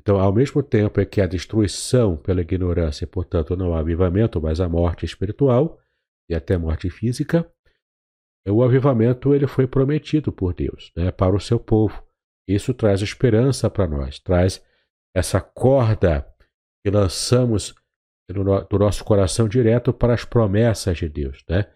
Então, 0.00 0.18
ao 0.18 0.32
mesmo 0.32 0.62
tempo 0.62 1.00
é 1.00 1.04
que 1.04 1.20
a 1.20 1.26
destruição 1.26 2.16
pela 2.16 2.40
ignorância, 2.40 3.06
portanto, 3.06 3.54
não 3.54 3.74
há 3.74 3.80
avivamento, 3.80 4.40
mas 4.40 4.60
a 4.60 4.68
morte 4.68 5.04
espiritual 5.04 5.78
e 6.28 6.34
até 6.34 6.56
morte 6.56 6.88
física, 6.88 7.50
o 8.48 8.62
avivamento 8.62 9.34
ele 9.34 9.46
foi 9.46 9.66
prometido 9.66 10.32
por 10.32 10.54
Deus 10.54 10.90
né, 10.96 11.10
para 11.10 11.36
o 11.36 11.40
seu 11.40 11.60
povo. 11.60 12.02
Isso 12.48 12.72
traz 12.72 13.02
esperança 13.02 13.68
para 13.68 13.86
nós, 13.86 14.18
traz 14.18 14.64
essa 15.14 15.40
corda 15.40 16.26
que 16.82 16.90
lançamos 16.90 17.74
do 18.32 18.78
nosso 18.78 19.04
coração 19.04 19.48
direto 19.48 19.92
para 19.92 20.14
as 20.14 20.24
promessas 20.24 20.98
de 20.98 21.08
Deus. 21.08 21.44
Né? 21.48 21.70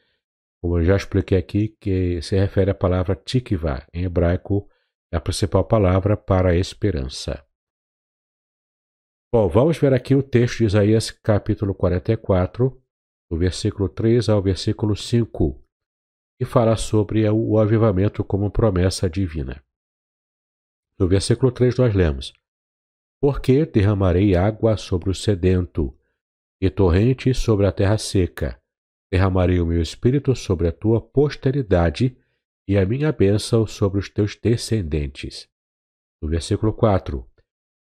Como 0.62 0.78
eu 0.78 0.84
já 0.84 0.96
expliquei 0.96 1.36
aqui, 1.36 1.68
que 1.80 2.22
se 2.22 2.36
refere 2.36 2.70
à 2.70 2.74
palavra 2.74 3.14
tikva, 3.14 3.86
em 3.92 4.05
hebraico, 4.05 4.68
é 5.12 5.16
a 5.16 5.20
principal 5.20 5.64
palavra 5.64 6.16
para 6.16 6.50
a 6.50 6.57
esperança. 6.57 7.44
Bom, 9.32 9.48
vamos 9.48 9.78
ver 9.78 9.92
aqui 9.92 10.14
o 10.14 10.22
texto 10.22 10.59
de 10.59 10.64
Isaías, 10.64 11.11
capítulo 11.11 11.74
44, 11.74 12.80
do 13.30 13.36
versículo 13.36 13.88
3 13.88 14.28
ao 14.28 14.40
versículo 14.40 14.94
5, 14.96 15.61
que 16.38 16.44
fala 16.44 16.76
sobre 16.76 17.28
o 17.28 17.59
avivamento 17.59 18.22
como 18.24 18.50
promessa 18.50 19.11
divina. 19.11 19.62
No 20.98 21.09
versículo 21.09 21.50
3 21.50 21.76
nós 21.76 21.94
lemos: 21.94 22.32
Porque 23.20 23.66
derramarei 23.66 24.36
água 24.36 24.76
sobre 24.76 25.11
o 25.11 25.14
sedento, 25.14 25.96
e 26.65 26.71
torrente 26.71 27.35
sobre 27.35 27.67
a 27.67 27.73
terra 27.73 27.99
seca. 27.99 28.59
Derramarei 29.12 29.61
o 29.61 29.67
meu 29.67 29.81
espírito 29.81 30.35
sobre 30.35 30.69
a 30.69 30.73
tua 30.73 31.01
posteridade, 31.01 32.17
e 32.67 32.79
a 32.79 32.87
minha 32.87 33.12
bênção 33.12 33.67
sobre 33.67 34.01
os 34.01 34.09
teus 34.09 34.37
descendentes. 34.37 35.49
No 36.23 36.29
versículo 36.31 36.73
4: 36.73 37.29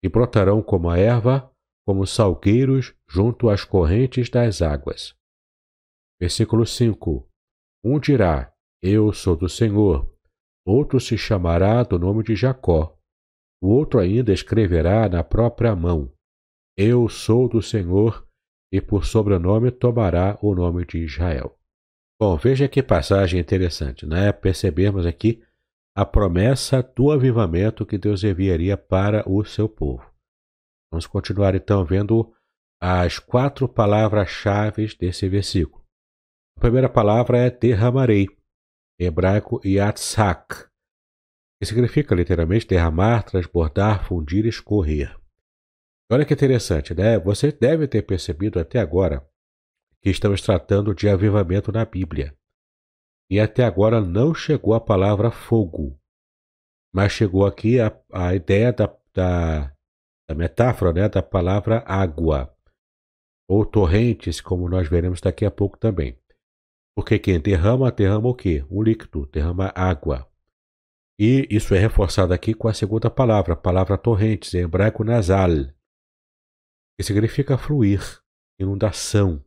e 0.03 0.09
brotarão 0.09 0.61
como 0.61 0.89
a 0.89 0.97
erva, 0.97 1.51
como 1.85 2.05
salgueiros 2.05 2.95
junto 3.07 3.49
às 3.49 3.63
correntes 3.63 4.29
das 4.29 4.61
águas. 4.61 5.15
Versículo 6.19 6.65
5: 6.65 7.27
Um 7.83 7.99
dirá: 7.99 8.53
Eu 8.81 9.13
sou 9.13 9.35
do 9.35 9.49
Senhor. 9.49 10.11
Outro 10.65 10.99
se 10.99 11.17
chamará 11.17 11.83
do 11.83 11.97
nome 11.97 12.23
de 12.23 12.35
Jacó. 12.35 12.97
O 13.61 13.67
outro 13.67 13.99
ainda 13.99 14.31
escreverá 14.31 15.07
na 15.07 15.23
própria 15.23 15.75
mão: 15.75 16.11
Eu 16.77 17.07
sou 17.09 17.47
do 17.47 17.61
Senhor, 17.61 18.27
e 18.71 18.79
por 18.79 19.05
sobrenome 19.05 19.69
tomará 19.69 20.37
o 20.41 20.55
nome 20.55 20.85
de 20.85 20.99
Israel. 20.99 21.57
Bom, 22.19 22.37
veja 22.37 22.67
que 22.67 22.81
passagem 22.81 23.39
interessante, 23.39 24.05
né? 24.05 24.31
Percebemos 24.31 25.05
aqui 25.05 25.43
a 25.95 26.05
promessa 26.05 26.81
do 26.81 27.11
avivamento 27.11 27.85
que 27.85 27.97
Deus 27.97 28.23
enviaria 28.23 28.77
para 28.77 29.27
o 29.29 29.43
seu 29.43 29.67
povo. 29.67 30.09
Vamos 30.91 31.05
continuar 31.05 31.55
então 31.55 31.83
vendo 31.83 32.33
as 32.81 33.19
quatro 33.19 33.67
palavras-chave 33.67 34.87
desse 34.97 35.27
versículo. 35.27 35.83
A 36.57 36.61
primeira 36.61 36.89
palavra 36.89 37.37
é 37.37 37.49
derramarei, 37.49 38.27
hebraico 38.99 39.59
yatzak, 39.65 40.69
que 41.59 41.65
significa 41.65 42.15
literalmente 42.15 42.67
derramar, 42.67 43.23
transbordar, 43.23 44.05
fundir, 44.05 44.45
escorrer. 44.45 45.20
Olha 46.11 46.25
que 46.25 46.33
interessante, 46.33 46.93
né? 46.93 47.17
Você 47.19 47.53
deve 47.53 47.87
ter 47.87 48.01
percebido 48.01 48.59
até 48.59 48.79
agora 48.79 49.25
que 50.01 50.09
estamos 50.09 50.41
tratando 50.41 50.93
de 50.93 51.07
avivamento 51.07 51.71
na 51.71 51.85
Bíblia. 51.85 52.35
E 53.29 53.39
até 53.39 53.63
agora 53.63 54.01
não 54.01 54.35
chegou 54.35 54.73
a 54.73 54.81
palavra 54.81 55.31
fogo, 55.31 55.97
mas 56.93 57.13
chegou 57.13 57.45
aqui 57.45 57.79
a, 57.79 57.97
a 58.11 58.35
ideia 58.35 58.73
da, 58.73 58.93
da, 59.13 59.73
da 60.27 60.35
metáfora 60.35 60.91
né, 60.91 61.07
da 61.07 61.23
palavra 61.23 61.81
água, 61.87 62.53
ou 63.47 63.65
torrentes, 63.65 64.41
como 64.41 64.67
nós 64.67 64.89
veremos 64.89 65.21
daqui 65.21 65.45
a 65.45 65.51
pouco 65.51 65.77
também. 65.77 66.19
Porque 66.93 67.17
quem 67.19 67.39
derrama, 67.39 67.89
derrama 67.89 68.27
o 68.27 68.35
quê? 68.35 68.65
Um 68.69 68.83
líquido, 68.83 69.27
derrama 69.27 69.71
água. 69.73 70.29
E 71.17 71.47
isso 71.49 71.73
é 71.73 71.79
reforçado 71.79 72.33
aqui 72.33 72.53
com 72.53 72.67
a 72.67 72.73
segunda 72.73 73.09
palavra, 73.09 73.53
a 73.53 73.57
palavra 73.57 73.97
torrentes, 73.97 74.53
em 74.53 74.59
hebraico 74.59 75.05
nasal, 75.05 75.49
que 77.01 77.03
significa 77.03 77.57
fluir, 77.57 77.99
inundação. 78.59 79.43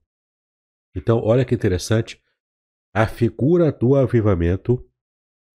Então, 0.92 1.20
olha 1.22 1.44
que 1.44 1.55
interessante, 1.55 2.20
a 2.92 3.07
figura 3.07 3.70
do 3.70 3.94
avivamento 3.94 4.84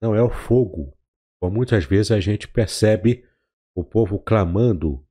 não 0.02 0.16
é 0.16 0.24
o 0.24 0.30
fogo, 0.30 0.98
como 1.42 1.58
muitas 1.58 1.84
vezes 1.84 2.12
a 2.12 2.20
gente 2.22 2.48
percebe 2.48 3.28
o 3.76 3.84
povo 3.84 4.18
clamando 4.18 5.06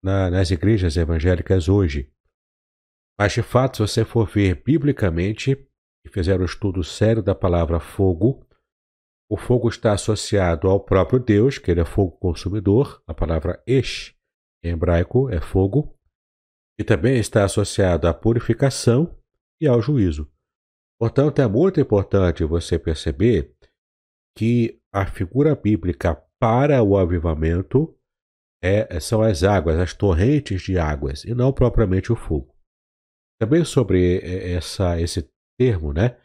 na, 0.00 0.30
nas 0.30 0.52
igrejas 0.52 0.96
evangélicas 0.96 1.68
hoje. 1.68 2.12
Mas 3.18 3.32
de 3.32 3.42
fato, 3.42 3.78
se 3.78 3.82
você 3.82 4.04
for 4.04 4.28
ver 4.28 4.62
biblicamente 4.62 5.68
e 6.06 6.08
fizer 6.08 6.40
um 6.40 6.44
estudo 6.44 6.84
sério 6.84 7.24
da 7.24 7.34
palavra 7.34 7.80
fogo, 7.80 8.46
o 9.28 9.36
fogo 9.36 9.68
está 9.68 9.94
associado 9.94 10.68
ao 10.68 10.78
próprio 10.78 11.18
Deus, 11.18 11.58
que 11.58 11.72
ele 11.72 11.80
é 11.80 11.84
fogo 11.84 12.12
consumidor, 12.12 13.02
a 13.04 13.12
palavra 13.12 13.60
esh 13.66 14.16
em 14.62 14.70
hebraico 14.70 15.28
é 15.28 15.40
fogo, 15.40 15.96
e 16.80 16.84
também 16.84 17.18
está 17.18 17.44
associado 17.44 18.08
à 18.08 18.14
purificação 18.14 19.14
e 19.60 19.68
ao 19.68 19.82
juízo. 19.82 20.32
Portanto, 20.98 21.38
é 21.42 21.46
muito 21.46 21.78
importante 21.78 22.42
você 22.42 22.78
perceber 22.78 23.54
que 24.34 24.80
a 24.90 25.04
figura 25.04 25.54
bíblica 25.54 26.14
para 26.40 26.82
o 26.82 26.96
avivamento 26.96 27.94
é, 28.64 28.98
são 28.98 29.20
as 29.20 29.44
águas, 29.44 29.78
as 29.78 29.92
torrentes 29.92 30.62
de 30.62 30.78
águas, 30.78 31.22
e 31.24 31.34
não 31.34 31.52
propriamente 31.52 32.10
o 32.10 32.16
fogo. 32.16 32.56
Também 33.38 33.62
sobre 33.62 34.18
essa, 34.50 34.98
esse 34.98 35.30
termo, 35.58 35.92
né? 35.92 36.18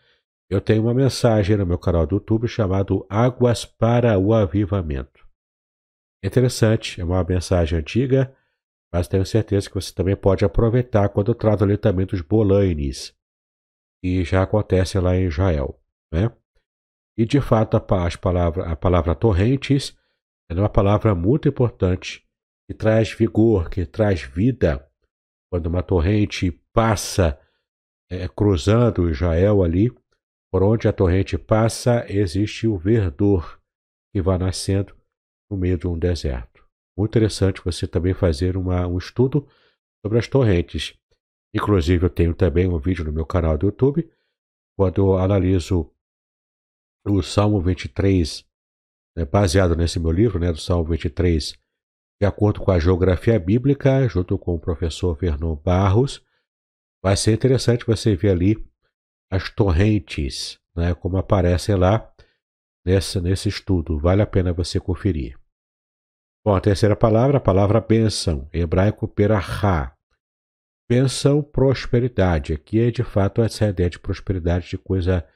Eu 0.50 0.62
tenho 0.62 0.84
uma 0.84 0.94
mensagem 0.94 1.58
no 1.58 1.66
meu 1.66 1.78
canal 1.78 2.08
do 2.08 2.16
YouTube 2.16 2.48
chamado 2.48 3.06
Águas 3.10 3.66
para 3.66 4.18
o 4.18 4.34
Avivamento. 4.34 5.28
É 6.24 6.28
interessante, 6.28 7.02
é 7.02 7.04
uma 7.04 7.22
mensagem 7.26 7.78
antiga, 7.78 8.34
mas 8.96 9.10
tenho 9.10 9.26
certeza 9.26 9.68
que 9.68 9.76
você 9.76 9.94
também 9.94 10.16
pode 10.16 10.46
aproveitar 10.46 11.10
quando 11.10 11.30
eu 11.30 11.36
trato 11.36 11.66
ali 11.66 11.78
também 11.78 12.06
dos 12.06 12.22
bolanes, 12.22 13.14
que 14.02 14.24
já 14.24 14.42
acontece 14.42 14.98
lá 15.02 15.18
em 15.18 15.26
Israel. 15.26 15.78
Né? 16.14 16.32
E 17.18 17.26
de 17.26 17.42
fato 17.42 17.76
a, 17.76 18.06
as 18.06 18.16
palavra, 18.16 18.72
a 18.72 18.74
palavra 18.74 19.14
torrentes 19.14 19.94
é 20.50 20.54
uma 20.54 20.70
palavra 20.70 21.14
muito 21.14 21.50
importante 21.50 22.26
que 22.70 22.74
traz 22.74 23.12
vigor, 23.12 23.70
que 23.70 23.86
traz 23.86 24.22
vida. 24.22 24.90
Quando 25.52 25.66
uma 25.66 25.84
torrente 25.84 26.50
passa 26.72 27.38
é, 28.10 28.30
cruzando 28.30 29.10
Israel 29.10 29.62
ali, 29.62 29.92
por 30.50 30.64
onde 30.64 30.88
a 30.88 30.94
torrente 30.94 31.38
passa, 31.38 32.06
existe 32.08 32.66
o 32.66 32.78
verdor 32.78 33.62
que 34.14 34.22
vai 34.22 34.38
nascendo 34.38 34.96
no 35.52 35.58
meio 35.58 35.78
de 35.78 35.86
um 35.86 36.00
deserto. 36.00 36.55
Muito 36.98 37.12
interessante 37.12 37.62
você 37.64 37.88
também 37.88 38.14
fazer 38.14 38.56
uma, 38.56 38.88
um 38.88 38.98
estudo 38.98 39.48
sobre 40.04 40.18
as 40.18 40.28
torrentes. 40.28 40.98
Inclusive, 41.54 42.06
eu 42.06 42.10
tenho 42.10 42.34
também 42.34 42.68
um 42.68 42.78
vídeo 42.78 43.04
no 43.04 43.12
meu 43.12 43.26
canal 43.26 43.58
do 43.58 43.68
YouTube, 43.68 44.10
quando 44.78 45.02
eu 45.02 45.18
analiso 45.18 45.92
o 47.06 47.22
Salmo 47.22 47.62
23, 47.62 48.46
né, 49.16 49.26
baseado 49.26 49.76
nesse 49.76 50.00
meu 50.00 50.12
livro, 50.12 50.40
né, 50.40 50.52
do 50.52 50.58
Salmo 50.58 50.86
23, 50.86 51.54
de 52.22 52.28
acordo 52.28 52.62
com 52.62 52.72
a 52.72 52.80
geografia 52.80 53.40
bíblica, 53.40 54.08
junto 54.08 54.38
com 54.38 54.56
o 54.56 54.60
professor 54.60 55.16
Vernon 55.16 55.56
Barros. 55.56 56.24
Vai 57.04 57.16
ser 57.16 57.34
interessante 57.34 57.86
você 57.86 58.16
ver 58.16 58.32
ali 58.32 58.66
as 59.32 59.50
torrentes, 59.50 60.60
né, 60.76 60.94
como 60.94 61.18
aparecem 61.18 61.76
lá 61.76 62.12
nesse, 62.86 63.20
nesse 63.22 63.50
estudo. 63.50 64.00
Vale 64.00 64.22
a 64.22 64.28
pena 64.28 64.54
você 64.54 64.80
conferir. 64.80 65.38
Bom, 66.46 66.56
a 66.56 66.62
terceira 66.62 66.96
palavra, 66.96 67.40
a 67.40 67.42
palavra 67.42 67.82
bênção, 67.82 68.48
hebraico 68.54 69.08
perahá. 69.08 69.98
Bênção, 70.88 71.42
prosperidade. 71.42 72.54
Aqui 72.54 72.80
é 72.82 72.92
de 72.92 73.04
fato 73.04 73.42
essa 73.42 73.68
ideia 73.68 73.90
de 73.90 73.98
prosperidade, 73.98 74.70
de 74.70 74.78
coisa 74.78 75.28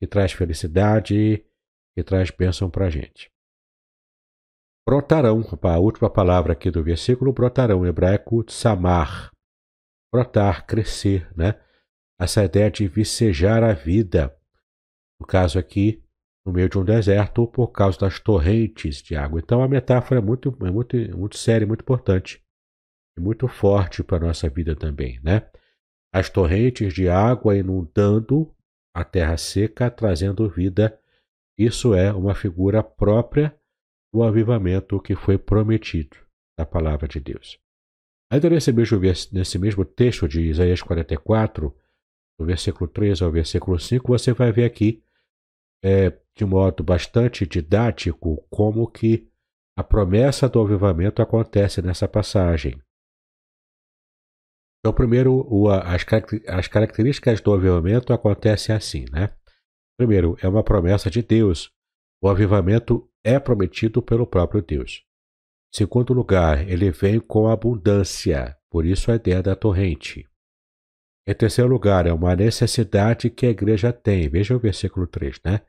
que 0.00 0.06
traz 0.08 0.32
felicidade, 0.32 1.46
que 1.94 2.02
traz 2.02 2.32
bênção 2.32 2.68
para 2.68 2.86
a 2.86 2.90
gente. 2.90 3.30
Brotarão, 4.84 5.44
a 5.62 5.78
última 5.78 6.10
palavra 6.10 6.54
aqui 6.54 6.72
do 6.72 6.82
versículo, 6.82 7.32
brotarão, 7.32 7.86
hebraico 7.86 8.44
samar. 8.50 9.30
Brotar, 10.12 10.66
crescer, 10.66 11.32
né? 11.36 11.54
Essa 12.20 12.44
ideia 12.44 12.68
de 12.68 12.88
vicejar 12.88 13.62
a 13.62 13.74
vida. 13.74 14.36
No 15.20 15.26
caso 15.26 15.56
aqui, 15.56 16.02
no 16.48 16.54
meio 16.54 16.68
de 16.68 16.78
um 16.78 16.84
deserto, 16.84 17.46
por 17.46 17.68
causa 17.68 17.98
das 17.98 18.18
torrentes 18.18 19.02
de 19.02 19.14
água. 19.14 19.38
Então 19.38 19.62
a 19.62 19.68
metáfora 19.68 20.20
é 20.20 20.24
muito, 20.24 20.56
é 20.62 20.70
muito, 20.70 20.96
muito 21.16 21.36
séria, 21.36 21.66
muito 21.66 21.82
importante 21.82 22.42
muito 23.18 23.48
forte 23.48 24.02
para 24.02 24.18
a 24.18 24.28
nossa 24.28 24.48
vida 24.48 24.74
também, 24.76 25.20
né? 25.22 25.48
As 26.12 26.30
torrentes 26.30 26.94
de 26.94 27.08
água 27.08 27.56
inundando 27.56 28.54
a 28.94 29.04
terra 29.04 29.36
seca, 29.36 29.90
trazendo 29.90 30.48
vida. 30.48 30.98
Isso 31.58 31.94
é 31.94 32.12
uma 32.12 32.34
figura 32.34 32.82
própria 32.82 33.54
do 34.12 34.22
avivamento 34.22 35.00
que 35.00 35.14
foi 35.14 35.36
prometido 35.36 36.16
da 36.58 36.64
palavra 36.64 37.06
de 37.06 37.20
Deus. 37.20 37.58
Ainda 38.30 38.48
nesse 38.48 38.72
mesmo, 38.72 39.00
nesse 39.32 39.58
mesmo 39.58 39.84
texto 39.84 40.26
de 40.26 40.42
Isaías 40.42 40.82
44, 40.82 41.74
do 42.38 42.46
versículo 42.46 42.88
3 42.88 43.20
ao 43.22 43.30
versículo 43.30 43.78
5, 43.78 44.06
você 44.06 44.32
vai 44.32 44.52
ver 44.52 44.64
aqui, 44.64 45.02
é, 45.82 46.10
de 46.38 46.44
modo 46.44 46.84
bastante 46.84 47.44
didático, 47.44 48.46
como 48.48 48.88
que 48.88 49.28
a 49.76 49.82
promessa 49.82 50.48
do 50.48 50.60
avivamento 50.60 51.20
acontece 51.20 51.82
nessa 51.82 52.06
passagem. 52.06 52.80
Então, 54.78 54.94
primeiro, 54.94 55.44
as 56.46 56.68
características 56.68 57.40
do 57.40 57.52
avivamento 57.52 58.12
acontecem 58.12 58.72
assim, 58.72 59.04
né? 59.10 59.34
Primeiro, 59.98 60.36
é 60.40 60.46
uma 60.46 60.62
promessa 60.62 61.10
de 61.10 61.22
Deus. 61.22 61.72
O 62.22 62.28
avivamento 62.28 63.10
é 63.24 63.40
prometido 63.40 64.00
pelo 64.00 64.24
próprio 64.24 64.62
Deus. 64.62 65.04
Segundo 65.74 66.14
lugar, 66.14 66.68
ele 66.68 66.92
vem 66.92 67.18
com 67.18 67.48
abundância, 67.48 68.56
por 68.70 68.86
isso 68.86 69.10
a 69.10 69.16
ideia 69.16 69.42
da 69.42 69.56
torrente. 69.56 70.24
Em 71.26 71.34
terceiro 71.34 71.68
lugar, 71.68 72.06
é 72.06 72.12
uma 72.12 72.36
necessidade 72.36 73.28
que 73.28 73.44
a 73.44 73.50
igreja 73.50 73.92
tem. 73.92 74.28
Veja 74.28 74.54
o 74.54 74.60
versículo 74.60 75.08
3, 75.08 75.40
né? 75.44 75.60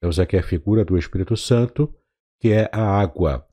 Temos 0.00 0.20
aqui 0.20 0.36
a 0.36 0.42
figura 0.42 0.84
do 0.84 0.98
Espírito 0.98 1.36
Santo, 1.36 1.94
que 2.40 2.52
é 2.52 2.68
a 2.72 2.82
água. 2.82 3.46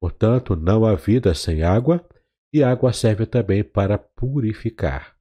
Portanto, 0.00 0.56
não 0.56 0.84
há 0.84 0.94
vida 0.94 1.34
sem 1.34 1.62
água, 1.62 2.06
e 2.52 2.62
a 2.62 2.70
água 2.70 2.92
serve 2.92 3.26
também 3.26 3.62
para 3.62 3.96
purificar. 3.98 5.16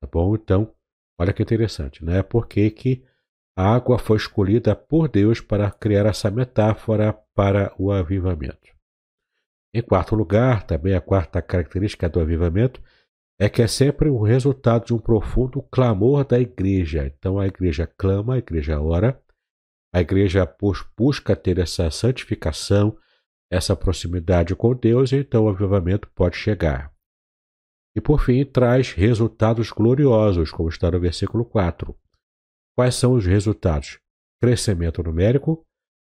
Tá 0.00 0.08
bom? 0.10 0.34
Então, 0.34 0.72
olha 1.18 1.32
que 1.32 1.42
interessante, 1.42 2.04
né? 2.04 2.22
Por 2.22 2.46
que, 2.46 2.70
que 2.70 3.04
a 3.56 3.74
água 3.74 3.98
foi 3.98 4.16
escolhida 4.16 4.74
por 4.74 5.08
Deus 5.08 5.40
para 5.40 5.70
criar 5.70 6.06
essa 6.06 6.30
metáfora 6.30 7.12
para 7.34 7.74
o 7.78 7.90
avivamento? 7.90 8.74
Em 9.74 9.82
quarto 9.82 10.14
lugar, 10.14 10.62
também 10.66 10.94
a 10.94 11.00
quarta 11.00 11.42
característica 11.42 12.08
do 12.08 12.20
avivamento 12.20 12.82
é 13.38 13.48
que 13.48 13.60
é 13.60 13.66
sempre 13.66 14.08
o 14.08 14.22
resultado 14.22 14.86
de 14.86 14.94
um 14.94 14.98
profundo 14.98 15.60
clamor 15.62 16.24
da 16.24 16.40
igreja. 16.40 17.06
Então 17.06 17.38
a 17.38 17.46
igreja 17.46 17.86
clama, 17.86 18.34
a 18.34 18.38
igreja 18.38 18.80
ora, 18.80 19.20
a 19.96 20.00
igreja 20.02 20.46
busca 20.94 21.34
ter 21.34 21.58
essa 21.58 21.90
santificação, 21.90 22.98
essa 23.50 23.74
proximidade 23.74 24.54
com 24.54 24.76
Deus, 24.76 25.10
e 25.10 25.16
então 25.16 25.44
o 25.44 25.48
avivamento 25.48 26.06
pode 26.10 26.36
chegar. 26.36 26.94
E 27.96 28.00
por 28.02 28.20
fim, 28.22 28.44
traz 28.44 28.92
resultados 28.92 29.70
gloriosos, 29.70 30.50
como 30.50 30.68
está 30.68 30.90
no 30.90 31.00
versículo 31.00 31.46
4. 31.46 31.98
Quais 32.76 32.94
são 32.94 33.14
os 33.14 33.24
resultados? 33.24 33.98
Crescimento 34.38 35.02
numérico, 35.02 35.66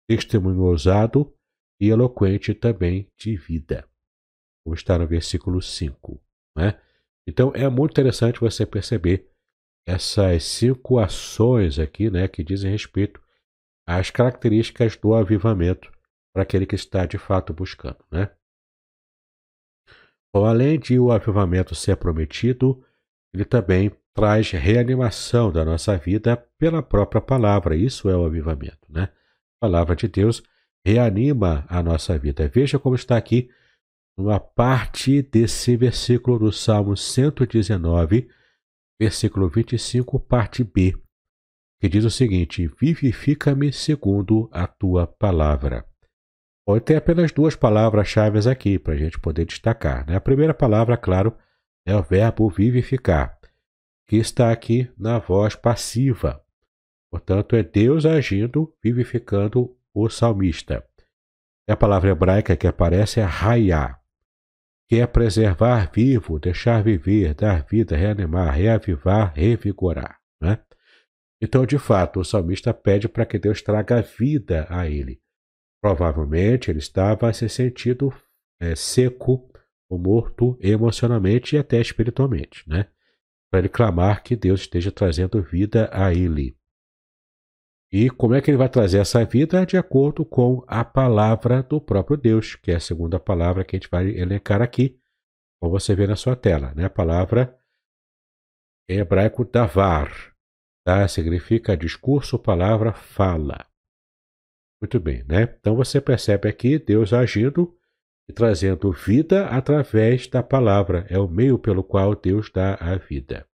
testemunho 0.09 0.63
ousado 0.63 1.31
e 1.79 1.89
eloquente 1.89 2.55
também 2.55 3.07
de 3.15 3.37
vida, 3.37 3.87
como 4.65 4.73
está 4.73 4.97
no 4.97 5.05
versículo 5.05 5.61
5. 5.61 6.19
Né? 6.57 6.81
Então 7.27 7.51
é 7.53 7.69
muito 7.69 7.91
interessante 7.91 8.39
você 8.39 8.65
perceber 8.65 9.29
essas 9.87 10.45
cinco 10.45 10.97
ações 10.97 11.77
aqui, 11.77 12.09
né, 12.09 12.27
que 12.27 12.43
dizem 12.43 12.71
respeito 12.71 13.21
às 13.87 14.11
características 14.11 14.97
do 14.97 15.15
avivamento 15.15 15.89
para 16.33 16.43
aquele 16.43 16.65
que 16.65 16.75
está 16.75 17.05
de 17.05 17.17
fato 17.17 17.53
buscando, 17.53 18.03
né? 18.11 18.29
Bom, 20.35 20.45
além 20.45 20.77
de 20.77 20.99
o 20.99 21.11
avivamento 21.11 21.73
ser 21.73 21.95
prometido, 21.95 22.83
ele 23.33 23.45
também 23.45 23.91
traz 24.13 24.51
reanimação 24.51 25.51
da 25.51 25.63
nossa 25.63 25.97
vida 25.97 26.35
pela 26.59 26.83
própria 26.83 27.21
palavra. 27.21 27.75
Isso 27.75 28.09
é 28.09 28.15
o 28.15 28.25
avivamento, 28.25 28.85
né? 28.89 29.03
A 29.03 29.67
palavra 29.67 29.95
de 29.95 30.07
Deus 30.07 30.43
reanima 30.85 31.65
a 31.69 31.81
nossa 31.81 32.17
vida. 32.17 32.47
Veja 32.47 32.77
como 32.77 32.95
está 32.95 33.15
aqui 33.17 33.49
uma 34.17 34.39
parte 34.39 35.21
desse 35.21 35.77
versículo 35.77 36.39
do 36.39 36.51
Salmo 36.51 36.97
119, 36.97 38.29
versículo 38.99 39.47
25, 39.47 40.19
parte 40.19 40.63
B, 40.63 40.95
que 41.79 41.89
diz 41.89 42.03
o 42.05 42.11
seguinte: 42.11 42.67
Vivifica-me 42.79 43.71
segundo 43.71 44.49
a 44.51 44.67
tua 44.67 45.07
palavra. 45.07 45.85
Bom, 46.67 46.79
tem 46.79 46.97
apenas 46.97 47.31
duas 47.31 47.55
palavras-chave 47.55 48.49
aqui 48.49 48.77
para 48.77 48.93
a 48.93 48.97
gente 48.97 49.19
poder 49.19 49.45
destacar. 49.45 50.05
Né? 50.05 50.15
A 50.17 50.21
primeira 50.21 50.53
palavra, 50.53 50.97
claro, 50.97 51.33
é 51.85 51.95
o 51.95 52.03
verbo 52.03 52.49
vivificar, 52.49 53.37
que 54.05 54.17
está 54.17 54.51
aqui 54.51 54.91
na 54.97 55.17
voz 55.17 55.55
passiva. 55.55 56.43
Portanto, 57.09 57.55
é 57.55 57.63
Deus 57.63 58.05
agindo, 58.05 58.73
vivificando 58.83 59.73
o 59.93 60.09
salmista. 60.09 60.85
A 61.69 61.75
palavra 61.75 62.09
hebraica 62.09 62.55
que 62.55 62.67
aparece 62.67 63.21
é 63.21 63.23
raiá, 63.23 63.97
que 64.89 64.99
é 64.99 65.07
preservar 65.07 65.89
vivo, 65.93 66.39
deixar 66.39 66.83
viver, 66.83 67.33
dar 67.33 67.63
vida, 67.63 67.95
reanimar, 67.95 68.53
reavivar, 68.53 69.33
revigorar. 69.33 70.16
Então, 71.41 71.65
de 71.65 71.77
fato, 71.77 72.19
o 72.19 72.25
salmista 72.25 72.73
pede 72.73 73.07
para 73.07 73.25
que 73.25 73.37
Deus 73.37 73.61
traga 73.61 74.01
vida 74.01 74.65
a 74.69 74.87
ele. 74.89 75.21
Provavelmente 75.81 76.71
ele 76.71 76.79
estava 76.79 77.31
se 77.31 77.47
sentindo 77.47 78.11
é, 78.59 78.75
seco 78.75 79.49
ou 79.89 79.99
morto 79.99 80.57
emocionalmente 80.59 81.55
e 81.55 81.59
até 81.59 81.79
espiritualmente, 81.79 82.67
né? 82.67 82.87
Para 83.49 83.59
ele 83.59 83.69
clamar 83.69 84.23
que 84.23 84.35
Deus 84.35 84.61
esteja 84.61 84.91
trazendo 84.91 85.41
vida 85.41 85.89
a 85.93 86.13
ele. 86.13 86.57
E 87.91 88.09
como 88.09 88.33
é 88.33 88.41
que 88.41 88.51
ele 88.51 88.57
vai 88.57 88.67
trazer 88.67 88.99
essa 88.99 89.23
vida? 89.23 89.65
De 89.65 89.77
acordo 89.77 90.25
com 90.25 90.61
a 90.67 90.83
palavra 90.83 91.63
do 91.63 91.79
próprio 91.79 92.17
Deus, 92.17 92.55
que 92.55 92.71
é 92.71 92.75
a 92.75 92.81
segunda 92.81 93.17
palavra 93.17 93.63
que 93.63 93.75
a 93.75 93.79
gente 93.79 93.89
vai 93.89 94.09
elencar 94.09 94.61
aqui, 94.61 94.99
como 95.59 95.71
você 95.71 95.95
vê 95.95 96.05
na 96.05 96.17
sua 96.17 96.35
tela. 96.35 96.73
Né? 96.75 96.85
A 96.85 96.89
palavra 96.89 97.57
em 98.89 98.99
hebraico 98.99 99.45
davar, 99.45 100.35
tá? 100.87 101.05
significa 101.05 101.75
discurso, 101.75 102.39
palavra, 102.39 102.93
fala. 102.93 103.67
Muito 104.81 105.01
bem, 105.01 105.21
né? 105.25 105.43
Então 105.59 105.75
você 105.75 105.99
percebe 105.99 106.47
aqui 106.47 106.79
Deus 106.79 107.11
agindo 107.11 107.77
e 108.29 108.31
trazendo 108.31 108.93
vida 108.93 109.47
através 109.47 110.27
da 110.27 110.41
palavra. 110.41 111.05
É 111.09 111.19
o 111.19 111.27
meio 111.27 111.59
pelo 111.59 111.83
qual 111.83 112.15
Deus 112.15 112.49
dá 112.49 112.75
a 112.75 112.95
vida. 112.95 113.45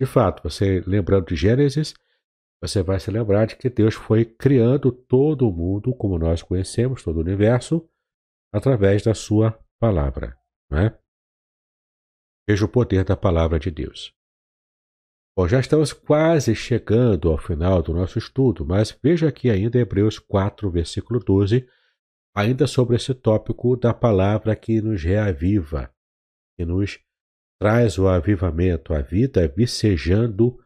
De 0.00 0.06
fato, 0.06 0.40
você 0.40 0.84
lembrando 0.86 1.26
de 1.26 1.34
Gênesis, 1.34 1.94
você 2.62 2.80
vai 2.80 3.00
se 3.00 3.10
lembrar 3.10 3.46
de 3.46 3.56
que 3.56 3.68
Deus 3.68 3.94
foi 3.94 4.24
criando 4.24 4.92
todo 4.92 5.48
o 5.48 5.52
mundo 5.52 5.92
como 5.96 6.16
nós 6.16 6.42
conhecemos, 6.42 7.02
todo 7.02 7.16
o 7.16 7.22
universo, 7.22 7.88
através 8.52 9.02
da 9.02 9.14
sua 9.14 9.58
palavra. 9.80 10.38
Não 10.70 10.78
é? 10.78 10.96
Veja 12.48 12.64
o 12.66 12.68
poder 12.68 13.04
da 13.04 13.16
palavra 13.16 13.58
de 13.58 13.72
Deus. 13.72 14.14
Bom, 15.36 15.48
já 15.48 15.58
estamos 15.58 15.92
quase 15.92 16.54
chegando 16.54 17.28
ao 17.28 17.36
final 17.36 17.82
do 17.82 17.92
nosso 17.92 18.18
estudo, 18.18 18.64
mas 18.64 18.96
veja 19.02 19.28
aqui 19.28 19.50
ainda 19.50 19.78
Hebreus 19.78 20.16
4, 20.16 20.70
versículo 20.70 21.18
12, 21.18 21.68
ainda 22.36 22.68
sobre 22.68 22.94
esse 22.94 23.12
tópico 23.12 23.76
da 23.76 23.92
palavra 23.92 24.54
que 24.54 24.80
nos 24.80 25.02
reaviva, 25.02 25.92
que 26.56 26.64
nos 26.64 27.00
traz 27.60 27.98
o 27.98 28.06
avivamento, 28.06 28.94
a 28.94 29.00
vida 29.00 29.48
vicejando 29.48 30.56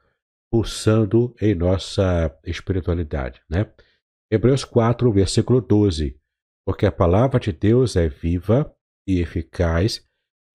pulsando 0.50 1.34
em 1.40 1.54
nossa 1.54 2.36
espiritualidade, 2.44 3.42
né? 3.48 3.72
Hebreus 4.30 4.64
4, 4.64 5.10
versículo 5.12 5.60
12. 5.60 6.18
Porque 6.66 6.84
a 6.84 6.92
palavra 6.92 7.40
de 7.40 7.52
Deus 7.52 7.96
é 7.96 8.08
viva 8.08 8.74
e 9.06 9.20
eficaz 9.20 10.06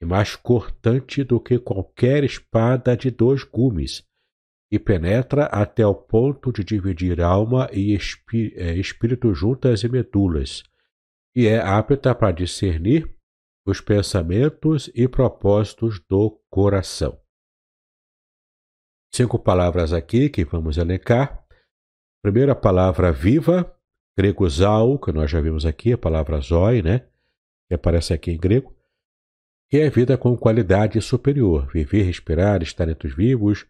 e 0.04 0.06
mais 0.06 0.36
cortante 0.36 1.24
do 1.24 1.40
que 1.40 1.58
qualquer 1.58 2.26
espada 2.26 2.96
de 2.96 3.10
dois 3.10 3.44
gumes, 3.46 4.06
e 4.70 4.78
penetra 4.78 5.46
até 5.46 5.88
o 5.88 5.96
ponto 5.96 6.52
de 6.52 6.62
dividir 6.62 7.22
alma 7.22 7.70
e 7.72 7.98
é, 8.56 8.74
espírito 8.74 9.34
juntas 9.34 9.82
e 9.84 9.88
medulas, 9.88 10.64
e 11.34 11.48
é 11.48 11.58
apta 11.58 12.14
para 12.14 12.34
discernir 12.34 13.10
os 13.66 13.80
pensamentos 13.80 14.92
e 14.94 15.08
propósitos 15.08 16.02
do 16.02 16.32
coração. 16.50 17.18
Cinco 19.16 19.40
palavras 19.40 19.94
aqui 19.94 20.28
que 20.28 20.44
vamos 20.44 20.78
elencar. 20.78 21.46
Primeira 22.22 22.54
palavra 22.54 23.12
viva, 23.12 23.74
grego 24.18 24.50
zal, 24.50 25.00
que 25.00 25.14
nós 25.14 25.32
já 25.32 25.40
vimos 25.40 25.66
aqui, 25.66 25.94
a 25.94 25.98
palavra 25.98 26.42
zoi, 26.42 26.82
né? 26.82 27.08
Que 27.70 27.76
aparece 27.76 28.14
aqui 28.14 28.32
em 28.32 28.38
grego. 28.38 28.76
Que 29.74 29.80
é 29.80 29.90
vida 29.90 30.16
com 30.20 30.38
qualidade 30.38 31.02
superior, 31.02 31.68
viver, 31.74 32.04
respirar, 32.04 32.62
estar 32.62 32.88
entre 32.88 33.08
os 33.08 33.16
vivos, 33.16 33.66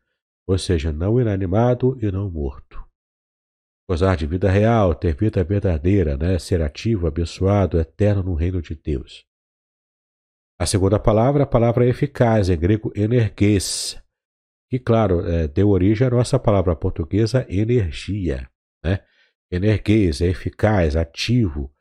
ou 0.45 0.57
seja, 0.57 0.91
não 0.91 1.17
inanimado 1.17 1.97
e 2.01 2.11
não 2.11 2.29
morto. 2.29 2.83
Gozar 3.89 4.17
de 4.17 4.27
vida 4.27 4.51
real, 4.51 4.93
ter 4.93 5.15
vida 5.15 5.41
verdadeira, 5.45 6.17
né? 6.17 6.37
ser 6.37 6.61
ativo, 6.61 7.07
abençoado, 7.07 7.79
eterno 7.79 8.21
no 8.21 8.33
reino 8.33 8.61
de 8.61 8.75
Deus. 8.75 9.23
A 10.59 10.65
segunda 10.65 10.99
palavra, 10.99 11.43
a 11.43 11.47
palavra 11.47 11.87
eficaz, 11.87 12.49
em 12.49 12.57
grego 12.57 12.91
energes, 12.93 13.97
que, 14.69 14.79
claro, 14.79 15.25
é, 15.25 15.47
deu 15.47 15.69
origem 15.69 16.05
à 16.05 16.09
nossa 16.09 16.37
palavra 16.37 16.75
portuguesa 16.75 17.45
energia. 17.47 18.49
Né? 18.83 18.99
Energuês 19.49 20.19
é 20.19 20.27
eficaz, 20.27 20.97
ativo, 20.97 21.73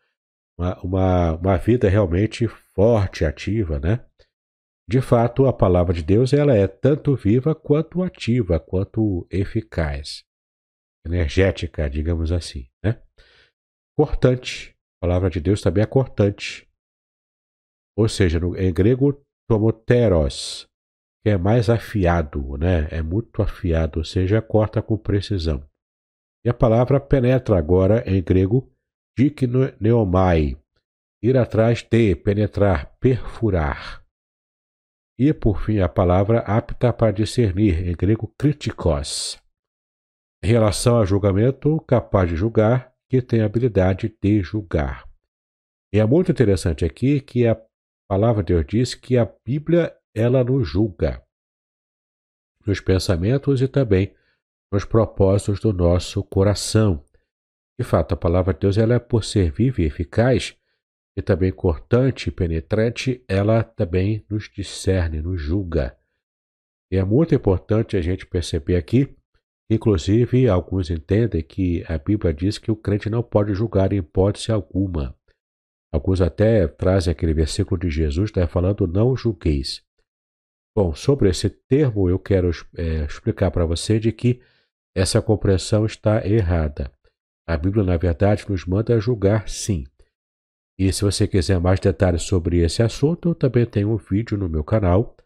uma, 0.56 0.80
uma, 0.80 1.32
uma 1.32 1.56
vida 1.56 1.88
realmente 1.88 2.46
forte, 2.46 3.24
ativa. 3.24 3.80
Né? 3.80 3.98
De 4.93 5.01
fato, 5.01 5.47
a 5.47 5.55
palavra 5.55 5.95
de 5.95 6.03
Deus 6.03 6.34
ela 6.34 6.55
é 6.55 6.68
tanto 6.68 7.16
viva 7.16 7.55
quanto 7.55 8.03
ativa, 8.03 8.61
quanto 8.61 9.26
eficaz, 9.30 10.22
energética, 11.07 11.88
digamos 11.88 12.30
assim. 12.30 12.68
Né? 12.84 13.03
Cortante, 13.97 14.76
a 15.01 15.07
palavra 15.07 15.30
de 15.30 15.40
Deus 15.40 15.62
também 15.62 15.82
é 15.82 15.86
cortante. 15.86 16.68
Ou 17.97 18.07
seja, 18.07 18.38
no, 18.38 18.55
em 18.55 18.70
grego, 18.70 19.18
tomoteros, 19.49 20.66
que 21.24 21.30
é 21.30 21.38
mais 21.38 21.70
afiado, 21.70 22.59
né? 22.59 22.86
É 22.90 23.01
muito 23.01 23.40
afiado, 23.40 24.01
ou 24.01 24.05
seja, 24.05 24.43
corta 24.43 24.82
com 24.82 24.99
precisão. 24.99 25.66
E 26.45 26.51
a 26.51 26.55
palavra 26.55 27.01
penetra 27.01 27.57
agora 27.57 28.05
em 28.07 28.22
grego 28.22 28.70
dikneomai, 29.18 30.61
ir 31.22 31.38
atrás 31.38 31.82
de, 31.82 32.14
penetrar, 32.14 32.95
perfurar. 33.01 34.01
E 35.24 35.32
por 35.32 35.64
fim 35.64 35.78
a 35.78 35.88
palavra 35.88 36.40
apta 36.40 36.92
para 36.92 37.12
discernir, 37.12 37.86
em 37.86 37.94
grego 37.94 38.34
kritikos. 38.36 39.40
Em 40.42 40.48
relação 40.48 40.98
a 40.98 41.04
julgamento, 41.04 41.78
capaz 41.82 42.28
de 42.28 42.34
julgar, 42.34 42.92
que 43.08 43.22
tem 43.22 43.40
habilidade 43.40 44.12
de 44.20 44.42
julgar. 44.42 45.08
E 45.94 46.00
é 46.00 46.04
muito 46.04 46.32
interessante 46.32 46.84
aqui 46.84 47.20
que 47.20 47.46
a 47.46 47.56
palavra 48.10 48.42
de 48.42 48.52
Deus 48.52 48.66
diz 48.66 48.94
que 48.96 49.16
a 49.16 49.32
Bíblia 49.46 49.96
ela 50.12 50.42
nos 50.42 50.68
julga 50.68 51.24
nos 52.66 52.80
pensamentos 52.80 53.62
e 53.62 53.68
também 53.68 54.12
nos 54.72 54.84
propósitos 54.84 55.60
do 55.60 55.72
nosso 55.72 56.24
coração. 56.24 57.00
De 57.78 57.86
fato, 57.86 58.14
a 58.14 58.16
palavra 58.16 58.52
de 58.52 58.58
Deus 58.58 58.76
ela 58.76 58.94
é 58.94 58.98
por 58.98 59.22
ser 59.22 59.52
viva 59.52 59.82
e 59.82 59.84
eficaz, 59.84 60.58
e 61.16 61.22
também 61.22 61.52
cortante 61.52 62.28
e 62.28 62.32
penetrante, 62.32 63.24
ela 63.28 63.62
também 63.62 64.24
nos 64.30 64.48
discerne, 64.48 65.20
nos 65.20 65.40
julga. 65.40 65.96
E 66.90 66.96
é 66.96 67.04
muito 67.04 67.34
importante 67.34 67.96
a 67.96 68.00
gente 68.00 68.26
perceber 68.26 68.76
aqui, 68.76 69.14
inclusive 69.70 70.48
alguns 70.48 70.90
entendem 70.90 71.42
que 71.42 71.84
a 71.88 71.98
Bíblia 71.98 72.32
diz 72.32 72.58
que 72.58 72.70
o 72.70 72.76
crente 72.76 73.10
não 73.10 73.22
pode 73.22 73.54
julgar 73.54 73.92
em 73.92 73.98
hipótese 73.98 74.50
alguma. 74.52 75.16
Alguns 75.92 76.22
até 76.22 76.66
trazem 76.66 77.12
aquele 77.12 77.34
versículo 77.34 77.78
de 77.78 77.90
Jesus, 77.90 78.30
está 78.30 78.46
falando 78.46 78.86
não 78.86 79.14
julgueis. 79.14 79.82
Bom, 80.74 80.94
sobre 80.94 81.28
esse 81.28 81.50
termo 81.50 82.08
eu 82.08 82.18
quero 82.18 82.50
é, 82.76 83.04
explicar 83.04 83.50
para 83.50 83.66
você 83.66 84.00
de 84.00 84.10
que 84.10 84.40
essa 84.96 85.20
compreensão 85.20 85.84
está 85.84 86.26
errada. 86.26 86.90
A 87.46 87.56
Bíblia, 87.56 87.84
na 87.84 87.96
verdade, 87.96 88.48
nos 88.48 88.64
manda 88.64 88.98
julgar 88.98 89.48
sim. 89.48 89.84
E 90.78 90.92
se 90.92 91.02
você 91.02 91.28
quiser 91.28 91.60
mais 91.60 91.78
detalhes 91.78 92.22
sobre 92.22 92.58
esse 92.58 92.82
assunto, 92.82 93.30
eu 93.30 93.34
também 93.34 93.66
tenho 93.66 93.90
um 93.90 93.96
vídeo 93.96 94.36
no 94.36 94.48
meu 94.48 94.64
canal, 94.64 95.16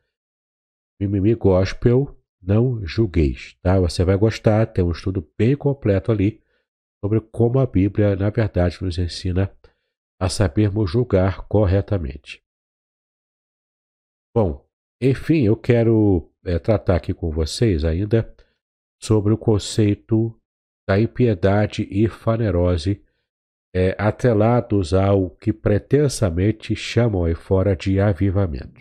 Mimimi 1.01 1.35
Gospel, 1.35 2.17
não 2.43 2.85
julgueis, 2.87 3.57
tá? 3.63 3.79
Você 3.81 4.05
vai 4.05 4.17
gostar, 4.17 4.67
tem 4.67 4.85
um 4.85 4.91
estudo 4.91 5.27
bem 5.39 5.57
completo 5.57 6.11
ali 6.11 6.43
sobre 7.05 7.21
como 7.21 7.59
a 7.59 7.67
Bíblia, 7.67 8.17
na 8.17 8.31
verdade, 8.31 8.83
nos 8.83 8.99
ensina 8.99 9.55
a 10.21 10.29
sabermos 10.29 10.91
julgar 10.91 11.47
corretamente. 11.47 12.43
Bom, 14.35 14.67
enfim, 15.01 15.43
eu 15.45 15.57
quero 15.57 16.33
é, 16.45 16.59
tratar 16.59 16.97
aqui 16.97 17.13
com 17.13 17.31
vocês 17.31 17.85
ainda 17.85 18.35
sobre 19.03 19.33
o 19.33 19.39
conceito 19.39 20.35
da 20.89 20.99
impiedade 20.99 21.87
e 21.91 22.09
fanerose 22.09 23.05
é, 23.77 23.95
atrelados 23.99 24.95
ao 24.95 25.29
que 25.29 25.53
pretensamente 25.53 26.75
chamam 26.75 27.25
aí 27.25 27.35
fora 27.35 27.77
de 27.77 28.01
avivamento. 28.01 28.81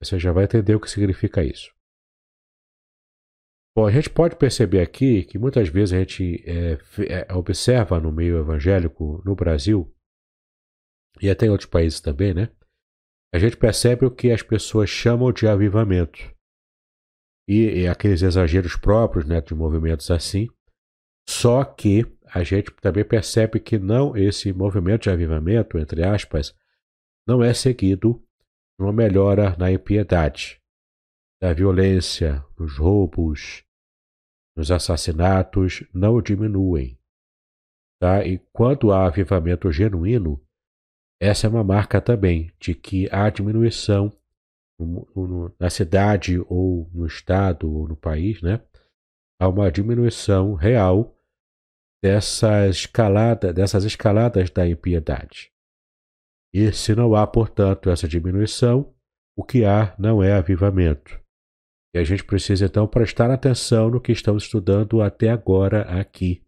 Você 0.00 0.20
já 0.20 0.30
vai 0.30 0.44
entender 0.44 0.76
o 0.76 0.80
que 0.80 0.88
significa 0.88 1.42
isso. 1.42 1.74
Bom, 3.76 3.88
a 3.88 3.90
gente 3.90 4.08
pode 4.08 4.36
perceber 4.36 4.80
aqui 4.80 5.24
que 5.24 5.36
muitas 5.36 5.68
vezes 5.68 5.92
a 5.92 5.98
gente 5.98 6.44
é, 6.48 6.78
é, 7.08 7.34
observa 7.34 7.98
no 7.98 8.12
meio 8.12 8.38
evangélico 8.38 9.20
no 9.24 9.34
Brasil 9.34 9.92
e 11.20 11.28
até 11.28 11.46
em 11.46 11.50
outros 11.50 11.68
países 11.68 12.00
também, 12.00 12.32
né? 12.32 12.52
A 13.34 13.38
gente 13.40 13.56
percebe 13.56 14.06
o 14.06 14.12
que 14.12 14.30
as 14.30 14.42
pessoas 14.42 14.88
chamam 14.88 15.32
de 15.32 15.48
avivamento. 15.48 16.32
E, 17.48 17.80
e 17.80 17.88
aqueles 17.88 18.22
exageros 18.22 18.76
próprios 18.76 19.26
né, 19.26 19.40
de 19.40 19.56
movimentos 19.56 20.08
assim. 20.08 20.46
Só 21.28 21.64
que 21.64 22.06
a 22.34 22.42
gente 22.42 22.72
também 22.80 23.04
percebe 23.04 23.60
que 23.60 23.78
não 23.78 24.16
esse 24.16 24.52
movimento 24.52 25.04
de 25.04 25.10
avivamento, 25.10 25.78
entre 25.78 26.02
aspas, 26.04 26.52
não 27.24 27.44
é 27.44 27.54
seguido 27.54 28.20
de 28.76 28.84
uma 28.84 28.92
melhora 28.92 29.56
na 29.56 29.70
impiedade, 29.70 30.60
da 31.40 31.52
violência, 31.52 32.44
nos 32.58 32.76
roubos, 32.76 33.64
nos 34.56 34.72
assassinatos, 34.72 35.84
não 35.94 36.20
diminuem. 36.20 36.98
Tá? 38.00 38.26
E 38.26 38.38
quando 38.52 38.90
há 38.90 39.06
avivamento 39.06 39.70
genuíno, 39.70 40.44
essa 41.20 41.46
é 41.46 41.50
uma 41.50 41.62
marca 41.62 42.00
também 42.00 42.52
de 42.58 42.74
que 42.74 43.08
há 43.12 43.30
diminuição 43.30 44.12
na 45.56 45.70
cidade 45.70 46.40
ou 46.48 46.90
no 46.92 47.06
estado 47.06 47.72
ou 47.72 47.86
no 47.86 47.96
país, 47.96 48.42
né? 48.42 48.60
Há 49.40 49.48
uma 49.48 49.70
diminuição 49.70 50.54
real 50.54 51.16
dessa 52.04 52.68
escalada, 52.68 53.50
dessas 53.50 53.82
escaladas 53.82 54.50
da 54.50 54.68
impiedade. 54.68 55.50
E 56.52 56.70
se 56.70 56.94
não 56.94 57.14
há, 57.14 57.26
portanto, 57.26 57.88
essa 57.88 58.06
diminuição, 58.06 58.94
o 59.34 59.42
que 59.42 59.64
há 59.64 59.96
não 59.98 60.22
é 60.22 60.34
avivamento. 60.34 61.18
E 61.94 61.98
a 61.98 62.04
gente 62.04 62.22
precisa 62.22 62.66
então 62.66 62.86
prestar 62.86 63.30
atenção 63.30 63.88
no 63.88 64.02
que 64.02 64.12
estamos 64.12 64.42
estudando 64.42 65.00
até 65.00 65.30
agora 65.30 65.80
aqui 65.98 66.44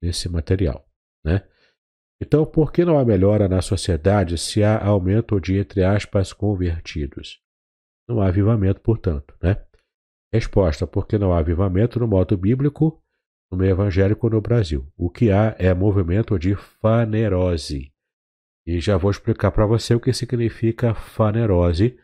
nesse 0.00 0.28
material, 0.28 0.88
né? 1.26 1.44
Então, 2.22 2.46
por 2.46 2.70
que 2.70 2.84
não 2.84 2.96
há 2.96 3.04
melhora 3.04 3.48
na 3.48 3.60
sociedade 3.60 4.38
se 4.38 4.62
há 4.62 4.80
aumento 4.80 5.40
de, 5.40 5.58
entre 5.58 5.82
aspas, 5.82 6.32
convertidos? 6.32 7.42
Não 8.08 8.20
há 8.20 8.28
avivamento, 8.28 8.80
portanto, 8.80 9.36
né? 9.42 9.60
Resposta: 10.32 10.86
porque 10.86 11.18
não 11.18 11.32
há 11.32 11.40
avivamento 11.40 11.98
no 11.98 12.06
modo 12.06 12.36
bíblico 12.36 13.03
no 13.54 13.58
meio 13.58 13.70
evangélico 13.70 14.28
no 14.28 14.40
Brasil. 14.40 14.86
O 14.96 15.08
que 15.08 15.30
há 15.30 15.54
é 15.58 15.72
movimento 15.72 16.38
de 16.38 16.56
fanerose. 16.56 17.92
E 18.66 18.80
já 18.80 18.96
vou 18.96 19.10
explicar 19.10 19.52
para 19.52 19.64
você 19.64 19.94
o 19.94 20.00
que 20.00 20.12
significa 20.12 20.94
fanerose. 20.94 21.98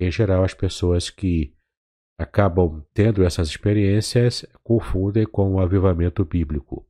Em 0.00 0.10
geral, 0.10 0.42
as 0.42 0.52
pessoas 0.52 1.08
que 1.08 1.54
acabam 2.18 2.84
tendo 2.92 3.24
essas 3.24 3.48
experiências 3.48 4.44
confundem 4.62 5.24
com 5.24 5.54
o 5.54 5.60
avivamento 5.60 6.24
bíblico. 6.24 6.86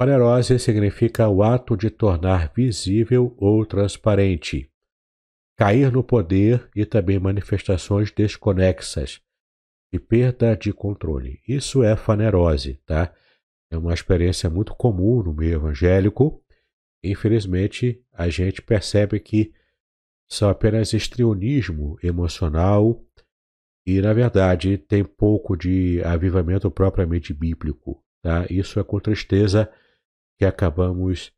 Fanerose 0.00 0.58
significa 0.58 1.28
o 1.28 1.42
ato 1.42 1.76
de 1.76 1.90
tornar 1.90 2.52
visível 2.52 3.36
ou 3.38 3.64
transparente, 3.64 4.68
cair 5.56 5.92
no 5.92 6.02
poder 6.02 6.68
e 6.74 6.84
também 6.84 7.20
manifestações 7.20 8.10
desconexas, 8.10 9.22
e 9.92 9.98
perda 9.98 10.56
de 10.56 10.72
controle. 10.72 11.40
Isso 11.46 11.82
é 11.82 11.94
fanerose, 11.96 12.80
tá? 12.86 13.12
É 13.70 13.76
uma 13.76 13.92
experiência 13.92 14.48
muito 14.48 14.74
comum 14.74 15.22
no 15.22 15.34
meio 15.34 15.54
evangélico. 15.54 16.42
Infelizmente, 17.04 18.02
a 18.12 18.28
gente 18.28 18.62
percebe 18.62 19.20
que 19.20 19.52
são 20.30 20.48
apenas 20.48 20.92
estrionismo 20.92 21.98
emocional 22.02 23.04
e, 23.86 24.00
na 24.00 24.12
verdade, 24.12 24.78
tem 24.78 25.04
pouco 25.04 25.56
de 25.56 26.02
avivamento 26.04 26.70
propriamente 26.70 27.34
bíblico. 27.34 28.02
Tá? 28.22 28.46
Isso 28.48 28.78
é 28.80 28.84
com 28.84 28.98
tristeza 29.00 29.70
que 30.38 30.44
acabamos 30.44 31.32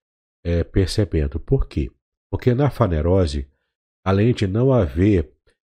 é, 0.44 0.62
percebendo. 0.62 1.40
Por 1.40 1.66
quê? 1.66 1.90
Porque 2.30 2.54
na 2.54 2.70
fanerose, 2.70 3.50
além 4.04 4.32
de 4.34 4.46
não 4.46 4.72
haver 4.72 5.32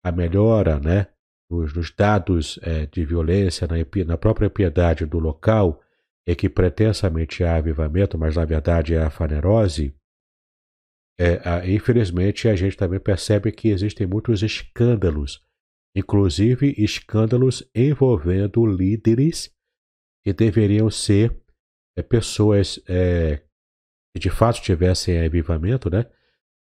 a 0.03 0.11
melhora 0.11 0.81
né, 0.81 1.09
nos, 1.51 1.75
nos 1.75 1.91
dados 1.91 2.59
é, 2.63 2.87
de 2.87 3.05
violência, 3.05 3.67
na, 3.67 3.77
na, 4.05 4.17
própria 4.17 4.51
piedade 4.51 5.07
do 5.07 5.19
local, 5.19 5.83
é 6.27 6.35
que 6.35 6.49
pretensamente 6.49 7.45
há 7.45 7.57
avivamento, 7.57 8.17
mas 8.19 8.37
na 8.37 8.45
verdade 8.45 8.95
é 8.95 9.03
a 9.03 9.11
fanerose, 9.11 9.95
é, 11.19 11.49
a, 11.49 11.67
infelizmente 11.67 12.49
a 12.49 12.57
gente 12.57 12.77
também 12.77 12.99
percebe 12.99 13.53
que 13.53 13.69
existem 13.69 14.07
muitos 14.07 14.43
escândalos, 14.43 15.45
inclusive 15.95 16.75
escândalos 16.77 17.69
envolvendo 17.75 18.67
líderes 18.67 19.55
que 20.25 20.33
deveriam 20.33 20.91
ser 20.91 21.37
é, 21.97 22.03
pessoas 22.03 22.83
é, 22.89 23.43
que 24.15 24.21
de 24.21 24.31
fato 24.31 24.61
tivessem 24.61 25.25
avivamento, 25.25 25.91
né? 25.91 26.11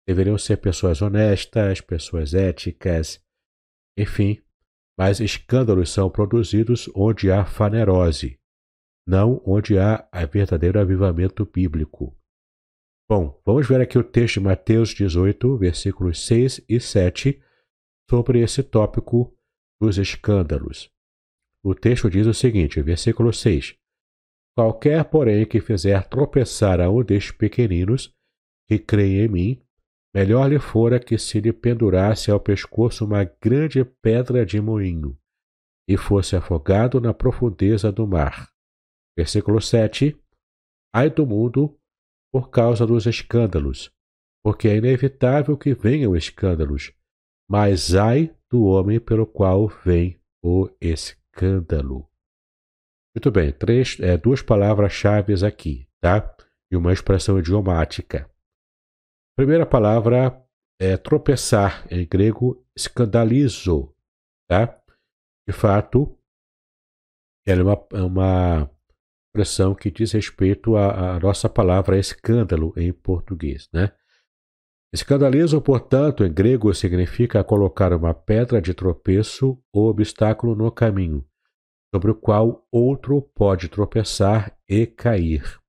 Deveriam 0.08 0.38
ser 0.38 0.58
pessoas 0.58 1.02
honestas, 1.02 1.82
pessoas 1.82 2.34
éticas, 2.34 3.24
enfim, 3.98 4.42
mas 5.00 5.22
escândalos 5.22 5.92
são 5.92 6.10
produzidos 6.10 6.92
onde 6.94 7.32
há 7.32 7.46
fanerose, 7.46 8.38
não 9.08 9.42
onde 9.46 9.80
há 9.80 10.06
verdadeiro 10.30 10.78
avivamento 10.78 11.46
bíblico. 11.46 12.14
Bom, 13.10 13.42
vamos 13.46 13.66
ver 13.66 13.80
aqui 13.80 13.98
o 13.98 14.04
texto 14.04 14.36
de 14.36 14.40
Mateus 14.42 14.90
18, 14.90 15.58
versículos 15.58 16.26
6 16.26 16.66
e 16.68 16.82
7, 16.82 17.42
sobre 18.10 18.42
esse 18.42 18.62
tópico 18.62 19.34
dos 19.82 19.98
escândalos. 19.98 20.92
O 21.64 21.74
texto 21.74 22.10
diz 22.10 22.28
o 22.28 22.34
seguinte, 22.34 22.82
versículo 22.82 23.32
6: 23.32 23.78
Qualquer, 24.54 25.06
porém, 25.06 25.46
que 25.46 25.62
fizer 25.62 26.10
tropeçar 26.10 26.82
a 26.82 26.90
um 26.90 27.02
destes 27.02 27.32
pequeninos, 27.32 28.14
que 28.68 28.78
creem 28.78 29.22
em 29.22 29.28
mim, 29.30 29.62
Melhor 30.14 30.50
lhe 30.50 30.60
fora 30.60 31.00
que 31.00 31.18
se 31.18 31.40
lhe 31.40 31.54
pendurasse 31.54 32.32
ao 32.32 32.40
pescoço 32.40 33.06
uma 33.06 33.24
grande 33.24 33.84
pedra 33.84 34.46
de 34.46 34.60
moinho 34.60 35.18
e 35.88 35.98
fosse 35.98 36.36
afogado 36.36 37.00
na 37.00 37.14
profundeza 37.14 37.92
do 37.92 38.08
mar. 38.08 38.50
Versículo 39.18 39.62
7. 39.62 40.20
Ai 40.94 41.10
do 41.10 41.26
mundo 41.26 41.78
por 42.32 42.50
causa 42.50 42.86
dos 42.86 43.06
escândalos, 43.06 43.92
porque 44.44 44.68
é 44.68 44.78
inevitável 44.78 45.58
que 45.58 45.74
venham 45.74 46.16
escândalos, 46.16 46.94
mas 47.50 47.96
ai 47.96 48.36
do 48.50 48.66
homem 48.66 49.00
pelo 49.00 49.26
qual 49.26 49.68
vem 49.68 50.20
o 50.44 50.70
escândalo. 50.80 52.08
Muito 53.16 53.32
bem, 53.32 53.52
três, 53.52 54.00
é, 54.00 54.16
duas 54.18 54.42
palavras-chave 54.42 55.34
aqui, 55.46 55.88
tá? 56.00 56.36
E 56.72 56.76
uma 56.76 56.94
expressão 56.94 57.38
idiomática. 57.40 58.30
Primeira 59.40 59.66
palavra 59.66 60.38
é 60.78 60.98
tropeçar, 60.98 61.88
em 61.90 62.06
grego 62.06 62.62
escandalizo, 62.76 63.96
tá? 64.50 64.78
De 65.48 65.54
fato, 65.54 66.14
ela 67.48 67.62
é 67.62 67.64
uma, 67.64 67.88
é 67.94 68.02
uma 68.02 68.72
expressão 69.30 69.74
que 69.74 69.90
diz 69.90 70.12
respeito 70.12 70.76
à, 70.76 71.16
à 71.16 71.20
nossa 71.22 71.48
palavra 71.48 71.98
escândalo 71.98 72.74
em 72.76 72.92
português, 72.92 73.70
né? 73.72 73.94
Escandalismo, 74.94 75.62
portanto, 75.62 76.26
em 76.26 76.34
grego 76.34 76.74
significa 76.74 77.42
colocar 77.42 77.94
uma 77.94 78.14
pedra 78.14 78.62
de 78.62 78.74
tropeço 78.74 79.58
ou 79.74 79.88
obstáculo 79.88 80.54
no 80.54 80.70
caminho, 80.70 81.26
sobre 81.96 82.12
o 82.12 82.16
qual 82.16 82.68
outro 82.70 83.22
pode 83.22 83.70
tropeçar 83.70 84.54
e 84.68 84.86
cair. 84.86 85.62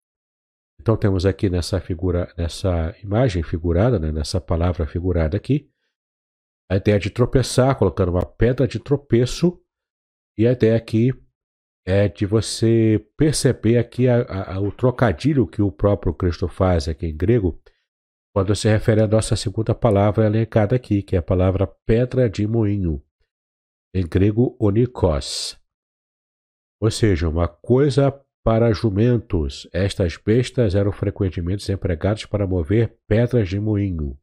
Então 0.80 0.96
temos 0.96 1.26
aqui 1.26 1.50
nessa 1.50 1.78
figura, 1.78 2.32
nessa 2.38 2.96
imagem 3.02 3.42
figurada, 3.42 3.98
né, 3.98 4.10
nessa 4.10 4.40
palavra 4.40 4.86
figurada 4.86 5.36
aqui, 5.36 5.70
a 6.70 6.76
ideia 6.76 6.98
de 6.98 7.10
tropeçar, 7.10 7.76
colocando 7.76 8.12
uma 8.12 8.24
pedra 8.24 8.66
de 8.66 8.78
tropeço, 8.78 9.62
e 10.38 10.46
a 10.46 10.52
ideia 10.52 10.74
aqui 10.74 11.12
é 11.86 12.08
de 12.08 12.24
você 12.24 13.06
perceber 13.14 13.76
aqui 13.76 14.08
a, 14.08 14.54
a, 14.54 14.60
o 14.60 14.72
trocadilho 14.72 15.46
que 15.46 15.60
o 15.60 15.70
próprio 15.70 16.14
Cristo 16.14 16.48
faz 16.48 16.88
aqui 16.88 17.06
em 17.06 17.16
grego, 17.16 17.60
quando 18.34 18.56
se 18.56 18.66
refere 18.66 19.02
à 19.02 19.06
nossa 19.06 19.36
segunda 19.36 19.74
palavra 19.74 20.24
elencada 20.24 20.76
aqui, 20.76 21.02
que 21.02 21.14
é 21.14 21.18
a 21.18 21.22
palavra 21.22 21.66
pedra 21.84 22.30
de 22.30 22.46
moinho, 22.46 23.04
em 23.94 24.06
grego 24.06 24.56
onikos. 24.58 25.60
Ou 26.80 26.90
seja, 26.90 27.28
uma 27.28 27.48
coisa 27.48 28.18
para 28.44 28.72
jumentos. 28.72 29.68
Estas 29.72 30.16
bestas 30.16 30.74
eram 30.74 30.92
frequentemente 30.92 31.70
empregadas 31.70 32.24
para 32.26 32.46
mover 32.46 32.98
pedras 33.06 33.48
de 33.48 33.60
moinho. 33.60 34.18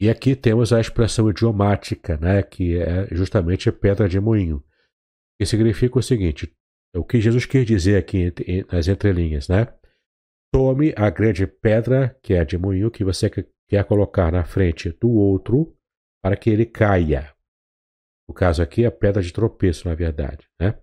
E 0.00 0.10
aqui 0.10 0.34
temos 0.34 0.72
a 0.72 0.80
expressão 0.80 1.30
idiomática, 1.30 2.16
né, 2.16 2.42
que 2.42 2.76
é 2.76 3.06
justamente 3.14 3.70
pedra 3.70 4.08
de 4.08 4.18
moinho, 4.18 4.62
que 5.38 5.46
significa 5.46 5.98
o 5.98 6.02
seguinte: 6.02 6.52
o 6.94 7.04
que 7.04 7.20
Jesus 7.20 7.46
quer 7.46 7.64
dizer 7.64 7.96
aqui 7.96 8.32
nas 8.70 8.88
entrelinhas, 8.88 9.48
né? 9.48 9.72
Tome 10.52 10.94
a 10.96 11.10
grande 11.10 11.46
pedra, 11.46 12.16
que 12.22 12.34
é 12.34 12.44
de 12.44 12.56
moinho, 12.56 12.90
que 12.90 13.02
você 13.02 13.28
quer 13.68 13.84
colocar 13.84 14.30
na 14.30 14.44
frente 14.44 14.90
do 14.90 15.10
outro 15.10 15.76
para 16.22 16.36
que 16.36 16.50
ele 16.50 16.64
caia. 16.64 17.34
No 18.28 18.34
caso 18.34 18.62
aqui, 18.62 18.86
a 18.86 18.90
pedra 18.90 19.22
de 19.22 19.32
tropeço, 19.32 19.88
na 19.88 19.94
verdade, 19.94 20.48
né? 20.60 20.80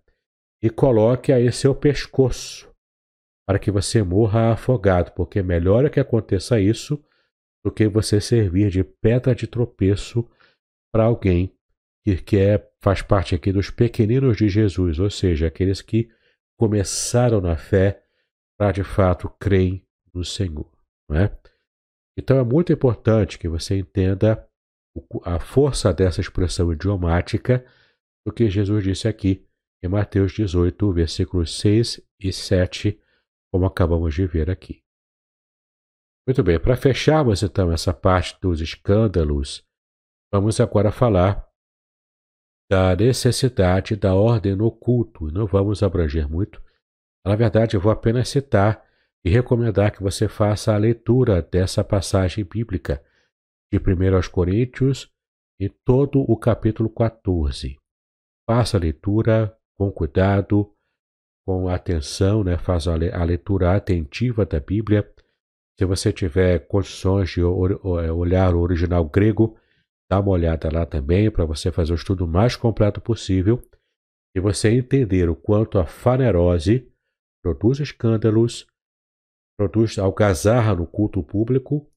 E 0.61 0.69
coloque 0.69 1.31
aí 1.31 1.51
seu 1.51 1.73
pescoço 1.73 2.71
para 3.47 3.57
que 3.59 3.71
você 3.71 4.03
morra 4.03 4.53
afogado, 4.53 5.11
porque 5.11 5.41
melhor 5.41 5.85
é 5.85 5.89
que 5.89 5.99
aconteça 5.99 6.59
isso 6.59 7.03
do 7.65 7.71
que 7.71 7.87
você 7.87 8.21
servir 8.21 8.69
de 8.69 8.83
pedra 8.83 9.35
de 9.35 9.47
tropeço 9.47 10.29
para 10.93 11.05
alguém 11.05 11.53
que, 12.03 12.17
que 12.17 12.37
é, 12.37 12.71
faz 12.81 13.01
parte 13.01 13.35
aqui 13.35 13.51
dos 13.51 13.69
pequeninos 13.69 14.37
de 14.37 14.49
Jesus, 14.49 14.99
ou 14.99 15.09
seja, 15.09 15.47
aqueles 15.47 15.81
que 15.81 16.09
começaram 16.57 17.41
na 17.41 17.55
fé 17.55 18.03
para 18.57 18.71
de 18.71 18.83
fato 18.83 19.29
creem 19.39 19.85
no 20.13 20.23
Senhor. 20.23 20.69
É? 21.11 21.29
Então 22.17 22.37
é 22.37 22.43
muito 22.43 22.71
importante 22.71 23.37
que 23.37 23.47
você 23.47 23.77
entenda 23.77 24.47
a 25.23 25.39
força 25.39 25.93
dessa 25.93 26.21
expressão 26.21 26.71
idiomática 26.71 27.65
do 28.25 28.31
que 28.31 28.49
Jesus 28.49 28.83
disse 28.83 29.07
aqui 29.07 29.45
em 29.83 29.87
Mateus 29.87 30.31
18, 30.33 30.91
versículos 30.93 31.59
6 31.59 32.01
e 32.19 32.31
7, 32.31 33.01
como 33.51 33.65
acabamos 33.65 34.13
de 34.13 34.25
ver 34.25 34.49
aqui. 34.49 34.83
Muito 36.27 36.43
bem, 36.43 36.59
para 36.59 36.77
fecharmos 36.77 37.41
então 37.41 37.71
essa 37.71 37.93
parte 37.93 38.39
dos 38.39 38.61
escândalos, 38.61 39.65
vamos 40.31 40.59
agora 40.59 40.91
falar 40.91 41.49
da 42.71 42.95
necessidade 42.95 43.95
da 43.95 44.15
ordem 44.15 44.55
no 44.55 44.71
culto. 44.71 45.31
Não 45.31 45.45
vamos 45.45 45.83
abranger 45.83 46.29
muito. 46.29 46.63
Na 47.25 47.35
verdade, 47.35 47.75
eu 47.75 47.81
vou 47.81 47.91
apenas 47.91 48.29
citar 48.29 48.87
e 49.25 49.29
recomendar 49.29 49.91
que 49.91 50.01
você 50.01 50.27
faça 50.27 50.73
a 50.73 50.77
leitura 50.77 51.41
dessa 51.41 51.83
passagem 51.83 52.45
bíblica 52.45 53.03
de 53.71 53.77
1 53.77 54.15
aos 54.15 54.27
Coríntios 54.27 55.11
e 55.59 55.69
todo 55.69 56.21
o 56.21 56.37
capítulo 56.37 56.89
14. 56.89 57.77
Faça 58.49 58.77
a 58.77 58.79
leitura, 58.79 59.57
com 59.81 59.91
cuidado, 59.91 60.71
com 61.43 61.67
atenção, 61.67 62.43
né? 62.43 62.55
faz 62.55 62.87
a 62.87 62.93
leitura 62.93 63.75
atentiva 63.75 64.45
da 64.45 64.59
Bíblia. 64.59 65.11
Se 65.79 65.85
você 65.85 66.13
tiver 66.13 66.67
condições 66.67 67.31
de 67.31 67.41
é, 67.41 68.11
olhar 68.11 68.53
o 68.53 68.59
original 68.59 69.03
grego, 69.05 69.57
dá 70.07 70.19
uma 70.19 70.33
olhada 70.33 70.69
lá 70.71 70.85
também 70.85 71.31
para 71.31 71.45
você 71.45 71.71
fazer 71.71 71.93
o 71.93 71.95
estudo 71.95 72.27
mais 72.27 72.55
completo 72.55 73.01
possível 73.01 73.59
e 74.35 74.39
você 74.39 74.69
entender 74.69 75.27
o 75.31 75.35
quanto 75.35 75.79
a 75.79 75.85
fanerose 75.87 76.87
produz 77.41 77.79
escândalos, 77.79 78.67
produz 79.57 79.97
algazarra 79.97 80.75
no 80.75 80.85
culto 80.85 81.23
público. 81.23 81.89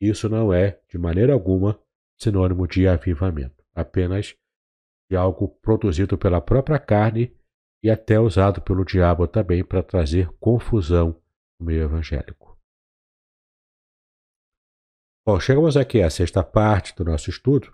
Isso 0.00 0.28
não 0.28 0.52
é, 0.52 0.78
de 0.88 0.96
maneira 0.96 1.32
alguma, 1.32 1.76
sinônimo 2.20 2.68
de 2.68 2.86
avivamento, 2.86 3.64
apenas 3.74 4.36
de 5.12 5.16
algo 5.16 5.46
produzido 5.60 6.16
pela 6.16 6.40
própria 6.40 6.78
carne 6.78 7.36
e 7.84 7.90
até 7.90 8.18
usado 8.18 8.62
pelo 8.62 8.82
diabo 8.82 9.28
também 9.28 9.62
para 9.62 9.82
trazer 9.82 10.32
confusão 10.40 11.20
no 11.60 11.66
meio 11.66 11.82
evangélico. 11.82 12.58
Bom, 15.26 15.38
chegamos 15.38 15.76
aqui 15.76 16.00
à 16.00 16.08
sexta 16.08 16.42
parte 16.42 16.96
do 16.96 17.04
nosso 17.04 17.28
estudo, 17.28 17.70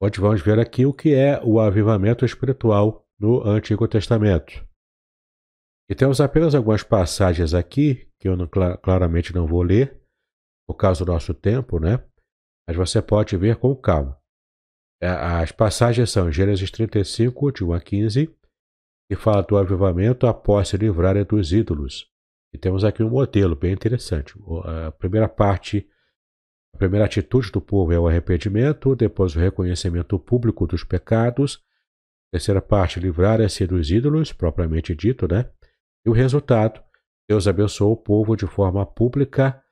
onde 0.00 0.18
vamos 0.18 0.40
ver 0.40 0.58
aqui 0.58 0.86
o 0.86 0.94
que 0.94 1.14
é 1.14 1.38
o 1.44 1.60
avivamento 1.60 2.24
espiritual 2.24 3.06
no 3.18 3.46
Antigo 3.46 3.86
Testamento. 3.86 4.66
E 5.90 5.94
temos 5.94 6.22
apenas 6.22 6.54
algumas 6.54 6.82
passagens 6.82 7.52
aqui 7.52 8.10
que 8.18 8.26
eu 8.26 8.34
não, 8.34 8.48
claramente 8.82 9.34
não 9.34 9.46
vou 9.46 9.60
ler, 9.60 10.02
por 10.66 10.74
causa 10.74 11.04
do 11.04 11.12
nosso 11.12 11.34
tempo, 11.34 11.78
né? 11.78 12.02
Mas 12.66 12.78
você 12.78 13.02
pode 13.02 13.36
ver 13.36 13.56
com 13.56 13.76
calma. 13.76 14.19
É, 15.02 15.08
as 15.08 15.50
passagens 15.50 16.10
são 16.10 16.30
Gênesis 16.30 16.70
35, 16.70 17.52
de 17.52 17.64
1 17.64 17.72
a 17.72 17.80
15, 17.80 18.36
que 19.08 19.16
fala 19.16 19.42
do 19.42 19.56
avivamento 19.56 20.26
após 20.26 20.68
se 20.68 20.76
livrarem 20.76 21.24
dos 21.24 21.52
ídolos. 21.52 22.06
E 22.52 22.58
temos 22.58 22.84
aqui 22.84 23.02
um 23.02 23.08
modelo 23.08 23.56
bem 23.56 23.72
interessante. 23.72 24.34
A 24.64 24.92
primeira 24.92 25.28
parte, 25.28 25.88
a 26.74 26.78
primeira 26.78 27.06
atitude 27.06 27.50
do 27.50 27.60
povo 27.60 27.92
é 27.92 27.98
o 27.98 28.06
arrependimento, 28.06 28.94
depois 28.94 29.34
o 29.34 29.38
reconhecimento 29.38 30.18
público 30.18 30.66
dos 30.66 30.84
pecados, 30.84 31.62
terceira 32.32 32.60
parte, 32.60 33.00
livrar-se 33.00 33.66
dos 33.66 33.90
ídolos, 33.90 34.32
propriamente 34.32 34.94
dito, 34.94 35.26
né? 35.26 35.50
E 36.04 36.10
o 36.10 36.12
resultado, 36.12 36.82
Deus 37.28 37.46
abençoou 37.48 37.92
o 37.92 37.96
povo 37.96 38.36
de 38.36 38.46
forma 38.46 38.84
pública 38.84 39.62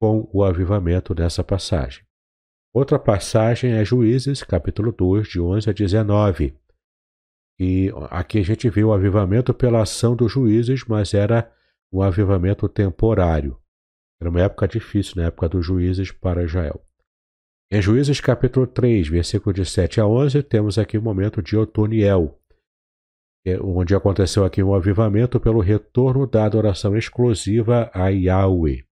com 0.00 0.28
o 0.32 0.42
avivamento 0.42 1.14
dessa 1.14 1.44
passagem. 1.44 2.04
Outra 2.74 2.98
passagem 2.98 3.72
é 3.72 3.84
Juízes, 3.84 4.42
capítulo 4.42 4.92
2, 4.92 5.28
de 5.28 5.38
11 5.38 5.68
a 5.68 5.72
19. 5.74 6.56
E 7.60 7.90
aqui 8.10 8.38
a 8.38 8.42
gente 8.42 8.70
vê 8.70 8.82
o 8.82 8.94
avivamento 8.94 9.52
pela 9.52 9.82
ação 9.82 10.16
dos 10.16 10.32
juízes, 10.32 10.84
mas 10.86 11.12
era 11.12 11.52
um 11.92 12.00
avivamento 12.00 12.66
temporário. 12.70 13.58
Era 14.18 14.30
uma 14.30 14.40
época 14.40 14.66
difícil, 14.66 15.16
na 15.16 15.24
época 15.24 15.50
dos 15.50 15.66
juízes 15.66 16.10
para 16.10 16.44
Israel. 16.44 16.82
Em 17.70 17.82
Juízes 17.82 18.20
capítulo 18.20 18.66
3, 18.66 19.06
versículo 19.08 19.52
de 19.52 19.66
7 19.66 20.00
a 20.00 20.06
11, 20.06 20.42
temos 20.42 20.78
aqui 20.78 20.96
o 20.96 21.02
momento 21.02 21.42
de 21.42 21.56
Otoniel, 21.56 22.38
é 23.44 23.60
onde 23.60 23.94
aconteceu 23.94 24.44
aqui 24.44 24.62
um 24.62 24.74
avivamento 24.74 25.40
pelo 25.40 25.60
retorno 25.60 26.26
da 26.26 26.44
adoração 26.44 26.96
exclusiva 26.96 27.90
a 27.92 28.08
Yahweh. 28.08 28.84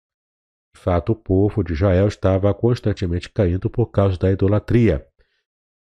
De 0.78 0.84
fato, 0.84 1.10
o 1.10 1.16
povo 1.16 1.64
de 1.64 1.72
Israel 1.72 2.06
estava 2.06 2.54
constantemente 2.54 3.28
caindo 3.28 3.68
por 3.68 3.86
causa 3.86 4.16
da 4.16 4.30
idolatria. 4.30 5.04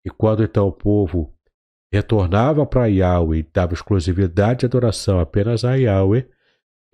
E 0.05 0.11
quando 0.11 0.45
então 0.45 0.69
o 0.69 0.73
povo 0.73 1.35
retornava 1.93 2.65
para 2.65 2.87
Yahweh 2.87 3.39
e 3.41 3.43
dava 3.43 3.75
exclusividade 3.75 4.61
de 4.61 4.67
adoração 4.67 5.19
apenas 5.19 5.65
a 5.65 5.75
Yahweh, 5.75 6.29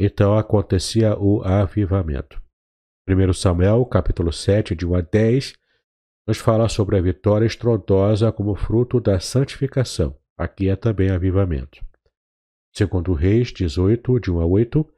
então 0.01 0.39
acontecia 0.39 1.19
o 1.19 1.43
avivamento. 1.43 2.40
1 3.06 3.32
Samuel, 3.35 3.85
capítulo 3.85 4.32
7, 4.32 4.74
de 4.74 4.86
1 4.86 4.94
a 4.94 5.01
10, 5.02 5.52
nos 6.27 6.39
fala 6.39 6.70
sobre 6.70 6.97
a 6.97 7.02
vitória 7.02 7.44
estrondosa 7.44 8.32
como 8.32 8.55
fruto 8.55 9.01
da 9.01 9.20
santificação. 9.20 10.16
Aqui 10.39 10.70
é 10.70 10.77
também 10.77 11.10
avivamento. 11.10 11.85
Segundo 12.73 13.12
Reis 13.12 13.52
18, 13.52 14.19
de 14.19 14.31
1 14.31 14.40
a 14.40 14.47
8, 14.47 14.89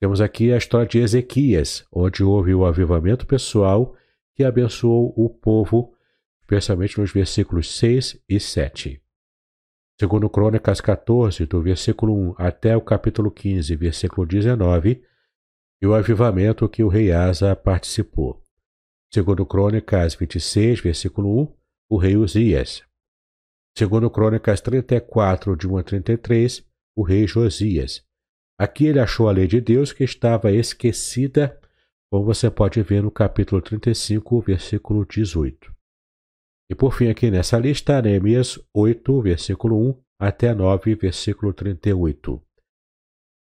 temos 0.00 0.20
aqui 0.20 0.52
a 0.52 0.56
história 0.56 0.86
de 0.86 0.98
Ezequias, 0.98 1.84
onde 1.92 2.22
houve 2.22 2.54
o 2.54 2.64
avivamento 2.64 3.26
pessoal 3.26 3.96
que 4.34 4.44
abençoou 4.44 5.12
o 5.16 5.28
povo, 5.28 5.92
especialmente 6.40 7.00
nos 7.00 7.10
versículos 7.10 7.76
6 7.76 8.22
e 8.28 8.38
7. 8.38 9.02
Segundo 9.98 10.30
Crônicas 10.30 10.80
14, 10.80 11.44
do 11.46 11.60
versículo 11.60 12.14
1 12.14 12.34
até 12.38 12.76
o 12.76 12.80
capítulo 12.80 13.28
15, 13.28 13.74
versículo 13.74 14.24
19, 14.24 15.02
e 15.82 15.86
o 15.86 15.94
avivamento 15.94 16.68
que 16.68 16.84
o 16.84 16.88
rei 16.88 17.10
Asa 17.10 17.56
participou. 17.56 18.40
Segundo 19.12 19.44
Crônicas 19.44 20.14
26, 20.14 20.80
versículo 20.80 21.42
1, 21.42 21.54
o 21.90 21.96
rei 21.96 22.16
Uzias. 22.16 22.84
Segundo 23.76 24.08
Crônicas 24.08 24.60
34, 24.60 25.56
de 25.56 25.66
1 25.66 25.78
a 25.78 25.82
33, 25.82 26.64
o 26.94 27.02
rei 27.02 27.26
Josias 27.26 28.07
Aqui 28.58 28.86
ele 28.86 28.98
achou 28.98 29.28
a 29.28 29.32
lei 29.32 29.46
de 29.46 29.60
Deus 29.60 29.92
que 29.92 30.02
estava 30.02 30.50
esquecida, 30.50 31.60
como 32.10 32.24
você 32.24 32.50
pode 32.50 32.82
ver 32.82 33.02
no 33.02 33.10
capítulo 33.10 33.62
35, 33.62 34.40
versículo 34.40 35.06
18. 35.06 35.72
E 36.70 36.74
por 36.74 36.92
fim, 36.92 37.08
aqui 37.08 37.30
nessa 37.30 37.56
lista, 37.56 38.02
Neemias 38.02 38.58
8, 38.74 39.22
versículo 39.22 39.90
1 39.90 40.02
até 40.20 40.52
9, 40.52 40.96
versículo 40.96 41.54
38. 41.54 42.42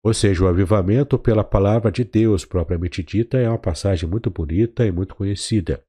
Ou 0.04 0.14
seja, 0.14 0.44
o 0.44 0.48
avivamento 0.48 1.18
pela 1.18 1.44
palavra 1.44 1.92
de 1.92 2.04
Deus 2.04 2.44
propriamente 2.46 3.02
dita 3.02 3.38
é 3.38 3.50
uma 3.50 3.58
passagem 3.58 4.08
muito 4.08 4.30
bonita 4.30 4.86
e 4.86 4.92
muito 4.92 5.16
conhecida. 5.16 5.84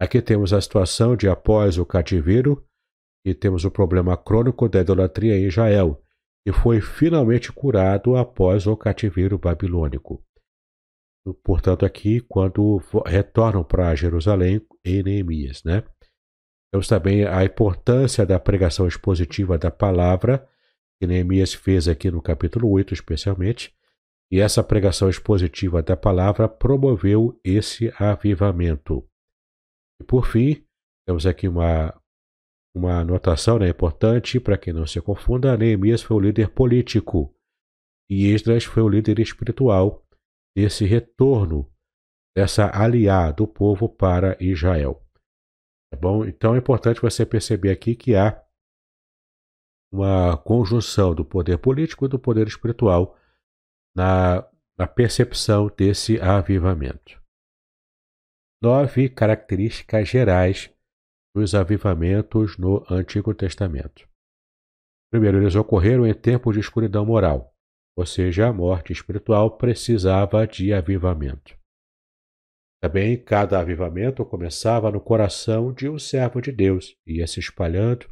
Aqui 0.00 0.22
temos 0.22 0.52
a 0.52 0.60
situação 0.60 1.14
de 1.14 1.28
após 1.28 1.76
o 1.76 1.84
cativeiro 1.84 2.64
e 3.24 3.34
temos 3.34 3.64
o 3.64 3.70
problema 3.70 4.16
crônico 4.16 4.68
da 4.68 4.80
idolatria 4.80 5.36
em 5.36 5.44
Israel, 5.44 6.02
que 6.48 6.52
foi 6.52 6.80
finalmente 6.80 7.52
curado 7.52 8.16
após 8.16 8.66
o 8.66 8.74
cativeiro 8.74 9.36
babilônico. 9.36 10.24
Portanto, 11.44 11.84
aqui, 11.84 12.22
quando 12.22 12.80
retornam 13.04 13.62
para 13.62 13.94
Jerusalém 13.94 14.66
em 14.82 15.02
Neemias, 15.02 15.62
né? 15.62 15.84
Temos 16.72 16.88
também 16.88 17.26
a 17.26 17.44
importância 17.44 18.24
da 18.24 18.40
pregação 18.40 18.88
expositiva 18.88 19.58
da 19.58 19.70
palavra 19.70 20.48
que 20.98 21.06
Neemias 21.06 21.52
fez 21.52 21.86
aqui 21.86 22.10
no 22.10 22.22
capítulo 22.22 22.70
8, 22.70 22.94
especialmente, 22.94 23.76
e 24.32 24.40
essa 24.40 24.64
pregação 24.64 25.10
expositiva 25.10 25.82
da 25.82 25.98
palavra 25.98 26.48
promoveu 26.48 27.38
esse 27.44 27.92
avivamento. 27.98 29.06
E 30.00 30.04
por 30.04 30.26
fim, 30.26 30.64
temos 31.06 31.26
aqui 31.26 31.46
uma, 31.46 31.94
uma 32.78 33.00
anotação 33.00 33.58
né, 33.58 33.68
importante 33.68 34.38
para 34.38 34.56
quem 34.56 34.72
não 34.72 34.86
se 34.86 35.00
confunda: 35.00 35.56
Neemias 35.56 36.02
foi 36.02 36.16
o 36.16 36.20
líder 36.20 36.50
político 36.50 37.34
e 38.10 38.28
Esdras 38.28 38.64
foi 38.64 38.82
o 38.82 38.88
líder 38.88 39.18
espiritual 39.18 40.06
desse 40.56 40.84
retorno, 40.84 41.70
dessa 42.36 42.70
aliar 42.72 43.32
do 43.32 43.46
povo 43.46 43.88
para 43.88 44.36
Israel. 44.40 45.04
Tá 45.92 45.98
bom? 46.00 46.24
Então 46.24 46.54
é 46.54 46.58
importante 46.58 47.00
você 47.00 47.26
perceber 47.26 47.70
aqui 47.70 47.94
que 47.94 48.14
há 48.14 48.42
uma 49.92 50.36
conjunção 50.36 51.14
do 51.14 51.24
poder 51.24 51.58
político 51.58 52.04
e 52.04 52.08
do 52.08 52.18
poder 52.18 52.46
espiritual 52.46 53.18
na, 53.96 54.48
na 54.78 54.86
percepção 54.86 55.68
desse 55.68 56.20
avivamento. 56.20 57.20
Nove 58.62 59.08
características 59.08 60.08
gerais 60.08 60.70
dos 61.34 61.54
avivamentos 61.54 62.56
no 62.58 62.84
Antigo 62.90 63.34
Testamento. 63.34 64.08
Primeiro, 65.10 65.38
eles 65.38 65.54
ocorreram 65.54 66.06
em 66.06 66.14
tempos 66.14 66.54
de 66.54 66.60
escuridão 66.60 67.06
moral, 67.06 67.54
ou 67.96 68.04
seja, 68.04 68.48
a 68.48 68.52
morte 68.52 68.92
espiritual 68.92 69.56
precisava 69.56 70.46
de 70.46 70.72
avivamento. 70.72 71.56
Também 72.80 73.22
cada 73.22 73.58
avivamento 73.58 74.24
começava 74.24 74.90
no 74.90 75.00
coração 75.00 75.72
de 75.72 75.88
um 75.88 75.98
servo 75.98 76.40
de 76.40 76.52
Deus 76.52 76.96
e 77.06 77.18
ia 77.18 77.26
se 77.26 77.40
espalhando, 77.40 78.08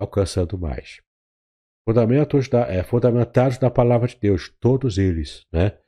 alcançando 0.00 0.56
mais 0.56 1.00
fundamentos 1.88 2.48
da, 2.48 2.66
é, 2.66 2.82
fundamentados 2.82 3.60
na 3.60 3.70
palavra 3.70 4.08
de 4.08 4.18
Deus, 4.18 4.50
todos 4.60 4.98
eles, 4.98 5.46
né? 5.52 5.78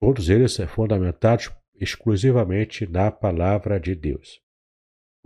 Todos 0.00 0.28
eles 0.28 0.58
é, 0.60 0.66
fundamentados 0.66 1.50
exclusivamente 1.74 2.86
na 2.86 3.10
palavra 3.10 3.80
de 3.80 3.94
Deus. 3.94 4.40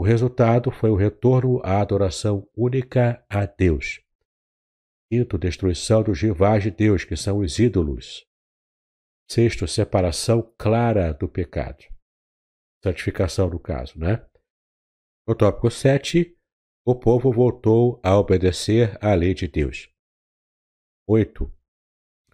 O 0.01 0.03
resultado 0.03 0.71
foi 0.71 0.89
o 0.89 0.97
retorno 0.97 1.61
à 1.63 1.79
adoração 1.79 2.49
única 2.57 3.23
a 3.29 3.45
Deus. 3.45 4.01
Quinto, 5.13 5.37
destruição 5.37 6.03
dos 6.03 6.23
rivais 6.23 6.63
de 6.63 6.71
Deus, 6.71 7.05
que 7.05 7.15
são 7.19 7.41
os 7.41 7.59
ídolos. 7.59 8.27
Sexto, 9.31 9.69
separação 9.69 10.55
clara 10.57 11.13
do 11.13 11.29
pecado. 11.29 11.85
Santificação, 12.83 13.51
no 13.51 13.61
caso, 13.61 13.99
né? 13.99 14.27
No 15.29 15.35
tópico 15.35 15.71
7, 15.71 16.35
o 16.83 16.95
povo 16.95 17.31
voltou 17.31 18.01
a 18.03 18.19
obedecer 18.19 18.97
à 19.05 19.13
lei 19.13 19.35
de 19.35 19.47
Deus. 19.47 19.93
8. 21.07 21.53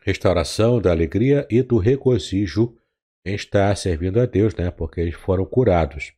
Restauração 0.02 0.80
da 0.80 0.92
alegria 0.92 1.44
e 1.50 1.64
do 1.64 1.78
regozijo 1.78 2.78
em 3.24 3.34
estar 3.34 3.76
servindo 3.76 4.20
a 4.20 4.24
Deus, 4.24 4.54
né? 4.54 4.70
Porque 4.70 5.00
eles 5.00 5.16
foram 5.16 5.44
curados. 5.44 6.16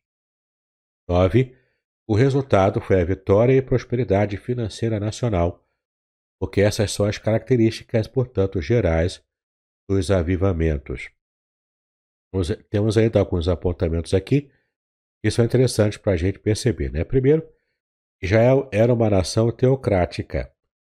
9. 1.09 1.55
O 2.07 2.15
resultado 2.15 2.79
foi 2.79 3.01
a 3.01 3.03
vitória 3.03 3.53
e 3.53 3.61
prosperidade 3.61 4.37
financeira 4.37 4.99
nacional, 4.99 5.67
porque 6.39 6.61
essas 6.61 6.91
são 6.91 7.07
as 7.07 7.17
características, 7.17 8.07
portanto, 8.07 8.61
gerais 8.61 9.23
dos 9.89 10.11
avivamentos. 10.11 11.09
Temos 12.69 12.95
ainda 12.95 13.19
alguns 13.19 13.47
apontamentos 13.47 14.13
aqui 14.13 14.51
que 15.23 15.31
são 15.31 15.43
interessantes 15.43 15.97
para 15.97 16.13
a 16.13 16.17
gente 16.17 16.37
perceber. 16.37 16.91
Né? 16.91 17.03
Primeiro, 17.03 17.47
Israel 18.21 18.69
era 18.71 18.93
uma 18.93 19.09
nação 19.09 19.51
teocrática. 19.51 20.53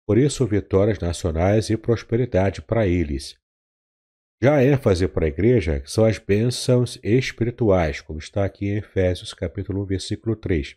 Por 0.05 0.17
isso, 0.17 0.45
vitórias 0.45 0.99
nacionais 0.99 1.69
e 1.69 1.77
prosperidade 1.77 2.61
para 2.61 2.85
eles. 2.85 3.39
Já 4.43 4.63
ênfase 4.63 5.07
para 5.07 5.25
a 5.25 5.27
igreja 5.27 5.83
são 5.85 6.03
as 6.03 6.17
bênçãos 6.17 6.97
espirituais, 7.03 8.01
como 8.01 8.17
está 8.17 8.43
aqui 8.43 8.69
em 8.69 8.77
Efésios 8.77 9.35
capítulo 9.35 9.83
1, 9.83 9.85
versículo 9.85 10.35
3. 10.35 10.75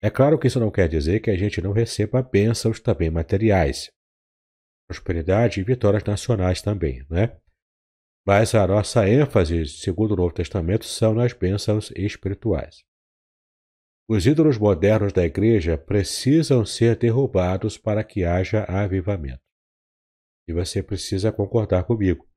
É 0.00 0.08
claro 0.08 0.38
que 0.38 0.46
isso 0.46 0.60
não 0.60 0.70
quer 0.70 0.88
dizer 0.88 1.18
que 1.18 1.30
a 1.30 1.36
gente 1.36 1.60
não 1.60 1.72
receba 1.72 2.22
bênçãos 2.22 2.78
também 2.78 3.10
materiais, 3.10 3.90
prosperidade 4.86 5.60
e 5.60 5.64
vitórias 5.64 6.04
nacionais 6.04 6.62
também, 6.62 7.04
né? 7.10 7.36
Mas 8.24 8.54
a 8.54 8.64
nossa 8.68 9.08
ênfase, 9.08 9.66
segundo 9.66 10.12
o 10.12 10.16
Novo 10.16 10.32
Testamento, 10.32 10.84
são 10.84 11.12
nas 11.12 11.32
bênçãos 11.32 11.90
espirituais. 11.96 12.84
Os 14.08 14.26
ídolos 14.26 14.58
modernos 14.58 15.12
da 15.12 15.24
igreja 15.24 15.76
precisam 15.76 16.64
ser 16.64 16.94
derrubados 16.94 17.76
para 17.76 18.04
que 18.04 18.22
haja 18.22 18.62
avivamento. 18.62 19.42
E 20.46 20.52
você 20.52 20.84
precisa 20.84 21.32
concordar 21.32 21.82
comigo 21.82 22.29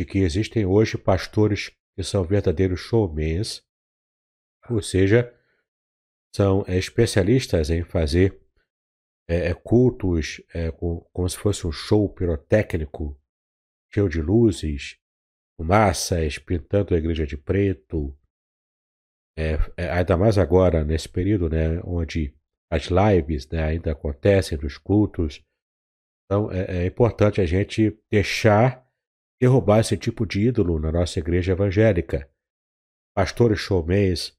de 0.00 0.06
que 0.06 0.20
existem 0.20 0.64
hoje 0.64 0.96
pastores 0.96 1.70
que 1.94 2.02
são 2.02 2.24
verdadeiros 2.24 2.80
showmans, 2.80 3.62
ou 4.70 4.80
seja, 4.80 5.30
são 6.34 6.64
é, 6.66 6.78
especialistas 6.78 7.68
em 7.68 7.84
fazer 7.84 8.40
é, 9.28 9.50
é 9.50 9.54
cultos 9.54 10.40
é, 10.54 10.70
com, 10.70 11.00
como 11.12 11.28
se 11.28 11.36
fosse 11.36 11.66
um 11.66 11.72
show 11.72 12.08
pirotécnico, 12.08 13.20
cheio 13.92 14.08
de 14.08 14.22
luzes, 14.22 14.96
fumaças, 15.58 16.38
pintando 16.38 16.94
a 16.94 16.98
igreja 16.98 17.26
de 17.26 17.36
preto, 17.36 18.18
é, 19.36 19.58
é, 19.76 19.90
ainda 19.90 20.16
mais 20.16 20.38
agora, 20.38 20.82
nesse 20.82 21.10
período, 21.10 21.50
né, 21.50 21.78
onde 21.84 22.34
as 22.72 22.84
lives 22.86 23.46
né, 23.50 23.62
ainda 23.62 23.92
acontecem 23.92 24.56
nos 24.56 24.78
cultos. 24.78 25.44
Então, 26.24 26.50
é, 26.50 26.84
é 26.84 26.86
importante 26.86 27.38
a 27.42 27.44
gente 27.44 28.00
deixar 28.10 28.88
derrubar 29.40 29.80
esse 29.80 29.96
tipo 29.96 30.26
de 30.26 30.40
ídolo 30.48 30.78
na 30.78 30.92
nossa 30.92 31.18
igreja 31.18 31.52
evangélica. 31.52 32.30
Pastores 33.14 33.58
showmans, 33.58 34.38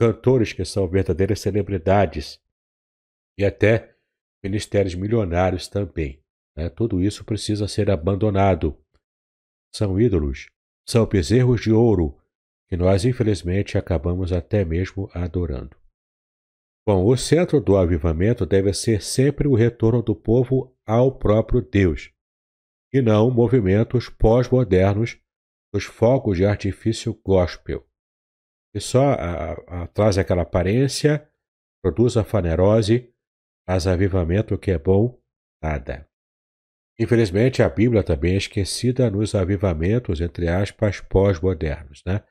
cantores 0.00 0.52
que 0.52 0.64
são 0.64 0.88
verdadeiras 0.88 1.40
celebridades 1.40 2.40
e 3.36 3.44
até 3.44 3.94
ministérios 4.42 4.94
milionários 4.94 5.66
também. 5.68 6.22
Né? 6.56 6.68
Tudo 6.68 7.02
isso 7.02 7.24
precisa 7.24 7.66
ser 7.66 7.90
abandonado. 7.90 8.78
São 9.74 10.00
ídolos, 10.00 10.48
são 10.88 11.04
bezerros 11.04 11.60
de 11.60 11.72
ouro 11.72 12.16
que 12.68 12.76
nós 12.76 13.04
infelizmente 13.04 13.76
acabamos 13.76 14.32
até 14.32 14.64
mesmo 14.64 15.10
adorando. 15.12 15.76
Bom, 16.86 17.04
o 17.04 17.16
centro 17.16 17.60
do 17.60 17.76
avivamento 17.76 18.46
deve 18.46 18.72
ser 18.72 19.02
sempre 19.02 19.46
o 19.46 19.54
retorno 19.54 20.02
do 20.02 20.14
povo 20.14 20.74
ao 20.86 21.12
próprio 21.18 21.60
Deus, 21.60 22.10
e 22.92 23.02
não 23.02 23.30
movimentos 23.30 24.08
pós-modernos 24.08 25.18
dos 25.72 25.84
fogos 25.84 26.36
de 26.36 26.46
artifício 26.46 27.14
gospel, 27.24 27.86
que 28.72 28.80
só 28.80 29.12
a, 29.12 29.52
a, 29.52 29.86
traz 29.88 30.16
aquela 30.16 30.42
aparência, 30.42 31.28
produz 31.82 32.16
a 32.16 32.24
fanerose, 32.24 33.12
faz 33.66 33.86
avivamento 33.86 34.56
que 34.58 34.70
é 34.70 34.78
bom, 34.78 35.20
nada. 35.62 36.08
Infelizmente, 36.98 37.62
a 37.62 37.68
Bíblia 37.68 38.02
também 38.02 38.34
é 38.34 38.38
esquecida 38.38 39.10
nos 39.10 39.34
avivamentos, 39.34 40.20
entre 40.20 40.48
aspas, 40.48 41.00
pós-modernos, 41.00 42.02
né? 42.04 42.24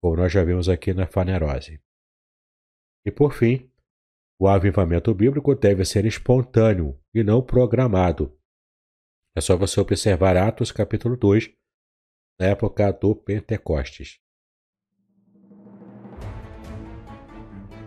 como 0.00 0.16
nós 0.16 0.32
já 0.32 0.42
vimos 0.42 0.68
aqui 0.68 0.92
na 0.92 1.06
fanerose. 1.06 1.80
E 3.04 3.10
por 3.10 3.32
fim, 3.32 3.70
o 4.40 4.48
avivamento 4.48 5.12
bíblico 5.14 5.54
deve 5.54 5.84
ser 5.84 6.04
espontâneo 6.04 6.98
e 7.12 7.22
não 7.22 7.42
programado. 7.42 8.37
É 9.38 9.40
só 9.40 9.56
você 9.56 9.80
observar 9.80 10.36
Atos 10.36 10.72
capítulo 10.72 11.16
2, 11.16 11.48
na 12.40 12.46
época 12.46 12.92
do 12.92 13.14
Pentecostes. 13.14 14.18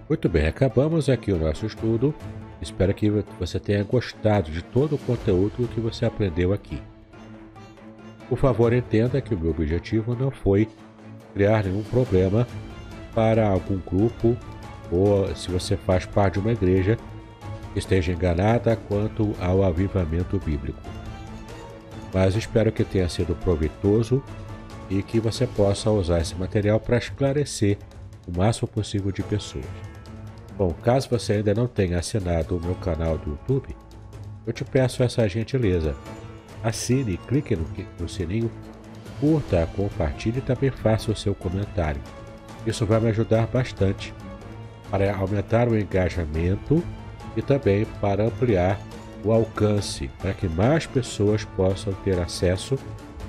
Muito 0.08 0.30
bem, 0.30 0.48
acabamos 0.48 1.10
aqui 1.10 1.30
o 1.30 1.38
nosso 1.38 1.66
estudo. 1.66 2.16
Espero 2.62 2.94
que 2.94 3.10
você 3.38 3.60
tenha 3.60 3.84
gostado 3.84 4.50
de 4.50 4.64
todo 4.64 4.96
o 4.96 5.00
conteúdo 5.00 5.68
que 5.68 5.82
você 5.82 6.06
aprendeu 6.06 6.54
aqui. 6.54 6.82
Por 8.30 8.38
favor, 8.38 8.72
entenda 8.72 9.20
que 9.20 9.36
o 9.36 9.38
meu 9.38 9.52
objetivo 9.52 10.16
não 10.16 10.32
foi 10.32 10.70
criar 11.34 11.66
nenhum 11.66 11.84
problema 11.84 12.48
para 13.14 13.46
algum 13.46 13.78
grupo 13.80 14.38
ou 14.90 15.36
se 15.36 15.52
você 15.52 15.76
faz 15.76 16.06
parte 16.06 16.36
de 16.36 16.40
uma 16.40 16.54
igreja 16.54 16.98
esteja 17.76 18.14
enganada 18.14 18.78
quanto 18.78 19.36
ao 19.42 19.64
avivamento 19.64 20.40
bíblico. 20.40 21.01
Mas 22.14 22.36
espero 22.36 22.72
que 22.72 22.84
tenha 22.84 23.08
sido 23.08 23.36
proveitoso 23.36 24.24
e 24.90 25.02
que 25.02 25.20
você 25.20 25.48
possa 25.48 25.90
usar 25.90 26.20
esse 26.20 26.36
material 26.36 26.80
para 26.80 26.98
esclarecer 26.98 27.78
o 28.28 28.38
máximo 28.38 28.68
possível 28.68 29.12
de 29.12 29.24
pessoas. 29.24 29.66
Bom, 30.58 30.74
caso 30.84 31.10
você 31.10 31.34
ainda 31.34 31.54
não 31.54 31.68
tenha 31.68 31.98
assinado 31.98 32.58
o 32.58 32.62
meu 32.62 32.76
canal 32.76 33.18
do 33.18 33.32
YouTube, 33.32 33.76
eu 34.46 34.52
te 34.52 34.64
peço 34.64 35.02
essa 35.02 35.28
gentileza. 35.28 35.96
Assine, 36.64 37.18
clique 37.18 37.56
no, 37.56 37.66
no 38.00 38.10
sininho, 38.10 38.52
curta, 39.20 39.68
compartilhe 39.76 40.40
e 40.40 40.42
também 40.42 40.70
faça 40.70 41.12
o 41.12 41.16
seu 41.16 41.34
comentário. 41.34 42.02
Isso 42.66 42.86
vai 42.86 43.00
me 43.00 43.10
ajudar 43.10 43.48
bastante 43.48 44.14
para 44.90 45.16
aumentar 45.16 45.68
o 45.68 45.78
engajamento 45.78 46.84
e 47.36 47.42
também 47.42 47.86
para 48.00 48.26
ampliar 48.26 48.80
o 49.24 49.32
alcance, 49.32 50.10
para 50.20 50.34
que 50.34 50.48
mais 50.48 50.86
pessoas 50.86 51.44
possam 51.44 51.94
ter 52.04 52.20
acesso 52.20 52.78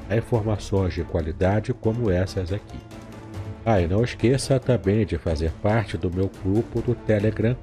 a 0.08 0.16
informações 0.16 0.94
de 0.94 1.04
qualidade 1.04 1.72
como 1.72 2.10
essas 2.10 2.52
aqui. 2.52 2.78
Ah, 3.64 3.80
e 3.80 3.86
não 3.86 4.02
esqueça 4.02 4.58
também 4.58 5.06
de 5.06 5.16
fazer 5.18 5.52
parte 5.62 5.96
do 5.96 6.10
meu 6.10 6.30
grupo 6.42 6.82
do 6.82 6.94
Telegram 6.94 7.56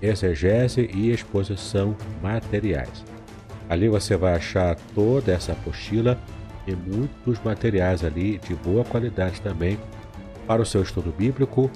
Exegese 0.00 0.90
e 0.92 1.10
Exposição 1.10 1.96
Materiais. 2.22 3.04
Ali 3.68 3.88
você 3.88 4.16
vai 4.16 4.34
achar 4.34 4.76
toda 4.94 5.32
essa 5.32 5.52
apostila 5.52 6.18
e 6.66 6.74
muitos 6.74 7.40
materiais 7.42 8.04
ali 8.04 8.38
de 8.38 8.54
boa 8.54 8.84
qualidade 8.84 9.40
também 9.40 9.78
para 10.46 10.62
o 10.62 10.66
seu 10.66 10.82
estudo 10.82 11.12
bíblico, 11.16 11.70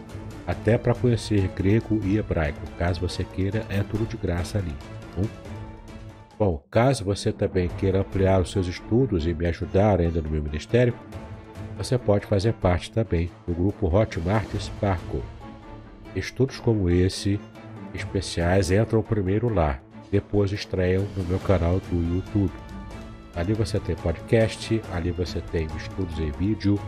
até 0.47 0.77
para 0.77 0.95
conhecer 0.95 1.49
grego 1.57 2.01
e 2.05 2.19
hebraico. 2.19 2.61
Caso 2.79 3.01
você 3.01 3.25
queira, 3.25 3.65
é 3.69 3.83
tudo 3.83 4.07
de 4.07 4.17
graça 4.17 4.59
ali. 4.59 4.75
Bom? 5.17 5.46
Bom, 6.39 6.63
caso 6.71 7.03
você 7.03 7.33
também 7.33 7.69
queira 7.79 8.01
ampliar 8.01 8.43
os 8.43 8.51
seus 8.51 8.67
estudos 8.67 9.27
e 9.27 9.33
me 9.33 9.47
ajudar 9.47 10.01
ainda 10.01 10.21
no 10.21 10.29
meu 10.29 10.43
ministério, 10.43 10.93
você 11.79 11.97
pode 11.97 12.27
fazer 12.27 12.53
parte 12.55 12.91
também 12.91 13.31
do 13.47 13.55
grupo 13.55 13.87
Hotmart 13.87 14.47
Sparkle. 14.59 15.23
Estudos 16.15 16.61
como 16.61 16.91
esse, 16.91 17.41
especiais, 17.95 18.71
entram 18.71 19.03
primeiro 19.03 19.49
lá, 19.53 19.81
depois 20.11 20.53
estreiam 20.53 21.07
no 21.17 21.25
meu 21.25 21.39
canal 21.39 21.81
do 21.81 22.15
YouTube. 22.15 22.53
Ali 23.35 23.55
você 23.55 23.81
tem 23.81 23.97
podcast, 23.97 24.81
ali 24.93 25.11
você 25.11 25.41
tem 25.41 25.67
estudos 25.77 26.19
em 26.19 26.31
vídeo 26.33 26.79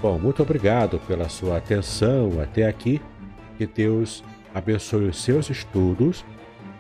Bom, 0.02 0.20
muito 0.20 0.44
obrigado 0.44 1.00
pela 1.08 1.30
sua 1.30 1.58
atenção 1.58 2.42
até 2.42 2.68
aqui. 2.68 3.02
Que 3.58 3.66
Deus 3.66 4.24
abençoe 4.54 5.08
os 5.08 5.22
seus 5.24 5.50
estudos, 5.50 6.26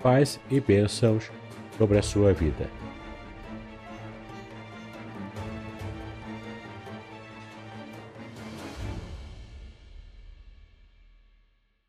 paz 0.02 0.40
e 0.50 0.60
bênçãos 0.60 1.32
sobre 1.84 2.00
a 2.00 2.02
sua 2.02 2.32
vida. 2.32 2.83